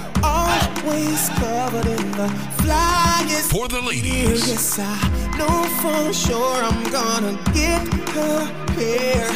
Always 0.86 1.28
covered 1.30 1.86
in 1.86 2.12
the 2.12 2.28
flyest. 2.60 3.50
For 3.50 3.68
the 3.68 3.80
ladies. 3.80 4.46
Yes, 4.46 4.78
I 4.78 4.98
know 5.38 5.64
for 5.80 6.12
sure 6.12 6.56
I'm 6.62 6.84
gonna 6.90 7.38
get 7.54 7.88
her 8.12 8.44
here. 8.76 9.32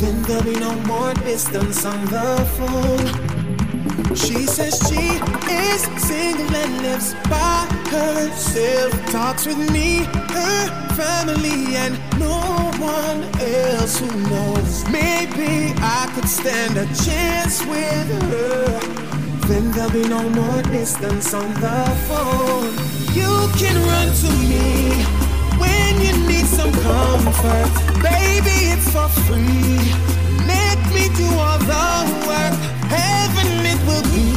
Then 0.00 0.22
there'll 0.22 0.44
be 0.44 0.58
no 0.58 0.74
more 0.86 1.12
distance 1.14 1.84
on 1.84 2.06
the 2.06 2.42
phone. 2.56 4.16
She 4.16 4.46
says 4.46 4.80
she 4.88 5.20
is 5.52 5.82
single 6.08 6.56
and 6.56 6.82
lives 6.82 7.12
by 7.28 7.66
herself. 7.90 8.92
Talks 9.12 9.44
with 9.44 9.70
me, 9.70 10.04
her 10.04 10.68
family, 10.96 11.76
and 11.76 11.98
no 12.18 12.38
one 12.80 13.24
else 13.40 13.98
who 13.98 14.08
knows. 14.30 14.88
Maybe 14.88 15.74
I 15.82 16.10
could 16.14 16.28
stand 16.28 16.78
a 16.78 16.86
chance 17.04 17.60
with 17.66 18.22
her. 18.22 19.07
Then 19.48 19.70
there'll 19.70 19.90
be 19.90 20.06
no 20.06 20.28
more 20.28 20.62
distance 20.64 21.32
on 21.32 21.48
the 21.54 21.80
phone. 22.06 22.68
You 23.16 23.48
can 23.56 23.76
run 23.88 24.12
to 24.12 24.30
me 24.44 24.92
when 25.56 25.92
you 26.04 26.12
need 26.28 26.44
some 26.44 26.70
comfort. 26.70 27.72
Baby, 28.02 28.56
it's 28.76 28.92
for 28.92 29.08
free. 29.24 29.80
Let 30.46 30.78
me 30.92 31.08
do 31.16 31.24
all 31.40 31.58
the 31.64 31.88
work. 32.28 32.54
Heaven 32.92 33.48
it 33.72 33.80
will 33.88 34.04
be 34.12 34.28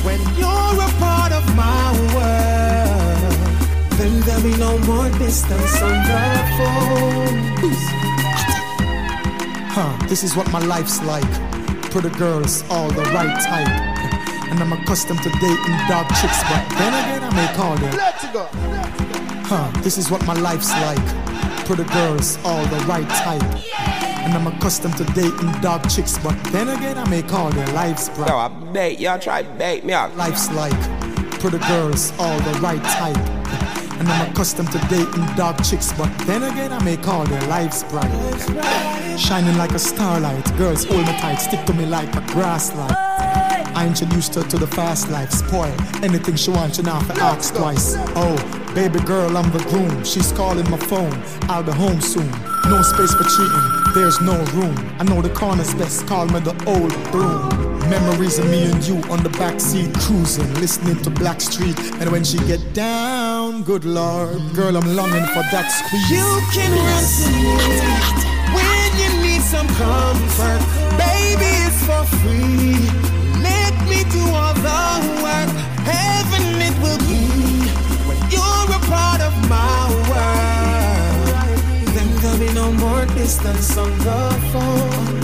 when 0.00 0.20
you're 0.40 0.80
a 0.82 0.90
part 0.96 1.32
of 1.32 1.44
my 1.54 1.92
world. 2.16 3.36
Then 3.98 4.20
there'll 4.20 4.42
be 4.42 4.56
no 4.56 4.78
more 4.88 5.10
distance 5.18 5.82
on 5.82 5.96
the 6.08 6.24
phone. 6.56 7.38
Huh, 9.76 10.06
this 10.08 10.24
is 10.24 10.34
what 10.34 10.50
my 10.50 10.60
life's 10.60 11.02
like. 11.02 11.30
Pretty 11.90 12.08
girls, 12.16 12.64
all 12.70 12.88
the 12.88 13.02
right 13.12 13.38
type. 13.44 13.87
And 14.50 14.60
I'm 14.60 14.72
accustomed 14.72 15.22
to 15.22 15.30
dating 15.30 15.78
dog 15.88 16.08
chicks, 16.20 16.42
but 16.44 16.68
then 16.78 16.92
again, 16.94 17.22
I 17.22 17.34
may 17.34 17.54
call 17.54 17.76
them. 17.76 17.94
Let's 17.96 18.26
go. 18.32 18.48
Huh, 19.44 19.70
this 19.82 19.98
is 19.98 20.10
what 20.10 20.24
my 20.26 20.34
life's 20.34 20.70
like. 20.72 21.66
Pretty 21.66 21.84
girls, 21.84 22.38
all 22.44 22.64
the 22.66 22.78
right 22.86 23.08
type. 23.08 23.42
And 24.24 24.32
I'm 24.34 24.46
accustomed 24.46 24.96
to 24.98 25.04
dating 25.04 25.52
dog 25.60 25.88
chicks, 25.88 26.18
but 26.18 26.36
then 26.52 26.68
again, 26.68 26.98
I 26.98 27.08
may 27.08 27.22
call 27.22 27.50
their 27.50 27.66
lives 27.68 28.08
bright. 28.10 28.28
No, 28.28 28.36
I 28.36 28.48
bait 28.48 28.98
y'all 29.00 29.18
try 29.18 29.42
to 29.42 29.50
bait 29.54 29.84
me 29.84 29.92
out. 29.92 30.16
Life's 30.16 30.50
like 30.52 30.78
pretty 31.40 31.58
girls, 31.66 32.12
all 32.18 32.38
the 32.40 32.58
right 32.60 32.82
type. 32.82 33.16
And 33.98 34.08
I'm 34.08 34.30
accustomed 34.30 34.70
to 34.72 34.78
dating 34.88 35.26
dark 35.34 35.62
chicks, 35.64 35.92
but 35.92 36.10
then 36.26 36.42
again, 36.42 36.72
I 36.72 36.82
make 36.84 37.06
all 37.08 37.24
their 37.24 37.46
lives 37.48 37.84
bright. 37.84 38.10
Shining 39.18 39.56
like 39.56 39.72
a 39.72 39.78
starlight, 39.78 40.44
girls 40.56 40.84
hold 40.84 41.06
me 41.06 41.12
tight, 41.18 41.36
stick 41.36 41.64
to 41.66 41.74
me 41.74 41.86
like 41.86 42.14
a 42.14 42.20
grass 42.32 42.74
light. 42.74 43.07
I 43.78 43.86
introduced 43.86 44.34
her 44.34 44.42
to 44.42 44.58
the 44.58 44.66
fast 44.66 45.08
life, 45.08 45.30
spoil 45.30 45.72
anything 46.02 46.34
she 46.34 46.50
wants, 46.50 46.78
she 46.78 46.82
now 46.82 46.98
for 46.98 47.12
ask 47.20 47.54
twice. 47.54 47.94
Oh, 48.16 48.36
baby 48.74 48.98
girl, 48.98 49.36
I'm 49.36 49.52
the 49.52 49.62
groom. 49.70 50.02
She's 50.02 50.32
calling 50.32 50.68
my 50.68 50.78
phone, 50.78 51.14
I'll 51.42 51.62
be 51.62 51.70
home 51.70 52.00
soon. 52.00 52.28
No 52.68 52.82
space 52.82 53.14
for 53.14 53.22
cheating, 53.22 53.66
there's 53.94 54.20
no 54.20 54.34
room. 54.58 54.74
I 54.98 55.04
know 55.04 55.22
the 55.22 55.30
corner's 55.32 55.72
best, 55.74 56.08
call 56.08 56.26
me 56.26 56.40
the 56.40 56.56
old 56.66 56.90
broom. 57.12 57.48
Memories 57.88 58.40
of 58.40 58.50
me 58.50 58.64
and 58.64 58.82
you 58.84 58.96
on 59.12 59.22
the 59.22 59.30
backseat 59.38 59.94
cruising, 60.00 60.52
listening 60.54 61.00
to 61.04 61.10
Blackstreet. 61.10 61.78
And 62.00 62.10
when 62.10 62.24
she 62.24 62.38
get 62.48 62.74
down, 62.74 63.62
good 63.62 63.84
lord, 63.84 64.40
girl, 64.56 64.76
I'm 64.76 64.96
longing 64.96 65.26
for 65.26 65.44
that 65.54 65.68
squeeze. 65.70 66.10
You 66.10 66.26
can 66.50 66.72
run 66.74 67.04
to 67.14 67.30
me 67.30 67.54
when 68.58 68.90
you 68.98 69.22
need 69.22 69.42
some 69.42 69.68
comfort. 69.78 70.62
Baby, 70.98 71.46
it's 71.62 71.86
for 71.86 72.02
free. 72.18 73.17
Me 73.88 74.04
do 74.10 74.22
all 74.40 74.54
the 74.54 74.84
work. 75.24 75.50
Heaven 75.92 76.44
it 76.68 76.74
will 76.82 77.00
be 77.12 77.24
when 78.06 78.18
you're 78.30 78.68
a 78.76 78.80
part 78.94 79.20
of 79.20 79.32
my 79.48 79.80
world. 80.10 81.28
Then 81.94 82.08
there'll 82.20 82.38
be 82.38 82.52
no 82.52 82.70
more 82.72 83.06
distance 83.06 83.76
on 83.76 83.90
the 83.98 84.22
phone. 84.52 85.18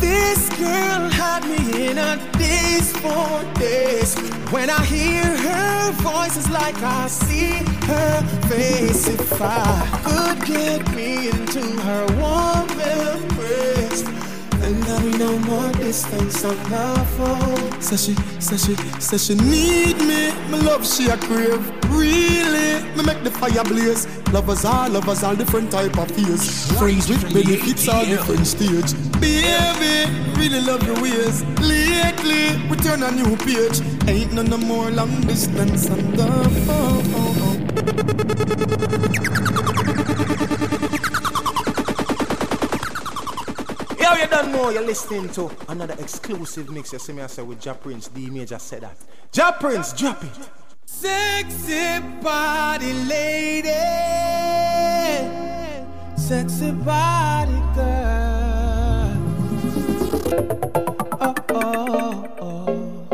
This 0.00 0.48
girl 0.58 1.08
had 1.10 1.42
me 1.46 1.90
in 1.90 1.98
a 1.98 2.16
daze 2.38 2.92
for 2.96 3.44
days. 3.58 4.16
When 4.50 4.70
I 4.70 4.84
hear 4.84 5.24
her 5.24 5.92
voice, 6.02 6.36
it's 6.36 6.50
like 6.50 6.76
I 6.82 7.06
see 7.08 7.64
her 7.86 8.22
face. 8.48 9.08
If 9.08 9.40
I 9.40 9.86
could 10.04 10.46
get 10.46 10.94
me 10.94 11.28
into 11.28 11.62
her 11.82 12.06
warm 12.20 12.68
no 15.10 15.38
more 15.40 15.70
distance 15.72 16.44
on 16.44 16.56
the 16.70 17.04
phone. 17.16 17.80
Say 17.80 17.96
she, 17.96 18.14
say 18.40 18.56
she, 18.56 18.74
say 19.00 19.18
she 19.18 19.34
need 19.34 19.96
me. 19.98 20.30
My 20.50 20.58
love 20.58 20.86
she 20.86 21.08
a 21.08 21.16
crave, 21.16 21.60
really. 21.90 22.82
Me 22.96 23.02
make 23.04 23.22
the 23.24 23.30
fire 23.30 23.64
blaze. 23.64 24.06
Lovers 24.32 24.64
are 24.64 24.88
lovers 24.88 25.22
all 25.22 25.34
different 25.36 25.70
type 25.70 25.96
of 25.98 26.10
fears. 26.10 26.70
Friends 26.78 27.08
with 27.08 27.22
benefits 27.32 27.88
all 27.88 28.04
different 28.04 28.46
stage. 28.46 28.92
Baby, 29.20 30.10
really 30.38 30.60
love 30.60 30.82
your 30.86 31.00
ways. 31.02 31.42
Lately, 31.60 32.56
we 32.68 32.76
turn 32.76 33.02
a 33.02 33.10
new 33.10 33.36
page. 33.38 33.80
Ain't 34.08 34.32
none 34.32 34.48
no 34.50 34.58
more 34.58 34.90
long 34.90 35.20
distance 35.22 35.88
on 35.90 36.10
the 36.12 36.26
phone. 36.66 37.24
Yo, 44.14 44.20
you 44.20 44.28
don't 44.28 44.52
know 44.52 44.70
you're 44.70 44.82
listening 44.82 45.28
to 45.30 45.50
another 45.68 45.94
exclusive 45.98 46.70
mix. 46.70 46.92
You 46.92 47.00
see 47.00 47.12
me 47.12 47.22
I 47.22 47.26
say 47.26 47.42
with 47.42 47.60
Jah 47.60 47.74
Prince, 47.74 48.06
D 48.08 48.30
Major 48.30 48.60
said 48.60 48.82
that. 48.82 48.96
Jah 49.32 49.56
Prince, 49.58 49.92
drop 49.92 50.22
it. 50.22 50.30
Sexy 50.86 52.00
body 52.22 52.92
lady, 52.92 53.68
sexy 56.16 56.70
body 56.70 57.60
girl. 57.74 59.10
Oh, 61.20 61.34
oh, 61.50 62.28
oh. 62.40 63.08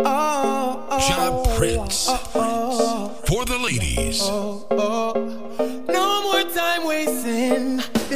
Oh, 0.00 0.86
oh. 0.90 1.08
Ja 1.08 1.28
oh, 1.30 1.56
Prince. 1.56 2.06
Oh, 2.10 2.30
oh. 2.34 3.08
For 3.26 3.46
the 3.46 3.58
ladies. 3.58 4.20
Oh, 4.24 4.66
oh. 4.72 5.17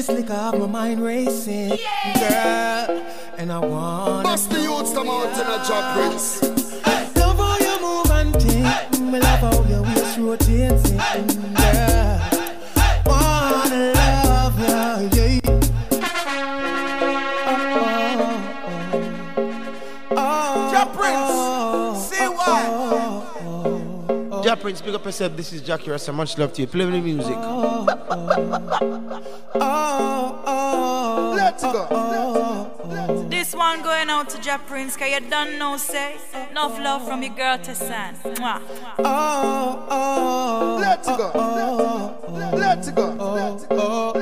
This 0.03 0.17
liquor 0.17 0.35
have 0.35 0.59
my 0.59 0.67
mind 0.67 1.01
racing, 1.01 1.69
girl. 1.69 3.07
And 3.39 3.53
I 3.53 3.59
want 3.61 4.25
Bust 4.25 4.51
the 4.51 4.61
youths 4.61 4.93
come 4.93 5.09
out 5.09 5.27
in 5.27 5.47
a 5.47 5.65
Jah 5.65 5.93
Prince. 5.95 6.43
Love 7.15 7.37
how 7.37 7.57
you 7.61 7.81
move 7.81 8.11
and 8.11 8.33
think. 8.43 9.01
Me 9.01 9.21
love 9.21 9.39
how 9.39 9.65
your 9.69 9.83
waist 9.83 10.19
rotating, 10.19 11.55
girl. 11.55 11.62
Jah 24.53 24.61
Prince, 24.61 24.83
big 24.83 24.95
up 24.95 25.03
yourself. 25.07 25.35
This 25.35 25.51
is 25.55 25.63
Jackie 25.63 25.91
Rasta. 25.91 26.13
Much 26.13 26.37
love 26.37 26.53
to 26.53 26.61
you. 26.61 26.67
Play 26.67 26.85
me 26.85 26.91
the 26.93 27.01
music. 27.01 27.37
Oh, 27.39 27.87
oh, 29.55 30.43
oh. 30.47 31.33
Let's 31.35 31.63
go. 31.63 33.29
This 33.31 33.55
one 33.55 33.83
going 33.83 34.11
out 34.11 34.29
to 34.29 34.39
Jah 34.43 34.61
Prince, 34.67 34.95
cause 34.95 35.09
you 35.09 35.21
don't 35.21 35.59
know, 35.59 35.79
say. 35.79 36.17
Enough 36.51 36.79
love 36.81 37.09
from 37.09 37.23
your 37.23 37.35
girl 37.35 37.57
to 37.61 37.75
San. 37.75 38.15
Mwah. 38.17 38.61
Oh, 38.99 39.87
oh, 39.89 40.79
Let's 40.83 41.09
go. 41.09 41.31
Let's 42.53 42.91
go. 43.69 44.13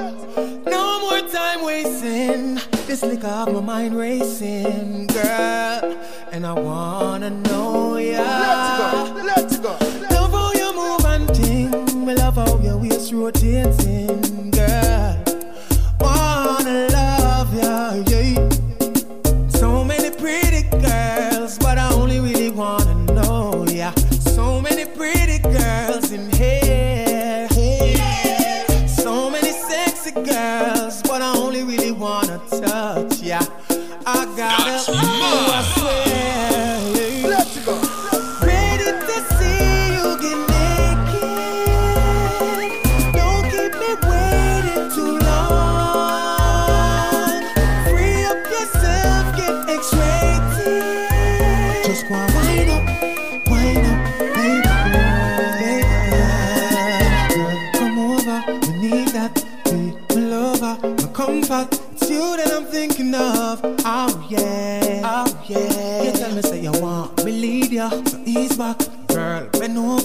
No 0.64 1.00
more 1.00 1.28
time 1.28 1.64
wasting. 1.64 2.60
This 2.86 3.02
liquor 3.02 3.26
have 3.26 3.52
my 3.52 3.60
mind 3.60 3.96
racing, 3.98 5.08
girl. 5.08 5.98
And 6.30 6.46
I 6.46 6.52
wanna 6.52 7.30
know 7.30 7.96
ya. 7.96 8.22
Let's 8.22 8.78
go. 8.78 9.22
Let's 9.24 9.58
go. 9.58 9.89
Rotating, 13.20 14.19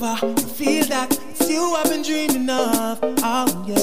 over, 0.06 0.28
you 0.28 0.48
feel 0.48 0.86
that. 0.86 1.12
It's 1.30 1.50
you 1.50 1.76
I've 1.76 1.90
been 1.90 2.02
dreaming 2.02 2.50
of. 2.50 3.00
Oh 3.02 3.66
yeah, 3.68 3.76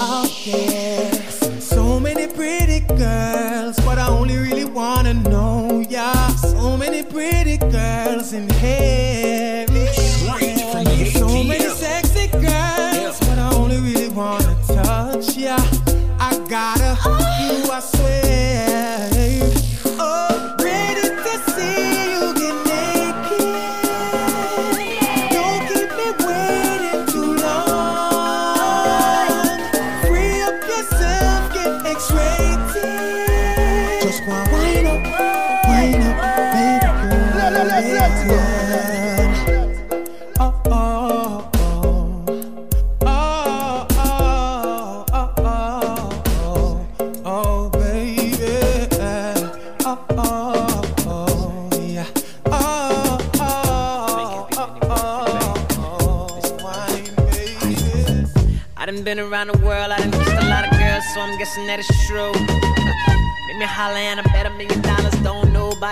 oh 0.00 0.42
yeah. 0.44 1.10
I 1.10 1.58
So 1.58 1.98
many 1.98 2.26
pretty 2.26 2.80
girls, 2.80 3.76
but 3.84 3.98
I 3.98 4.08
only 4.08 4.36
really 4.36 4.64
wanna 4.64 5.14
know 5.14 5.84
ya. 5.88 6.12
So 6.28 6.76
many 6.76 7.02
pretty 7.02 7.58
girls 7.58 8.32
in 8.32 8.48
here. 8.54 8.93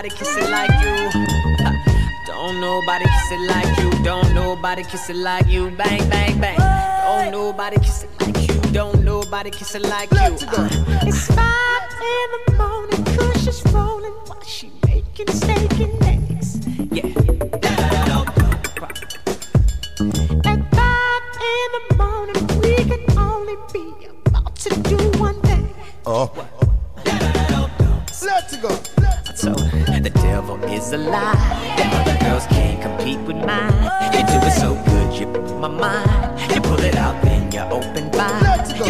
Nobody 0.02 0.16
kiss 0.18 0.36
it 0.36 0.50
like 0.50 0.70
you. 0.82 1.10
Don't 2.26 2.60
nobody 2.60 3.04
kiss 3.04 3.30
it 3.30 3.40
like 3.48 3.78
you. 3.78 4.02
Don't 4.02 4.34
nobody 4.34 4.82
kiss 4.82 5.08
it 5.10 5.16
like 5.16 5.46
you. 5.46 5.70
Bang, 5.70 6.08
bang, 6.10 6.40
bang. 6.40 6.58
Don't 6.58 7.30
nobody 7.30 7.78
kiss 7.78 8.02
it 8.02 8.10
like 8.20 8.48
you. 8.48 8.60
Don't 8.72 9.04
nobody 9.04 9.50
kiss 9.50 9.76
it 9.76 9.82
like 9.82 10.10
you. 10.10 10.18
Uh, 10.18 10.68
It's 11.06 11.26
five 11.28 11.81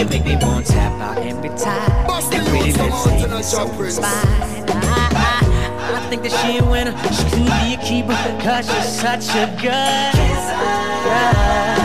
You 0.03 0.09
make 0.09 0.25
me 0.25 0.35
want 0.35 0.67
to 0.67 0.73
tap 0.73 1.01
out 1.01 1.19
every 1.25 1.49
time. 1.51 2.33
Your 2.33 2.45
pretty 2.47 2.73
lips 2.73 3.07
ain't 3.07 3.45
so 3.45 3.71
inspired. 3.85 4.69
I, 4.69 5.09
I, 5.15 5.97
I 5.97 6.11
think 6.11 6.25
that 6.25 6.33
she 6.33 6.59
a 6.59 6.65
winner. 6.65 6.91
She 7.13 7.23
could 7.31 7.47
be 7.47 7.75
a 7.75 7.79
keeper, 7.87 8.19
cause 8.43 8.67
she's 8.67 9.01
such 9.01 9.29
a 9.37 9.47
good 9.63 10.13
kisser. 10.19 11.82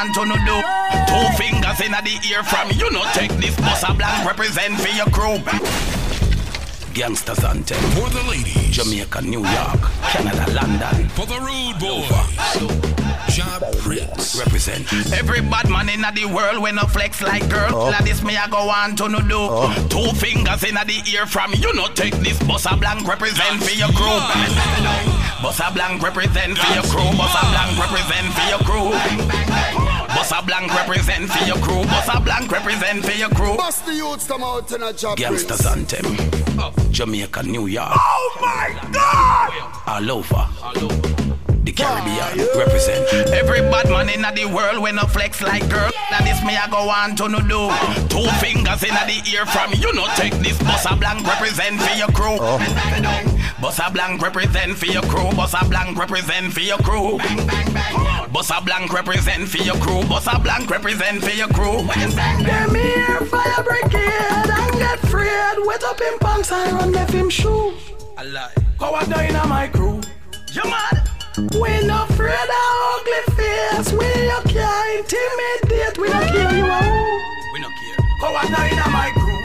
Me 0.00 0.06
I 0.06 0.14
go 0.14 0.14
on 0.14 0.14
to 0.14 0.24
no 0.24 0.36
do. 0.46 0.56
Two 1.08 1.26
fingers 1.36 1.80
in 1.80 1.92
the 1.92 2.16
ear 2.30 2.42
from 2.42 2.70
you. 2.72 2.90
No 2.90 3.04
take 3.12 3.32
this 3.32 3.56
bus 3.56 3.82
a 3.82 3.92
blank 3.92 4.26
represent 4.26 4.80
for 4.80 4.88
your 4.88 5.06
crew. 5.06 5.38
Gangsters 6.94 7.44
anthem 7.44 7.78
for 7.92 8.08
the 8.08 8.22
ladies. 8.28 8.70
Jamaica, 8.70 9.20
New 9.22 9.44
York, 9.44 9.80
Canada, 10.10 10.50
London. 10.52 11.08
For 11.10 11.26
the 11.26 11.38
rude 11.38 11.78
boys. 11.78 12.08
Jah 13.30 13.60
Prince. 13.78 14.36
Represent. 14.38 14.90
Every 15.12 15.40
bad 15.40 15.68
man 15.68 15.88
in 15.88 16.00
the 16.00 16.24
world 16.26 16.62
when 16.62 16.76
no 16.76 16.82
flex 16.82 17.22
like 17.22 17.48
girl. 17.48 17.70
Oh. 17.72 17.90
Like 17.90 18.04
this 18.04 18.22
me 18.22 18.36
I 18.36 18.48
go 18.48 18.70
on 18.70 18.96
to 18.96 19.08
no 19.08 19.20
do. 19.20 19.48
Two 19.88 20.10
fingers 20.16 20.64
in 20.64 20.74
the 20.74 21.02
ear 21.12 21.26
from 21.26 21.52
you. 21.54 21.72
No 21.74 21.86
take 21.88 22.14
this 22.24 22.38
bus 22.42 22.66
a 22.66 22.76
blank 22.76 23.06
represent 23.06 23.62
for 23.62 23.70
your 23.76 23.92
crew. 23.92 24.18
Bus 25.42 25.60
a 25.60 25.70
blank 25.72 26.02
represent 26.02 26.58
for 26.58 26.74
your 26.74 26.84
crew. 26.84 27.16
Bus 27.16 27.34
a 27.36 27.44
blank 27.52 27.78
represent 27.78 28.32
for 28.34 28.46
your 28.48 28.60
crew. 28.64 29.79
Bus 30.20 30.32
a 30.32 30.42
blank 30.44 30.74
represent 30.74 31.30
for 31.30 31.44
your 31.46 31.56
crew. 31.56 31.82
Bus 31.84 32.08
a 32.14 32.20
blank 32.20 32.52
represent 32.52 33.02
for 33.06 33.12
your 33.12 33.30
crew. 33.30 33.56
Bust 33.56 33.86
the 33.86 33.94
youths 33.94 34.26
come 34.26 34.42
out 34.42 34.70
in 34.70 34.82
a 34.82 34.92
job. 34.92 35.16
Gangsters 35.16 35.64
anthem. 35.64 36.14
Jamaica, 36.92 37.42
New 37.44 37.66
York. 37.66 37.88
Oh 37.94 38.36
my 38.38 38.78
God! 38.92 39.82
All 39.86 40.10
over. 40.10 40.46
The 41.64 41.72
Caribbean 41.72 42.46
represent. 42.54 43.32
Every 43.32 43.60
bad 43.60 43.88
man 43.88 44.10
in 44.10 44.20
the 44.20 44.44
world 44.54 44.82
when 44.82 44.96
no 44.96 45.04
flex 45.04 45.40
like 45.40 45.66
girl. 45.70 45.90
Now 46.10 46.18
this 46.18 46.44
me 46.44 46.54
I 46.54 46.68
go 46.68 46.90
on 46.90 47.16
to 47.16 47.26
no 47.26 47.40
do. 47.40 47.72
Two 48.12 48.28
fingers 48.44 48.82
in 48.82 48.92
the 49.08 49.22
ear 49.32 49.46
from 49.46 49.72
you. 49.72 49.90
No 49.94 50.06
take 50.16 50.34
this 50.44 50.58
bus 50.58 50.84
a 50.84 50.96
blank 50.96 51.26
represent 51.26 51.80
for 51.80 51.96
your 51.96 52.08
crew. 52.08 52.36
Oh. 52.38 52.58
Bus 53.62 53.80
a 53.82 53.90
blank 53.90 54.20
represent 54.20 54.76
for 54.76 54.84
your 54.84 55.02
crew. 55.04 55.30
Bus 55.34 55.54
a 55.54 55.64
blank 55.64 55.96
represent 55.96 56.52
for 56.52 56.60
your 56.60 56.78
crew. 56.78 57.18
Bus 58.32 58.50
a 58.50 58.60
blank 58.62 58.92
represent 58.92 59.48
for 59.48 59.58
your 59.58 59.74
crew. 59.76 60.02
Bus 60.08 60.28
a 60.32 60.38
blank 60.38 60.70
represent 60.70 61.22
for 61.22 61.30
your 61.30 61.48
crew. 61.48 61.82
Them 61.82 62.74
here 62.74 63.20
fire 63.26 63.64
brigade 63.64 64.50
and 64.50 64.72
get 64.78 65.02
afraid. 65.02 65.66
Wet 65.66 65.82
up 65.82 66.00
in 66.00 66.18
pants 66.20 66.52
and 66.52 66.72
run 66.74 66.92
left 66.92 67.12
him 67.12 67.28
shoe. 67.28 67.74
A 68.18 68.24
lie. 68.24 68.54
Go 68.78 68.94
a 68.94 69.02
in 69.26 69.48
my 69.48 69.66
crew. 69.66 70.00
You 70.52 70.62
mad? 70.64 71.08
We 71.60 71.86
not 71.86 72.08
afraid 72.10 72.34
of 72.34 72.58
ugly 72.94 73.34
face. 73.34 73.92
We 73.92 74.06
you 74.06 74.40
can't 74.46 75.00
intimidate. 75.00 75.98
We 75.98 76.08
don't 76.08 76.28
care 76.28 76.56
you 76.56 76.64
are 76.64 76.82
who. 76.82 77.52
We 77.52 77.60
no 77.60 77.68
care. 77.68 77.98
Go 78.20 78.36
a 78.36 78.42
in 78.42 78.92
my 78.92 79.10
crew. 79.12 79.42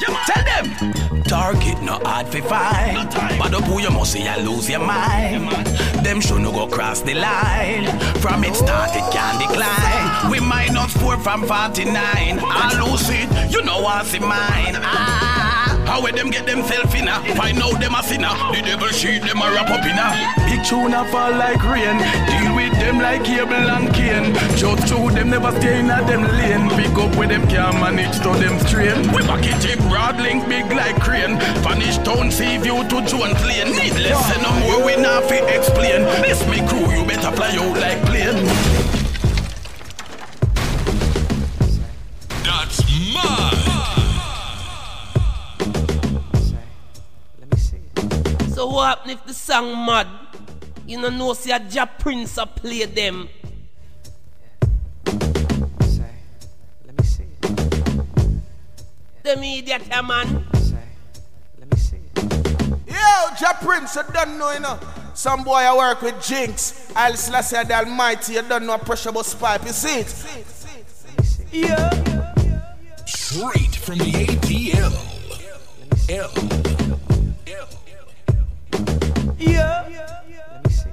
You 0.00 0.08
mad? 0.08 0.26
Tell 0.26 0.44
them. 0.44 1.11
Target 1.32 1.80
no 1.80 1.98
hard 2.04 2.28
fi 2.28 2.42
find. 2.42 3.08
But 3.38 3.54
up 3.54 3.64
who 3.64 3.80
you 3.80 3.90
must 3.90 4.12
see 4.12 4.22
you 4.22 4.36
lose 4.44 4.68
your 4.68 4.80
mind. 4.80 5.66
Them 6.04 6.20
should 6.20 6.42
no 6.42 6.52
go 6.52 6.66
cross 6.66 7.00
the 7.00 7.14
line. 7.14 7.86
From 8.20 8.44
it 8.44 8.54
start 8.54 8.90
it 8.94 9.10
can 9.10 9.40
decline. 9.40 10.30
We 10.30 10.40
might 10.40 10.72
not 10.72 10.90
minus 10.90 10.96
four 10.98 11.16
from 11.16 11.46
49. 11.46 11.94
I 11.96 12.84
lose 12.84 13.08
it, 13.08 13.50
you 13.50 13.62
know 13.62 13.80
what's 13.80 14.12
in 14.12 14.20
mine. 14.20 14.76
Ah. 14.76 15.51
How 15.92 16.00
where 16.00 16.10
them 16.10 16.30
get 16.30 16.46
themself 16.46 16.94
in 16.94 17.06
a 17.06 17.20
Find 17.36 17.60
out 17.60 17.76
them 17.78 17.94
a 17.94 18.02
sinner 18.02 18.32
The 18.56 18.62
devil 18.64 18.88
sheet 18.88 19.20
them 19.28 19.44
a 19.44 19.52
wrap 19.52 19.68
up 19.68 19.84
in 19.84 20.00
a 20.00 20.08
Big 20.48 20.64
tune 20.64 20.94
a 20.94 21.04
fall 21.12 21.32
like 21.36 21.60
rain. 21.68 22.00
Deal 22.32 22.56
with 22.56 22.72
them 22.80 22.96
like 22.96 23.24
cable 23.24 23.52
and 23.52 23.92
cane. 23.92 24.32
Just 24.56 24.88
through 24.88 25.10
them 25.10 25.28
never 25.28 25.52
stay 25.60 25.80
in 25.80 25.90
a 25.90 26.00
them 26.08 26.24
lane. 26.24 26.70
Pick 26.80 26.96
up 26.96 27.14
where 27.16 27.28
them 27.28 27.46
can 27.46 27.74
manage 27.76 28.16
to 28.24 28.32
them 28.40 28.58
strain. 28.64 29.04
We 29.12 29.20
back 29.28 29.44
it 29.44 29.68
in 29.68 29.86
broad 29.90 30.16
link 30.16 30.48
big 30.48 30.64
like 30.72 30.98
crane 30.98 31.36
Vanish 31.60 31.98
town 31.98 32.30
sea 32.30 32.56
view 32.56 32.88
to 32.88 32.96
Jones 33.04 33.44
Lane 33.44 33.76
Needless 33.76 34.16
say 34.24 34.40
no 34.40 34.50
more 34.64 34.86
we 34.86 34.96
not 34.96 35.24
fi 35.28 35.44
explain 35.52 36.08
This 36.24 36.40
me 36.48 36.66
crew 36.68 36.88
you 36.88 37.04
better 37.04 37.32
fly 37.36 37.52
out 37.60 37.76
like 37.76 38.00
plane 38.08 38.48
That's 42.48 42.80
mine. 43.12 43.51
So 48.62 48.68
what 48.68 48.98
happen 48.98 49.10
if 49.10 49.24
the 49.26 49.34
song 49.34 49.84
mad? 49.84 50.06
You 50.86 51.00
know 51.00 51.08
know 51.08 51.32
see 51.32 51.50
a 51.50 51.58
Jah 51.58 51.90
Prince 51.98 52.38
a 52.38 52.46
play 52.46 52.84
them. 52.84 53.28
Say, 55.80 56.12
let 56.86 56.96
me 56.96 57.02
see 57.02 57.24
it. 57.24 57.42
Them 59.24 59.42
idiot 59.42 59.82
a 59.90 60.00
man. 60.04 60.46
Yo, 62.86 63.34
Jah 63.36 63.58
Prince, 63.60 63.96
you 63.96 64.02
don't 64.14 64.38
know, 64.38 64.52
you 64.52 64.60
know. 64.60 64.78
Some 65.12 65.42
boy 65.42 65.54
I 65.54 65.76
work 65.76 66.00
with 66.00 66.24
Jinx. 66.24 66.92
I'll 66.94 67.16
Selassie 67.16 67.64
the 67.66 67.74
Almighty, 67.74 68.34
you 68.34 68.42
don't 68.42 68.64
know 68.64 68.74
a 68.74 68.78
pressure 68.78 69.10
bus 69.10 69.34
pipe, 69.34 69.64
you 69.66 69.72
see 69.72 70.02
it? 70.02 70.14
Yeah. 71.50 71.90
Straight 73.06 73.74
from 73.74 73.98
the 73.98 74.12
ATL. 74.12 74.94
L. 76.08 76.30
Yeah. 76.30 76.30
Let 76.30 76.30
me 76.30 76.30
see 76.30 76.30
it. 76.30 76.30
See 76.30 76.30
it. 76.30 76.30
Say, 76.32 76.50
let 76.50 76.50
me 76.50 76.50
see 76.52 76.78
it. 76.78 76.81
Them 76.81 76.81
work 76.81 76.81
hard 76.81 76.81
every 76.81 76.81
day. 76.81 76.81
Yeah, 76.81 76.81
man, 76.81 76.81
the 76.81 76.81
working 76.81 76.81
class 76.81 76.81
Let 79.82 80.64
me 80.64 80.70
see. 80.70 80.90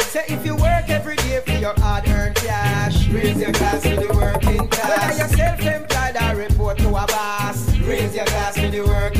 Say 0.00 0.24
if 0.28 0.44
you 0.46 0.56
work 0.56 0.88
every 0.88 1.16
day 1.16 1.42
for 1.44 1.52
your 1.52 1.74
hard-earned 1.78 2.36
cash, 2.36 3.08
raise 3.08 3.36
your 3.36 3.52
glass 3.52 3.82
to 3.82 3.96
the 3.96 4.08
working 4.14 4.66
class. 4.68 4.88
Whether 4.88 5.18
you're 5.18 5.28
self-employed 5.28 6.16
or 6.22 6.36
report 6.36 6.78
to 6.78 6.88
a 6.88 7.06
boss, 7.06 7.76
raise 7.80 8.14
your 8.16 8.24
glass 8.24 8.54
to 8.54 8.70
the 8.70 8.80
working 8.80 9.17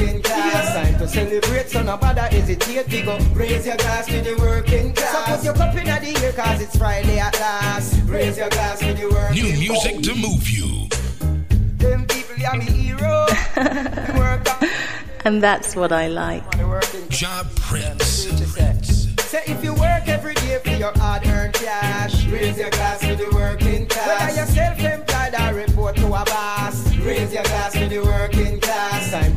to 0.99 1.09
celebrate, 1.09 1.69
so 1.69 1.83
no 1.83 1.97
bother 1.97 2.23
hesitate. 2.23 2.89
We 2.89 3.03
go 3.03 3.19
raise 3.35 3.67
your 3.67 3.77
glass 3.77 4.07
to 4.07 4.21
the 4.21 4.37
working 4.41 4.93
class. 4.95 5.13
So 5.13 5.35
put 5.35 5.45
your 5.45 5.55
cup 5.55 5.75
in 5.77 5.85
the 5.87 6.25
air, 6.25 6.33
cause 6.33 6.61
it's 6.61 6.77
Friday 6.77 7.19
at 7.19 7.39
last. 7.39 8.01
Raise 8.07 8.37
your 8.37 8.49
glass 8.51 8.81
to 8.81 8.93
the 8.95 9.09
working 9.09 9.43
New 9.43 9.59
music 9.59 10.03
to 10.03 10.15
move 10.15 10.49
you. 10.51 10.89
Them 11.79 12.07
people, 12.07 12.37
yeah, 12.37 12.55
me 12.57 12.65
hero. 12.65 13.27
Work. 14.19 14.49
And 15.25 15.43
that's 15.43 15.77
what 15.77 15.93
I 15.93 16.09
like. 16.09 16.45
Jah 17.11 17.45
Prince. 17.57 18.27
Say 19.29 19.43
if 19.47 19.63
you 19.63 19.75
work 19.75 20.09
every 20.09 20.33
day 20.35 20.59
for 20.65 20.71
your 20.71 20.93
hard-earned 20.97 21.53
cash, 21.53 22.25
raise 22.29 22.57
your 22.57 22.71
glass 22.71 23.01
to 23.01 23.15
the 23.15 23.29
working 23.35 23.87
class. 23.87 24.09
Whether 24.09 24.37
you're 24.37 24.47
self-employed 24.47 25.35
or 25.39 25.55
report 25.55 25.97
to 25.97 26.07
a 26.07 26.25
boss, 26.25 26.97
raise 26.97 27.35
your 27.35 27.43
glass 27.43 27.75
to 27.75 27.87
the 27.89 27.99
working 28.01 28.59
class. 28.59 28.68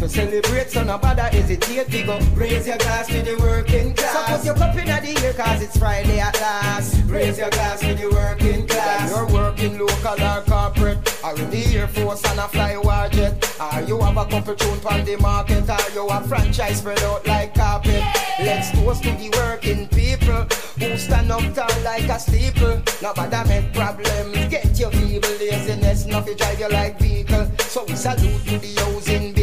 To 0.01 0.09
celebrate, 0.09 0.71
so 0.71 0.83
nobody 0.83 1.21
hesitate. 1.21 1.87
We 1.93 2.01
go 2.01 2.17
raise 2.33 2.65
your 2.65 2.77
glass 2.77 3.05
to 3.05 3.21
the 3.21 3.37
working 3.39 3.93
class. 3.93 4.11
So 4.11 4.35
put 4.35 4.45
your 4.45 4.55
cup 4.55 4.75
in 4.75 4.87
the 4.87 5.23
air, 5.23 5.33
cause 5.33 5.61
it's 5.61 5.77
Friday 5.77 6.19
at 6.19 6.33
last. 6.41 7.03
Raise 7.05 7.37
your 7.37 7.51
glass 7.51 7.81
to 7.81 7.93
the 7.93 8.09
working 8.09 8.65
class. 8.65 9.11
You're 9.11 9.27
working 9.27 9.77
local 9.77 10.19
or 10.19 10.41
corporate, 10.41 10.97
or 11.23 11.37
in 11.37 11.51
the 11.51 11.77
Air 11.77 11.87
Force 11.87 12.25
and 12.25 12.39
a 12.39 12.47
fly 12.47 12.77
war 12.77 13.09
jet. 13.11 13.37
Or 13.61 13.81
you 13.81 14.01
have 14.01 14.17
a 14.17 14.25
couple 14.25 14.55
tune 14.55 14.79
on 14.89 15.05
the 15.05 15.17
market, 15.17 15.69
or 15.69 15.93
you 15.93 16.09
have 16.09 16.25
franchise 16.25 16.79
spread 16.79 17.03
out 17.03 17.27
like 17.27 17.53
carpet. 17.53 18.03
Let's 18.39 18.71
toast 18.71 19.03
to 19.03 19.11
the 19.11 19.29
working 19.37 19.87
people 19.89 20.47
who 20.79 20.97
stand 20.97 21.31
up 21.31 21.53
tall 21.53 21.83
like 21.83 22.09
a 22.09 22.19
steeple. 22.19 22.81
Nobody 23.03 23.47
make 23.47 23.71
problems, 23.71 24.49
get 24.49 24.79
your 24.79 24.89
feeble 24.89 25.29
laziness, 25.39 26.07
nothing 26.07 26.37
drive 26.37 26.59
you 26.59 26.69
like 26.69 26.97
vehicle. 26.97 27.51
So 27.59 27.83
we 27.85 27.93
salute 27.93 28.43
to 28.47 28.57
the 28.57 28.81
housing 28.81 29.31
builder 29.31 29.31
who 29.31 29.33
build 29.33 29.40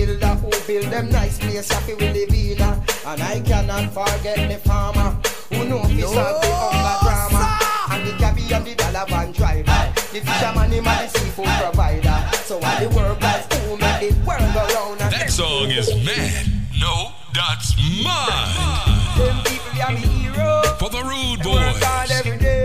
them 1.02 1.10
nice 1.10 1.38
place 1.38 1.70
happy 1.70 1.94
we 1.94 2.08
live 2.10 2.34
in. 2.34 2.60
uh. 2.60 2.80
And 3.06 3.22
I 3.22 3.40
cannot 3.40 3.92
forget 3.92 4.48
the 4.50 4.58
farmer 4.68 5.10
who 5.50 5.64
know 5.68 5.82
fi 5.84 6.00
solve 6.00 6.42
the 6.42 6.50
hunger 6.50 6.96
drama. 7.04 7.42
And 7.90 8.06
the 8.06 8.12
cabbie 8.18 8.52
and 8.52 8.64
the 8.66 8.74
dollar 8.74 9.06
van 9.08 9.32
driver, 9.32 9.80
the 10.12 10.20
fisherman 10.20 10.70
him 10.72 10.86
and 10.86 11.08
the 11.08 11.18
seafood 11.18 11.46
provider. 11.60 12.18
So 12.44 12.54
all 12.56 12.80
the 12.80 12.88
workers 12.94 13.44
who 13.62 13.76
make 13.76 14.00
the 14.00 14.10
world 14.26 14.50
go 14.54 14.64
round. 14.74 15.00
and 15.00 15.12
That 15.12 15.30
song 15.30 15.70
is 15.70 15.88
mad. 16.04 16.46
No, 16.80 17.12
that's 17.34 17.76
mine. 18.04 18.98
Them 19.18 19.36
people 19.44 19.82
are 19.82 19.92
me 19.92 20.06
hero. 20.18 20.62
For 20.78 20.90
the 20.90 21.02
rude 21.02 21.44
Work 21.46 21.82
hard 21.82 22.08
boys. 22.08 22.57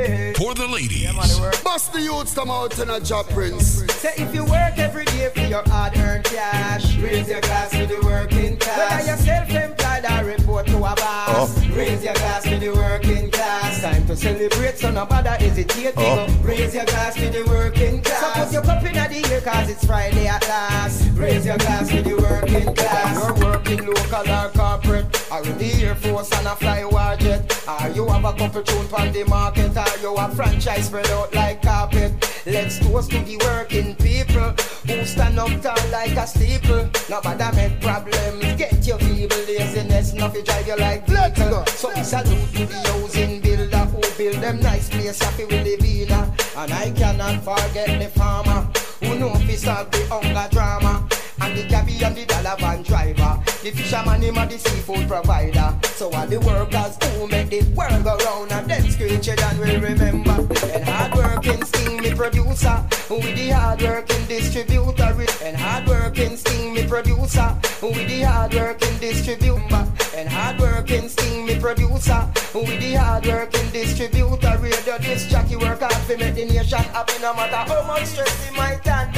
Every 0.49 0.87
day. 0.87 1.07
For 1.07 1.27
the 1.27 1.39
ladies. 1.41 1.63
Bust 1.63 1.93
the 1.93 2.01
youths 2.01 2.33
come 2.33 2.49
out 2.51 2.77
in 2.79 2.89
a 2.89 2.99
job, 2.99 3.27
Prince. 3.29 3.83
Say 3.93 4.13
if 4.17 4.33
you 4.33 4.43
work 4.45 4.77
every 4.77 5.05
day 5.05 5.29
for 5.33 5.41
your 5.41 5.63
hard-earned 5.67 6.25
cash, 6.25 6.97
raise 6.97 7.29
your 7.29 7.41
glass 7.41 7.71
to 7.71 7.85
the 7.85 7.99
working 8.03 8.57
class. 8.57 8.77
Whether 8.77 9.07
you're 9.07 9.17
self-employed 9.17 10.05
or 10.11 10.25
report 10.25 10.67
to 10.67 10.77
a 10.77 10.79
boss, 10.79 11.57
oh. 11.57 11.69
raise 11.75 12.03
your 12.03 12.13
glass 12.13 12.43
to 12.43 12.57
the 12.57 12.69
working 12.69 13.31
class. 13.31 13.81
Time 13.81 14.05
to 14.07 14.15
celebrate, 14.15 14.77
so 14.77 14.91
nobody 14.91 15.29
hesitate. 15.29 15.95
We 15.95 16.03
Oh. 16.03 16.27
go 16.27 16.33
raise 16.43 16.73
your 16.75 16.85
glass 16.85 17.15
to 17.15 17.29
the 17.29 17.43
working 17.49 18.01
class. 18.01 18.19
So 18.19 18.43
put 18.43 18.53
your 18.53 18.61
cup 18.63 18.83
in 18.83 18.93
the 18.93 19.33
air, 19.33 19.41
cause 19.41 19.69
it's 19.69 19.85
Friday 19.85 20.27
at 20.27 20.47
last. 20.47 21.03
Raise 21.15 21.45
your 21.45 21.57
glass 21.57 21.89
to 21.89 22.01
the 22.01 22.15
working 22.15 22.75
class. 22.75 23.15
You're 23.17 23.51
working 23.51 23.85
local 23.85 24.29
or 24.29 24.49
corporate, 24.49 25.05
or 25.33 25.43
in 25.43 25.57
the 25.57 25.83
Air 25.83 25.95
Force 25.95 26.31
and 26.33 26.47
a 26.47 26.55
fly 26.55 26.85
war 26.85 27.15
jet. 27.17 27.41
Or 27.67 27.89
you 27.89 28.07
have 28.07 28.25
a 28.25 28.33
couple 28.33 28.61
tune 28.61 28.87
on 28.93 29.11
the 29.11 29.23
market, 29.25 29.75
or 29.75 29.99
you 30.01 30.15
have 30.15 30.35
franchise 30.35 30.85
spread 30.87 31.09
out 31.09 31.33
like 31.33 31.61
carpet. 31.61 32.11
Let's 32.45 32.79
toast 32.79 33.11
to 33.11 33.19
the 33.19 33.37
working 33.37 33.95
people 33.95 34.53
who 34.87 35.05
stand 35.05 35.39
up 35.39 35.49
tall 35.61 35.89
like 35.91 36.15
a 36.15 36.27
steeple. 36.27 36.89
Nobody 37.09 37.55
make 37.55 37.81
problems, 37.81 38.43
get 38.57 38.85
your 38.85 38.99
feeble 38.99 39.37
laziness, 39.47 40.13
nothing 40.13 40.43
drive 40.43 40.67
you 40.67 40.77
like 40.77 41.07
vehicle. 41.07 41.65
So 41.67 41.89
we 41.95 42.03
salute 42.03 42.53
to 42.53 42.65
the 42.65 42.79
housing 42.89 43.41
builder 43.41 43.77
who 43.77 44.01
build 44.17 44.43
them 44.43 44.59
nice 44.59 44.89
place 44.89 45.21
happy 45.21 45.45
live 45.45 45.83
in. 45.83 46.11
uh. 46.11 46.29
And 46.57 46.71
I 46.73 46.91
cannot 46.91 47.43
forget 47.43 47.99
the 47.99 48.09
farmer 48.19 48.69
who 49.01 49.17
know 49.17 49.33
fi 49.33 49.55
solve 49.55 49.89
the 49.91 50.05
hunger 50.07 50.47
drama. 50.51 51.07
And 51.43 51.57
the 51.57 51.67
cabby 51.67 52.01
and 52.01 52.15
the 52.15 52.25
dollar 52.25 52.55
van 52.57 52.83
driver. 52.83 53.37
The 53.63 53.71
fisherman 53.71 54.21
him 54.21 54.37
and 54.37 54.49
the 54.49 54.57
seafood 54.57 55.07
provider. 55.09 55.77
So 55.95 56.09
all 56.11 56.25
the 56.25 56.39
workers 56.39 56.97
who 57.03 57.27
make 57.27 57.49
the 57.49 57.61
world 57.75 58.03
go 58.03 58.15
round 58.15 58.51
And 58.53 58.69
them 58.69 58.89
screeching 58.89 59.39
and 59.39 59.59
we 59.59 59.75
remember. 59.75 60.37
And 60.73 60.83
hard 60.85 61.13
working 61.15 61.63
sting 61.65 62.01
me 62.01 62.13
producer. 62.13 62.77
Who 63.09 63.15
With 63.15 63.35
the 63.35 63.49
hard 63.49 63.81
working 63.81 64.25
distributor. 64.27 65.15
And 65.43 65.57
hard 65.57 65.87
working 65.87 66.37
sting 66.37 66.73
me 66.73 66.87
producer. 66.87 67.49
Who 67.81 67.87
With 67.87 68.07
the 68.07 68.21
hard 68.21 68.53
working 68.53 68.97
distributor 68.99 69.92
And 70.15 70.29
hard 70.29 70.59
working 70.59 71.09
sting 71.09 71.45
me 71.45 71.59
producer 71.59 72.29
With 72.53 72.79
the 72.79 72.93
hard 72.95 73.25
working 73.25 73.69
distributor 73.71 74.57
Radio 74.59 74.97
this 74.99 75.27
jockey 75.27 75.55
work 75.55 75.79
hard 75.79 75.93
for 76.05 76.17
make 76.17 76.35
the 76.35 76.45
nation 76.45 76.79
happy 76.79 77.19
No 77.21 77.33
matter 77.33 77.55
how 77.55 77.85
much 77.87 78.05
stress 78.05 78.47
in 78.47 78.55
my 78.55 78.75
time 78.83 79.13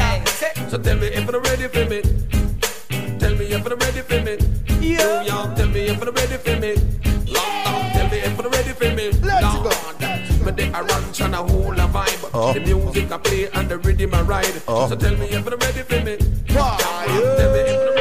So 0.69 0.77
tell 0.77 0.97
me 0.97 1.07
if 1.07 1.29
you're 1.29 1.41
ready 1.41 1.67
for 1.67 1.85
me. 1.85 2.01
Tell 3.19 3.33
me 3.35 3.45
if 3.45 3.65
you're 3.65 3.77
ready 3.77 4.01
for 4.01 4.21
me. 4.21 4.37
Yeah. 4.81 5.21
New 5.21 5.31
York, 5.31 5.55
tell 5.55 5.67
me 5.69 5.81
if 5.87 6.03
you're 6.03 6.11
ready 6.11 6.37
for 6.37 6.59
me. 6.59 6.71
London, 7.31 7.91
tell 7.93 8.09
me 8.09 8.17
if 8.17 8.37
you're 8.37 8.49
ready 8.49 8.73
for 8.73 8.91
me. 8.93 9.11
Let's 9.23 9.55
go. 9.63 10.45
Me 10.45 10.51
dey 10.51 10.69
a 10.73 10.83
ranch 10.83 11.21
and 11.21 11.33
a 11.33 11.37
whole 11.37 11.71
a 11.73 11.87
vibe. 11.87 12.29
Oh. 12.33 12.51
The 12.53 12.59
music 12.59 13.11
I 13.11 13.17
play 13.17 13.47
and 13.53 13.69
the 13.69 13.77
rhythm 13.77 14.13
I 14.13 14.21
ride. 14.23 14.61
Oh. 14.67 14.89
So 14.89 14.95
tell 14.95 15.15
me 15.15 15.27
if 15.27 15.45
you're 15.45 15.57
ready 15.57 15.81
for 15.81 16.01
me. 16.03 16.17
Fire. 16.53 16.77
Tell 17.37 17.53
me 17.53 17.59
if 17.59 17.67
you're 17.69 17.94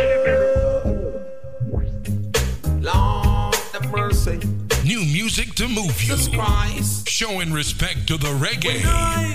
music 5.37 5.55
to 5.57 5.67
move 5.67 6.01
you. 6.01 6.15
Jesus 6.15 6.29
Christ. 6.29 7.09
Showing 7.09 7.53
respect 7.53 8.07
to 8.07 8.17
the 8.17 8.29
reggae. 8.39 8.85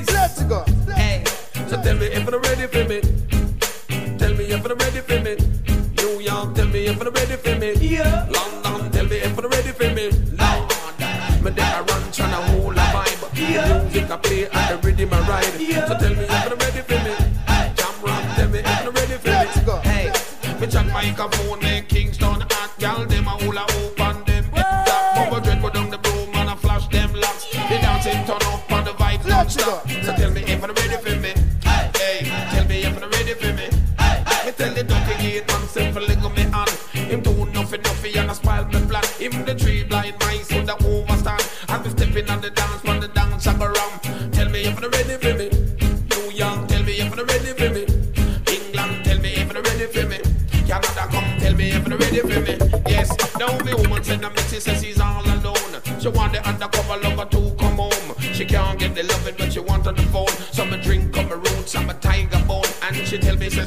Let's 0.08 0.42
go. 0.44 0.64
Hey, 0.94 1.26
so 1.68 1.82
tell 1.84 1.98
me 1.98 2.06
if 2.06 2.24
you're 2.26 2.40
ready 2.40 2.68
for 2.68 2.86
me. 2.88 3.02
Tell 4.18 4.34
me 4.34 4.46
if 4.46 4.64
you're 4.64 4.76
ready 4.78 5.02
for 5.02 5.20
me. 5.20 5.36
New 5.98 6.22
York, 6.22 6.56
tell 6.56 6.68
me 6.68 6.86
if 6.86 7.04
you're 7.04 7.12
ready 7.12 7.36
for 7.36 7.56
me. 7.60 7.74
Yeah. 7.74 8.30
London, 8.32 8.92
tell 8.92 9.06
me 9.08 9.18
if 9.18 9.38
you're 9.38 9.50
ready 9.50 9.72
for 9.74 9.90
me. 9.94 10.06
Lord, 10.40 11.44
me 11.44 11.52
there 11.52 11.82
a 11.82 11.84
ranch 11.84 12.20
and 12.22 12.32
a 12.32 12.42
whole 12.48 12.72
a 12.72 12.86
vibe. 12.96 13.20
The 13.36 13.84
music 13.84 14.10
I 14.10 14.18
play 14.18 14.48
and 14.48 14.70
the 14.72 14.88
rhythm 14.88 15.14
I 15.14 15.20
ride. 15.28 15.44
So 15.44 15.98
tell 16.00 16.16
me 16.16 16.24
if 16.24 16.46
you're 16.48 16.58
ready 16.64 16.82
for 16.88 17.00
me. 17.04 17.14
Jam 17.76 17.96
rock, 18.04 18.24
tell 18.38 18.48
me 18.48 18.60
if 18.60 18.84
you're 18.84 18.94
ready 18.94 19.18
for 19.18 19.76
me. 19.76 19.90
Hey, 19.90 20.14
me 20.62 20.68
chat 20.68 20.88
microphone 20.94 21.66
in 21.66 21.89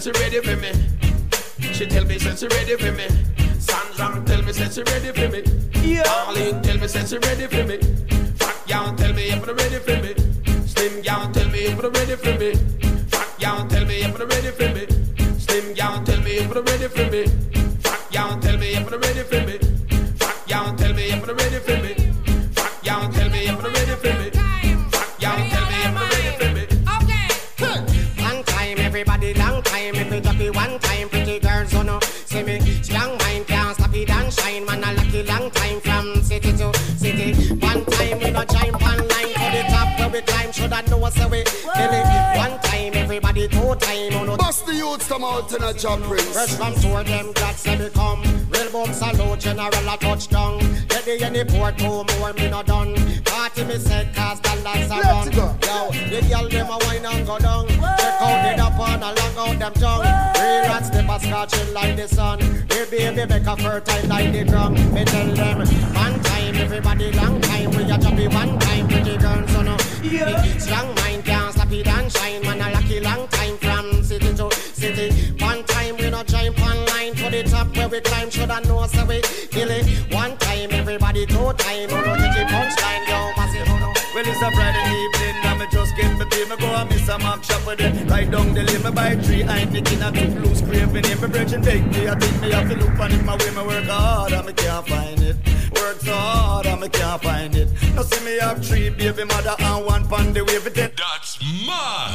since 0.02 0.18
she 0.18 0.22
ready 0.24 0.40
for 0.40 0.56
me. 0.56 0.72
She 1.72 1.86
tell 1.86 2.04
me 2.04 2.18
since 2.18 2.40
she 2.40 2.46
ready 2.48 2.76
for 2.76 2.90
me. 2.92 3.06
Sandra 3.60 4.20
tell 4.26 4.42
me 4.42 4.52
since 4.52 4.74
she 4.74 4.82
ready 4.82 5.12
for 5.12 5.20
me. 5.20 5.21
Out 45.84 46.00
a. 46.00 46.32
Fresh 46.32 46.54
from 46.54 46.74
tour, 46.74 47.02
them 47.04 47.32
glad 47.32 47.56
say 47.56 47.76
me 47.76 47.88
come. 47.90 48.22
Real 48.50 48.70
boom 48.70 48.92
salute, 48.92 49.40
general 49.40 49.68
a 49.68 49.96
touchdown. 49.98 50.58
Get 50.88 51.04
the 51.04 51.22
any 51.22 51.44
port, 51.44 51.78
two 51.78 52.04
more, 52.18 52.32
me 52.34 52.48
not 52.48 52.66
done. 52.66 52.94
Party 53.24 53.64
me 53.64 53.78
said, 53.78 54.14
cause 54.14 54.40
dollars 54.40 54.90
are 54.90 55.00
run. 55.02 55.32
Yo, 55.32 55.54
the 56.10 56.26
girl 56.28 56.48
them 56.48 56.66
a 56.66 56.78
wine 56.84 57.06
and 57.06 57.26
go 57.26 57.38
down. 57.38 57.68
Check 57.68 58.22
out 58.22 58.50
the 58.50 58.56
dap 58.56 58.78
on 58.78 59.02
a 59.02 59.12
long 59.12 59.36
out 59.38 59.58
them 59.58 59.72
tongue. 59.74 60.02
Real 60.02 60.62
rats, 60.70 60.90
they 60.90 61.06
a 61.06 61.18
scotching 61.20 61.74
like 61.74 61.96
the 61.96 62.08
sun. 62.08 62.40
Hey 62.70 62.86
baby, 62.90 63.26
make 63.26 63.46
a 63.46 63.56
fertile 63.56 64.08
like 64.08 64.32
the 64.32 64.44
drum. 64.44 64.74
Me 64.94 65.04
tell 65.04 65.34
them, 65.34 65.58
one 65.94 66.20
time, 66.22 66.56
everybody 66.56 67.12
long 67.12 67.41
we 78.02 78.10
climb, 78.10 78.30
shoulda 78.30 78.60
know 78.66 78.86
so 78.86 79.04
we 79.06 79.20
kill 79.50 79.70
it. 79.70 79.86
One 80.12 80.36
time, 80.38 80.70
everybody 80.72 81.26
two 81.26 81.52
time. 81.54 81.88
Oh 81.90 82.00
no, 82.00 82.14
take 82.16 82.36
it 82.36 82.48
punchline, 82.48 83.06
yo, 83.08 83.32
massive, 83.36 83.68
oh 83.68 83.78
no. 83.78 83.92
Well, 84.14 84.26
it's 84.26 84.42
a 84.42 84.50
Friday 84.50 84.86
evening, 85.02 85.36
and 85.44 85.58
me 85.60 85.66
just 85.70 85.96
get 85.96 86.18
my 86.18 86.24
pay. 86.24 86.44
Me 86.44 86.56
go 86.56 86.66
and 86.66 86.90
miss 86.90 87.08
a 87.08 87.18
Mac 87.18 87.44
shop 87.44 87.66
with 87.66 87.80
it. 87.80 88.10
Right 88.10 88.30
down 88.30 88.54
the 88.54 88.62
lane, 88.62 88.82
me 88.82 88.90
buy 88.90 89.16
three. 89.16 89.42
I 89.44 89.58
ain't 89.58 89.72
thinking 89.72 90.02
I 90.02 90.10
took 90.10 90.44
loose 90.44 90.62
craving 90.62 91.04
in 91.04 91.20
my 91.20 91.26
bridge 91.28 91.52
and 91.52 91.64
take 91.64 91.86
me. 91.86 92.08
I 92.08 92.14
think 92.18 92.40
me 92.40 92.50
have 92.50 92.68
to 92.68 92.76
look 92.76 92.98
on 92.98 93.12
it 93.12 93.24
my 93.24 93.36
way. 93.36 93.50
Me 93.50 93.62
work 93.62 93.84
hard, 93.84 94.32
and 94.32 94.46
me 94.46 94.52
can't 94.52 94.86
find 94.86 95.20
it. 95.20 95.36
Work 95.82 95.98
so 96.00 96.14
hard, 96.14 96.66
and 96.66 96.80
me 96.80 96.88
can't 96.88 97.20
find 97.20 97.56
it. 97.56 97.68
Now 97.96 98.02
see 98.02 98.24
me 98.24 98.38
have 98.38 98.64
three 98.64 98.88
baby 98.88 99.24
mother 99.24 99.56
and 99.58 99.84
one 99.84 100.06
pan 100.06 100.32
the 100.32 100.44
way 100.44 100.58
for 100.58 100.70
ten. 100.70 100.92
That's 100.96 101.40
mine. 101.66 102.14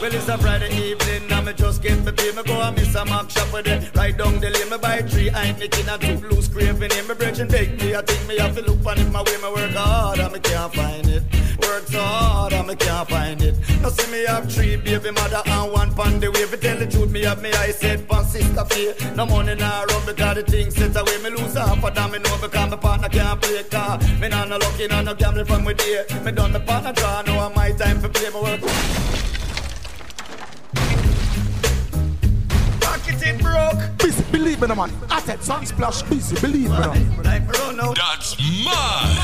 Well, 0.00 0.14
it's 0.14 0.28
a 0.28 0.38
Friday 0.38 0.72
evening, 0.74 1.30
and 1.30 1.44
me 1.44 1.52
just 1.52 1.82
get 1.82 2.02
my 2.06 2.10
pay. 2.10 2.32
Me 2.32 2.42
go 2.42 2.58
and 2.58 2.74
miss 2.74 2.94
a 2.94 3.04
Mac 3.04 3.28
shop 3.28 3.52
with 3.52 3.66
it. 3.66 3.94
Right 3.94 4.16
down 4.16 4.40
the 4.40 4.48
lane, 4.48 4.70
me 4.70 4.78
buy 4.78 5.02
three. 5.02 5.28
I 5.28 5.48
ain't 5.48 5.58
thinking 5.58 5.90
I 5.90 5.98
took 5.98 6.22
loose 6.30 6.48
craving 6.48 6.90
in 6.92 7.06
my 7.06 7.12
bridge 7.12 7.38
and 7.38 7.50
take 7.50 7.78
me. 7.82 7.94
I 7.94 8.00
think 8.00 8.26
me 8.26 8.38
have 8.38 8.56
to 8.56 8.62
look 8.62 8.86
on 8.86 8.98
it 8.98 9.12
my 9.12 9.22
way. 9.24 9.36
Me 9.36 9.52
work 9.54 9.72
hard, 9.72 10.18
and 10.18 10.32
me 10.32 10.40
can't 10.40 10.74
find 10.74 11.06
it. 11.06 11.22
Work 11.60 11.86
so 11.86 12.00
hard, 12.00 12.54
and 12.54 12.66
me 12.66 12.76
can't 12.76 13.06
find 13.10 13.42
it. 13.42 13.56
Now 13.82 13.90
see 13.90 14.10
me 14.10 14.24
have 14.24 14.50
three 14.50 14.76
baby 14.76 15.10
mother 15.10 15.42
and 15.44 15.70
one 15.70 15.92
pan 15.94 16.18
the 16.18 16.30
way. 16.30 16.44
For 16.46 16.56
tell 16.56 16.78
the 16.78 16.86
truth, 16.86 17.10
me 17.10 17.24
have 17.24 17.42
me 17.42 17.52
I 17.52 17.72
said 17.72 18.08
pan 18.08 18.24
sister 18.24 18.64
fear. 18.64 18.94
No 19.16 19.26
money 19.26 19.54
now 19.54 19.84
run 19.84 20.06
because 20.06 20.36
the 20.36 20.42
things 20.44 20.76
set 20.76 20.96
away. 20.96 21.18
Me 21.22 21.28
lose 21.28 21.52
half 21.54 21.84
of 21.84 21.94
them, 21.94 22.12
me 22.12 22.18
know 22.20 22.38
because 22.40 22.69
my 22.70 22.76
partner 22.76 23.08
can't 23.08 23.40
play 23.42 23.62
car. 23.64 23.98
Me 24.20 24.28
nah 24.28 24.44
no 24.44 24.56
lucky, 24.56 24.86
nah 24.86 25.02
no 25.02 25.14
gambling 25.14 25.44
from 25.44 25.64
with 25.64 25.78
day. 25.78 26.04
Me 26.24 26.30
done 26.30 26.52
my 26.52 26.58
partner 26.60 26.92
draw, 26.92 27.22
now 27.22 27.48
my 27.50 27.72
time 27.72 28.00
for 28.00 28.08
play 28.08 28.30
my 28.30 28.40
work. 28.40 28.60
Pocket 32.80 33.22
it 33.22 33.40
broke. 33.42 33.98
Busy, 33.98 34.22
believe 34.30 34.60
me, 34.60 34.68
no 34.68 34.74
man. 34.76 34.90
I 35.10 35.20
said 35.20 35.40
Sunsplash, 35.40 36.08
busy, 36.08 36.36
believe 36.40 36.70
me. 36.70 36.78
No. 36.78 37.22
Like 37.24 37.46
run 37.58 37.80
out. 37.80 37.96
That's 37.96 38.38
mine. 38.38 39.16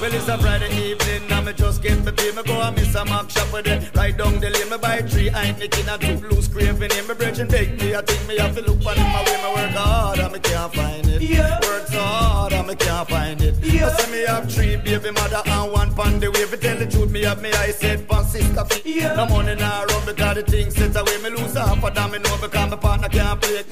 Well, 0.00 0.14
it's 0.14 0.28
a 0.28 0.38
Friday 0.38 0.90
evening, 0.90 1.31
me 1.52 1.58
just 1.58 1.82
get 1.82 2.04
me 2.04 2.12
pay. 2.12 2.30
Me 2.32 2.42
go 2.42 2.60
and 2.60 2.76
miss 2.76 2.94
a 2.94 3.04
Mac 3.04 3.30
shop 3.30 3.52
with 3.52 3.66
it. 3.66 3.94
Right 3.94 4.16
down 4.16 4.40
the 4.40 4.50
lane, 4.50 4.70
me 4.70 4.78
buy 4.78 5.02
three. 5.02 5.30
I 5.30 5.44
ain't 5.44 5.58
making 5.58 5.88
a 5.88 5.98
two 5.98 6.26
loose 6.28 6.48
craving 6.48 6.90
in 6.90 7.06
my 7.06 7.14
bridge 7.14 7.38
and 7.38 7.50
take 7.50 7.80
me. 7.80 7.94
I 7.94 8.02
think 8.02 8.26
me 8.28 8.38
have 8.38 8.54
to 8.56 8.62
look 8.62 8.84
on 8.86 8.96
it 8.96 9.08
my 9.14 9.22
way. 9.24 9.36
Me 9.36 9.48
work 9.54 9.70
hard, 9.70 10.18
and 10.18 10.32
me 10.32 10.38
can't 10.40 10.74
find 10.74 11.06
it. 11.06 11.22
Yeah. 11.22 11.60
Work 11.60 11.86
so 11.86 12.00
hard, 12.00 12.52
and 12.52 12.66
me 12.68 12.74
can't 12.74 13.08
find 13.08 13.42
it. 13.42 13.54
Yeah. 13.62 13.86
I 13.86 13.92
see 13.96 14.12
me 14.12 14.26
have 14.26 14.52
three 14.52 14.76
baby 14.76 15.10
mother 15.10 15.42
and 15.44 15.72
one 15.72 15.94
pan 15.94 16.20
the 16.20 16.30
way. 16.30 16.44
For 16.44 16.56
tell 16.56 16.78
the 16.78 16.86
truth, 16.86 17.10
me 17.10 17.22
have 17.22 17.42
me 17.42 17.50
I 17.52 17.70
said 17.70 18.08
pan 18.08 18.24
sister 18.24 18.64
feet. 18.64 18.96
Yeah. 18.96 19.14
No 19.14 19.26
money 19.26 19.54
now 19.54 19.84
run 19.84 20.06
because 20.06 20.36
the 20.36 20.42
things 20.42 20.74
set 20.74 20.96
away. 20.96 21.18
Me 21.22 21.30
lose 21.30 21.54
half 21.54 21.82
of 21.82 21.94
them, 21.94 22.10
me 22.12 22.18
know 22.18 22.36
because 22.40 22.70
my 22.70 22.76
partner 22.76 23.08
can't 23.08 23.40
play. 23.40 23.64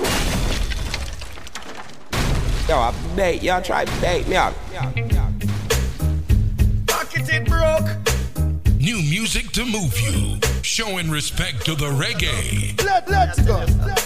Yo, 2.68 2.76
I 2.78 2.94
bait, 3.16 3.42
y'all 3.42 3.62
try 3.62 3.84
bait 4.00 4.28
me 4.28 4.36
out 4.36 4.54
up. 4.76 5.29
Pocket 7.20 7.34
it 7.34 7.48
broke. 7.48 8.80
New 8.80 8.96
music 8.96 9.50
to 9.52 9.64
move 9.66 9.98
you. 10.00 10.38
Showing 10.62 11.10
respect 11.10 11.66
to 11.66 11.74
the 11.74 11.86
reggae. 11.86 12.82
Let, 12.82 13.10
let's 13.10 13.38
go. 13.42 13.58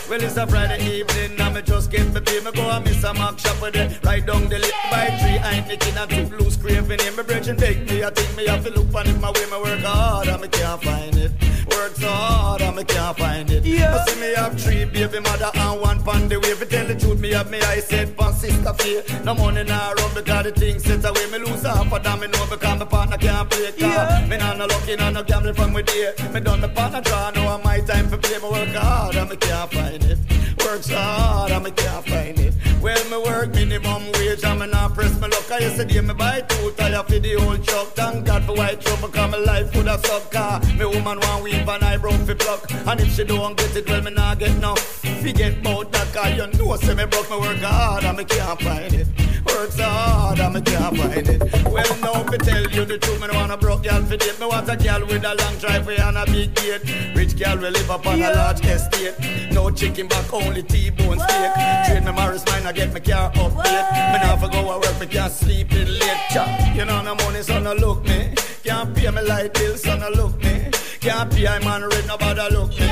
Well, 0.09 0.21
it's 0.21 0.37
a 0.37 0.47
Friday 0.47 0.99
evening, 0.99 1.41
and 1.41 1.55
me 1.55 1.63
just 1.63 1.93
get 1.93 2.13
my 2.13 2.19
pay. 2.19 2.41
Me 2.41 2.51
go 2.51 2.63
and 2.63 2.85
miss 2.85 3.05
a 3.05 3.15
Mac 3.15 3.39
shop 3.39 3.63
with 3.63 3.77
it. 3.77 4.03
Right 4.05 4.27
down 4.27 4.49
the 4.49 4.59
lane, 4.59 4.71
by 4.91 5.07
three. 5.21 5.39
I 5.39 5.53
ain't 5.53 5.69
making 5.69 5.97
a 5.97 6.07
two 6.09 6.37
loose 6.37 6.57
craving 6.57 7.01
in 7.07 7.15
my 7.15 7.23
bridge 7.23 7.47
and 7.47 7.59
take 7.59 7.89
me. 7.89 8.03
I 8.03 8.11
think 8.11 8.37
me 8.37 8.47
have 8.47 8.65
to 8.65 8.71
look 8.71 8.93
on 8.93 9.07
it 9.07 9.21
my 9.21 9.31
way. 9.31 9.47
Me 9.47 9.63
work 9.63 9.81
hard, 9.81 10.29
and 10.29 10.43
me 10.43 10.49
can't 10.49 10.83
find 10.83 11.17
it. 11.17 11.33
Work 11.75 11.97
so 11.97 12.09
hard, 12.09 12.63
and 12.63 12.77
me 12.77 12.85
can't 12.85 13.17
find 13.17 13.51
it. 13.51 13.65
Yeah. 13.65 13.95
I 13.95 14.05
see 14.05 14.21
me 14.21 14.35
have 14.35 14.61
three 14.61 14.85
baby 14.85 15.21
mother 15.21 15.51
and 15.55 15.81
one 15.81 16.03
pan 16.03 16.29
the 16.29 16.39
way. 16.41 16.55
For 16.55 16.65
tell 16.67 16.87
the 16.87 16.95
truth, 16.95 17.21
me 17.21 17.33
have 17.33 17.51
me 17.51 17.61
I 17.61 17.81
said 17.81 18.17
pan 18.17 18.33
sister 18.33 18.73
fear. 18.75 19.03
No 19.25 19.35
money 19.35 19.65
now 19.65 19.93
run 19.95 20.15
because 20.15 20.45
the 20.45 20.53
things 20.53 20.85
set 20.85 21.05
away. 21.05 21.27
Me 21.33 21.39
lose 21.39 21.63
half 21.63 21.93
of 21.93 22.03
them, 22.03 22.21
me 22.21 22.29
know 22.29 22.47
because 22.49 22.79
my 22.79 22.85
partner 22.85 23.19
can't 23.19 23.51
play 23.51 23.73
car. 23.73 23.91
Yeah. 23.91 24.27
Me 24.29 24.37
nah 24.37 24.55
no 24.55 24.67
lucky, 24.67 24.97
nah 24.97 25.11
no 25.11 25.23
gambling 25.23 25.55
from 25.55 25.73
with 25.73 25.87
day. 25.87 26.13
Me 26.33 26.41
done 26.41 26.61
my 26.61 26.69
partner 26.69 27.01
draw, 27.01 27.31
now 27.31 27.59
my 27.59 27.81
time 27.81 28.09
for 28.09 28.19
play. 28.19 28.39
Me 28.39 28.49
work 28.51 28.69
hard, 28.69 29.17
and 29.17 29.31
me 29.31 29.37
can't 29.37 29.73
find 29.73 30.05
it. 30.05 30.19
Work 30.65 30.83
so 30.83 30.97
hard, 30.97 31.51
and 31.51 31.65
me 31.65 31.71
can't 31.73 32.07
find 32.07 32.39
it. 32.39 32.55
Well, 32.81 33.05
me 33.11 33.19
work 33.25 33.55
minimum 33.55 34.13
wage, 34.13 34.45
and 34.45 34.61
me 34.61 34.67
not 34.67 34.95
press 34.95 35.19
my 35.21 35.27
luck. 35.27 35.51
I 35.51 35.59
yesterday 35.59 36.01
me 36.01 36.15
buy 36.15 36.41
two 36.43 36.71
tire 36.73 37.03
for 37.03 37.19
the 37.19 37.35
whole 37.41 37.59
truck. 37.59 37.89
Thank 37.95 38.27
God 38.27 38.45
for 38.45 38.55
white 38.55 38.81
trouble, 38.81 39.09
cause 39.09 39.31
my 39.31 39.39
life 39.39 39.75
would 39.75 39.87
have 39.87 40.05
suck 40.07 40.31
car. 40.31 40.61
Me 40.79 40.85
woman 40.85 41.19
want 41.21 41.45
weave 41.65 41.75
and 41.75 41.85
eyebrow 41.85 42.17
fi 42.25 42.35
pluck. 42.35 42.71
And 42.87 43.01
if 43.01 43.15
she 43.15 43.25
don't 43.25 43.57
get 43.57 43.77
it, 43.77 43.89
well, 43.89 44.03
me 44.03 44.11
not 44.11 44.39
get 44.39 44.51
enough. 44.51 44.79
Forget 45.23 45.59
about 45.59 45.93
that, 45.93 46.13
cause 46.13 46.37
you 46.37 46.59
know, 46.59 46.77
say 46.77 46.95
me 46.95 47.07
broke, 47.07 47.31
me 47.31 47.39
work 47.39 47.59
hard, 47.59 48.05
and 48.05 48.19
me 48.19 48.25
can't 48.25 48.61
find 48.61 48.95
it. 48.95 49.07
Work 49.47 49.73
so 49.73 49.85
hard, 49.85 50.41
and 50.41 50.55
me 50.55 50.61
can't 50.61 50.97
find 50.97 51.29
it. 51.29 51.43
Well, 51.65 51.97
now, 52.01 52.23
me 52.31 52.39
tell 52.39 52.63
you 52.71 52.85
the 52.85 52.99
truth, 52.99 53.21
me 53.21 53.27
don't 53.29 53.37
want 53.37 53.53
a 53.53 53.57
broke 53.57 53.83
girl 53.83 54.03
for 54.05 54.17
date. 54.17 54.39
Me 54.39 54.47
want 54.47 54.69
a 54.69 54.77
girl 54.77 55.07
with 55.07 55.25
a 55.25 55.35
long 55.35 55.57
driveway 55.59 55.97
and 55.97 56.19
a 56.19 56.27
big 56.27 56.55
gate. 56.55 56.83
Rich 57.15 57.39
girl 57.39 57.57
will 57.57 57.71
live 57.71 57.91
up 57.91 58.07
on 58.07 58.23
a 58.23 58.31
large 58.31 58.65
estate. 58.65 59.15
No 59.53 59.71
chicken 59.71 60.09
back, 60.09 60.33
only 60.33 60.63
T-bone 60.63 61.19
steak. 61.19 61.55
Trade 61.87 62.05
me 62.05 62.13
Morris 62.13 62.45
mine, 62.47 62.67
I 62.67 62.73
get 62.73 62.93
my 62.93 63.01
car 63.01 63.31
update. 63.33 64.13
Me 64.13 64.19
now 64.21 64.37
for 64.37 64.49
go 64.49 64.61
to 64.63 64.79
work, 64.79 65.01
me 65.01 65.07
can't 65.07 65.33
sleep 65.33 65.73
in 65.73 65.89
late. 65.89 66.75
You 66.75 66.85
know 66.85 67.03
no 67.03 67.15
money, 67.15 67.43
so 67.43 67.59
no 67.59 67.75
look 67.75 68.05
me. 68.05 68.35
Can't 68.65 68.95
pay 68.95 69.11
me 69.11 69.23
light 69.23 69.53
bill, 69.55 69.77
so 69.77 69.97
no 69.97 70.09
look 70.11 70.43
me. 70.43 70.71
Can't 71.05 71.31
pay 71.31 71.47
I 71.47 71.59
man 71.59 71.83
rent, 71.83 72.07
nobody 72.07 72.41
look 72.55 72.71
me. 72.71 72.89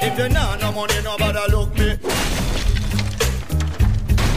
If 0.00 0.16
you 0.16 0.28
know 0.28 0.56
no 0.60 0.70
money, 0.70 1.02
nobody 1.02 1.50
look 1.50 1.74
me. 1.74 1.96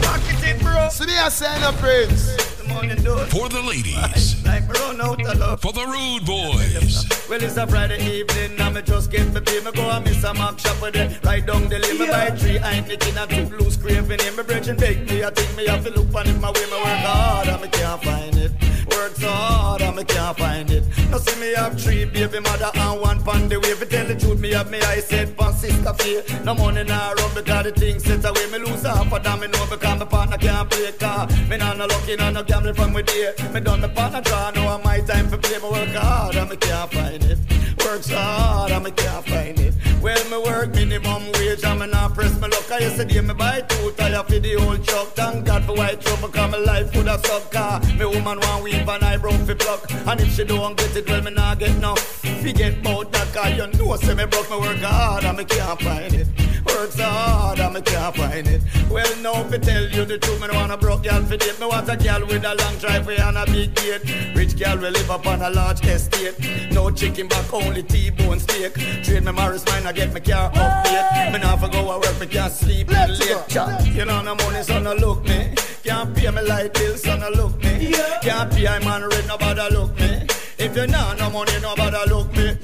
Pocket 0.02 0.42
it, 0.42 0.60
bro. 0.60 0.88
See 0.88 1.06
me, 1.06 1.16
I 1.16 1.28
say 1.28 1.46
no 1.60 1.70
prince. 1.78 2.34
The 2.56 2.64
money 2.66 2.96
do 2.96 3.16
it. 3.18 3.26
For 3.30 3.48
the 3.48 3.62
ladies. 3.62 4.34
Like 4.50 4.66
me 4.66 4.72
run 4.80 5.00
out 5.00 5.24
of. 5.24 5.60
For 5.60 5.72
the 5.72 5.86
rude 5.86 6.26
boys. 6.26 7.06
Well, 7.28 7.40
it's 7.40 7.56
a 7.56 7.68
Friday 7.68 8.02
evening, 8.04 8.58
and 8.58 8.74
me 8.74 8.82
just 8.82 9.12
get 9.12 9.32
my 9.32 9.38
pay. 9.38 9.60
Me 9.60 9.70
go 9.70 9.88
and 9.88 10.04
miss 10.04 10.24
a 10.24 10.34
Mac 10.34 10.58
shop 10.58 10.82
with 10.82 10.96
it. 10.96 11.24
Right 11.24 11.46
down 11.46 11.68
the 11.68 11.78
lane, 11.78 12.00
me 12.00 12.08
buy 12.08 12.30
three. 12.30 12.58
I 12.58 12.72
ain't 12.72 12.88
making 12.88 13.16
a 13.16 13.28
two 13.28 13.56
loose 13.58 13.76
craving 13.76 14.18
in 14.26 14.34
my 14.34 14.42
bridge 14.42 14.66
and 14.66 14.76
take 14.76 15.08
me. 15.08 15.22
I 15.22 15.30
think 15.30 15.56
me 15.56 15.68
have 15.68 15.84
to 15.84 15.90
look 15.90 16.12
on 16.16 16.26
it 16.26 16.40
my 16.40 16.50
way. 16.50 16.66
Me 16.66 16.72
work 16.72 17.06
hard, 17.06 17.46
and 17.46 17.62
me 17.62 17.68
can't 17.68 18.02
find 18.02 18.36
it. 18.38 18.50
Work 18.90 19.14
so 19.16 19.28
hard, 19.28 19.82
and 19.82 19.96
me 19.96 20.04
can't 20.04 20.36
find 20.36 20.70
it. 20.70 20.84
Now 21.10 21.18
see 21.18 21.40
me 21.40 21.54
have 21.54 21.80
three 21.80 22.04
baby 22.04 22.40
mother 22.40 22.70
and 22.74 23.00
one 23.00 23.22
pan 23.22 23.48
the 23.48 23.58
way. 23.60 23.74
For 23.74 23.86
tell 23.86 24.06
the 24.06 24.14
truth, 24.14 24.40
me 24.40 24.50
have 24.52 24.70
me 24.70 24.80
I 24.80 25.00
said 25.00 25.36
pan 25.36 25.52
sister 25.54 25.94
fear. 25.94 26.22
No 26.44 26.54
money 26.54 26.84
now 26.84 27.14
run 27.14 27.34
because 27.34 27.64
the 27.64 27.72
things 27.72 28.04
set 28.04 28.24
away. 28.24 28.46
Me 28.50 28.58
lose 28.58 28.82
half 28.82 29.12
of 29.12 29.22
them, 29.22 29.40
me 29.40 29.48
know 29.48 29.66
because 29.70 29.98
my 29.98 30.04
partner 30.04 30.38
can't 30.38 30.68
play 30.70 30.92
car. 30.92 31.26
Me 31.48 31.56
nah 31.56 31.74
no 31.74 31.86
lucky, 31.86 32.16
nah 32.16 32.30
no 32.30 32.42
gambling 32.42 32.74
from 32.74 32.92
with 32.92 33.06
day. 33.06 33.32
Me 33.52 33.60
done 33.60 33.80
my 33.80 33.88
partner 33.88 34.20
draw, 34.20 34.50
now 34.50 34.78
my 34.78 35.00
time 35.00 35.28
for 35.28 35.38
play. 35.38 35.58
Me 35.58 35.68
work 35.70 35.88
hard, 35.90 36.36
and 36.36 36.50
me 36.50 36.56
can't 36.56 36.92
find 36.92 37.24
it. 37.24 37.38
Work 37.84 38.02
so 38.02 38.16
hard, 38.16 38.72
and 38.72 38.84
me 38.84 38.90
can't 38.90 39.26
find 39.26 39.58
it. 39.60 39.74
Well, 40.02 40.22
me 40.30 40.38
work 40.48 40.74
minimum 40.74 41.32
wage, 41.32 41.64
and 41.64 41.80
me 41.80 41.86
not 41.86 42.14
press 42.14 42.38
my 42.40 42.48
luck. 42.48 42.70
I 42.70 42.78
yesterday 42.80 43.20
me 43.20 43.34
buy 43.34 43.60
two 43.62 43.90
tire 43.92 44.22
for 44.22 44.38
the 44.38 44.56
old 44.56 44.84
truck. 44.84 45.08
Thank 45.08 45.46
God 45.46 45.64
for 45.64 45.74
white 45.74 46.00
trouble, 46.00 46.28
cause 46.28 46.50
my 46.50 46.58
life 46.58 46.94
would 46.94 47.06
have 47.06 47.24
suck 47.26 47.50
car. 47.50 47.80
Me 47.98 48.04
woman 48.04 48.38
want 48.40 48.64
weave 48.80 48.88
and 48.88 49.04
eyebrow 49.04 49.30
fi 49.30 49.54
pluck. 49.54 49.90
And 50.06 50.20
if 50.20 50.34
she 50.34 50.44
don't 50.44 50.76
get 50.76 50.96
it, 50.96 51.08
well, 51.08 51.22
me 51.22 51.30
not 51.30 51.58
get 51.58 51.70
enough. 51.70 51.98
Forget 51.98 52.78
about 52.78 53.12
that, 53.12 53.32
cause 53.32 53.56
you 53.56 53.66
know, 53.78 53.96
say 53.96 54.14
me 54.14 54.26
broke, 54.26 54.50
me 54.50 54.58
work 54.58 54.78
hard, 54.78 55.24
and 55.24 55.38
me 55.38 55.44
can't 55.44 55.80
find 55.80 56.14
it. 56.14 56.26
Work 56.66 56.92
so 56.92 57.04
hard, 57.04 57.60
and 57.60 57.74
me 57.74 57.80
can't 57.82 58.16
find 58.16 58.46
it. 58.46 58.62
Well, 58.90 59.16
now, 59.22 59.40
if 59.42 59.52
I 59.52 59.58
tell 59.58 59.82
you 59.88 60.04
the 60.04 60.18
truth, 60.18 60.40
me 60.40 60.48
don't 60.48 60.56
want 60.56 60.72
a 60.72 60.76
broke 60.76 61.04
girl 61.04 61.22
for 61.22 61.36
date. 61.36 61.58
Me 61.60 61.66
want 61.66 61.88
a 61.88 61.96
girl 61.96 62.26
with 62.26 62.44
a 62.44 62.54
long 62.54 62.76
driveway 62.78 63.16
and 63.16 63.38
a 63.38 63.46
big 63.46 63.74
gate. 63.74 64.34
Rich 64.34 64.58
girl 64.58 64.76
will 64.78 64.90
live 64.90 65.10
up 65.10 65.26
on 65.26 65.42
a 65.42 65.50
large 65.50 65.84
estate. 65.86 66.36
No 66.72 66.90
chicken 66.90 67.28
back, 67.28 67.52
only 67.52 67.82
T-bone 67.82 68.40
steak. 68.40 68.74
Trade 69.04 69.24
me 69.24 69.32
Morris 69.32 69.64
mine, 69.66 69.86
I 69.86 69.92
get 69.92 70.12
my 70.12 70.20
car 70.20 70.50
update. 70.52 71.32
Me 71.32 71.38
not 71.38 71.60
for 71.60 71.68
go 71.68 71.80
to 71.82 71.98
work, 72.06 72.20
me 72.20 72.26
can't 72.26 72.52
sleep 72.52 72.90
late. 72.90 73.18
Cha. 73.48 73.78
You 73.84 74.04
know 74.04 74.22
no 74.22 74.34
money, 74.34 74.62
so 74.62 74.78
no 74.80 74.94
look 74.94 75.24
me. 75.24 75.54
Can't 75.84 76.14
pay 76.14 76.30
me 76.30 76.42
light 76.42 76.74
bill, 76.74 76.96
so 76.96 77.16
no 77.16 77.28
look 77.30 77.56
me. 77.62 77.92
Can't 78.22 78.52
pay 78.52 78.66
I 78.66 78.78
man 78.80 79.02
rent, 79.08 79.26
nobody 79.26 79.74
look 79.74 79.98
me. 79.98 80.26
If 80.58 80.76
you 80.76 80.86
know 80.86 81.14
no 81.18 81.30
money, 81.30 81.58
nobody 81.60 82.10
look 82.10 82.30
me. 82.36 82.56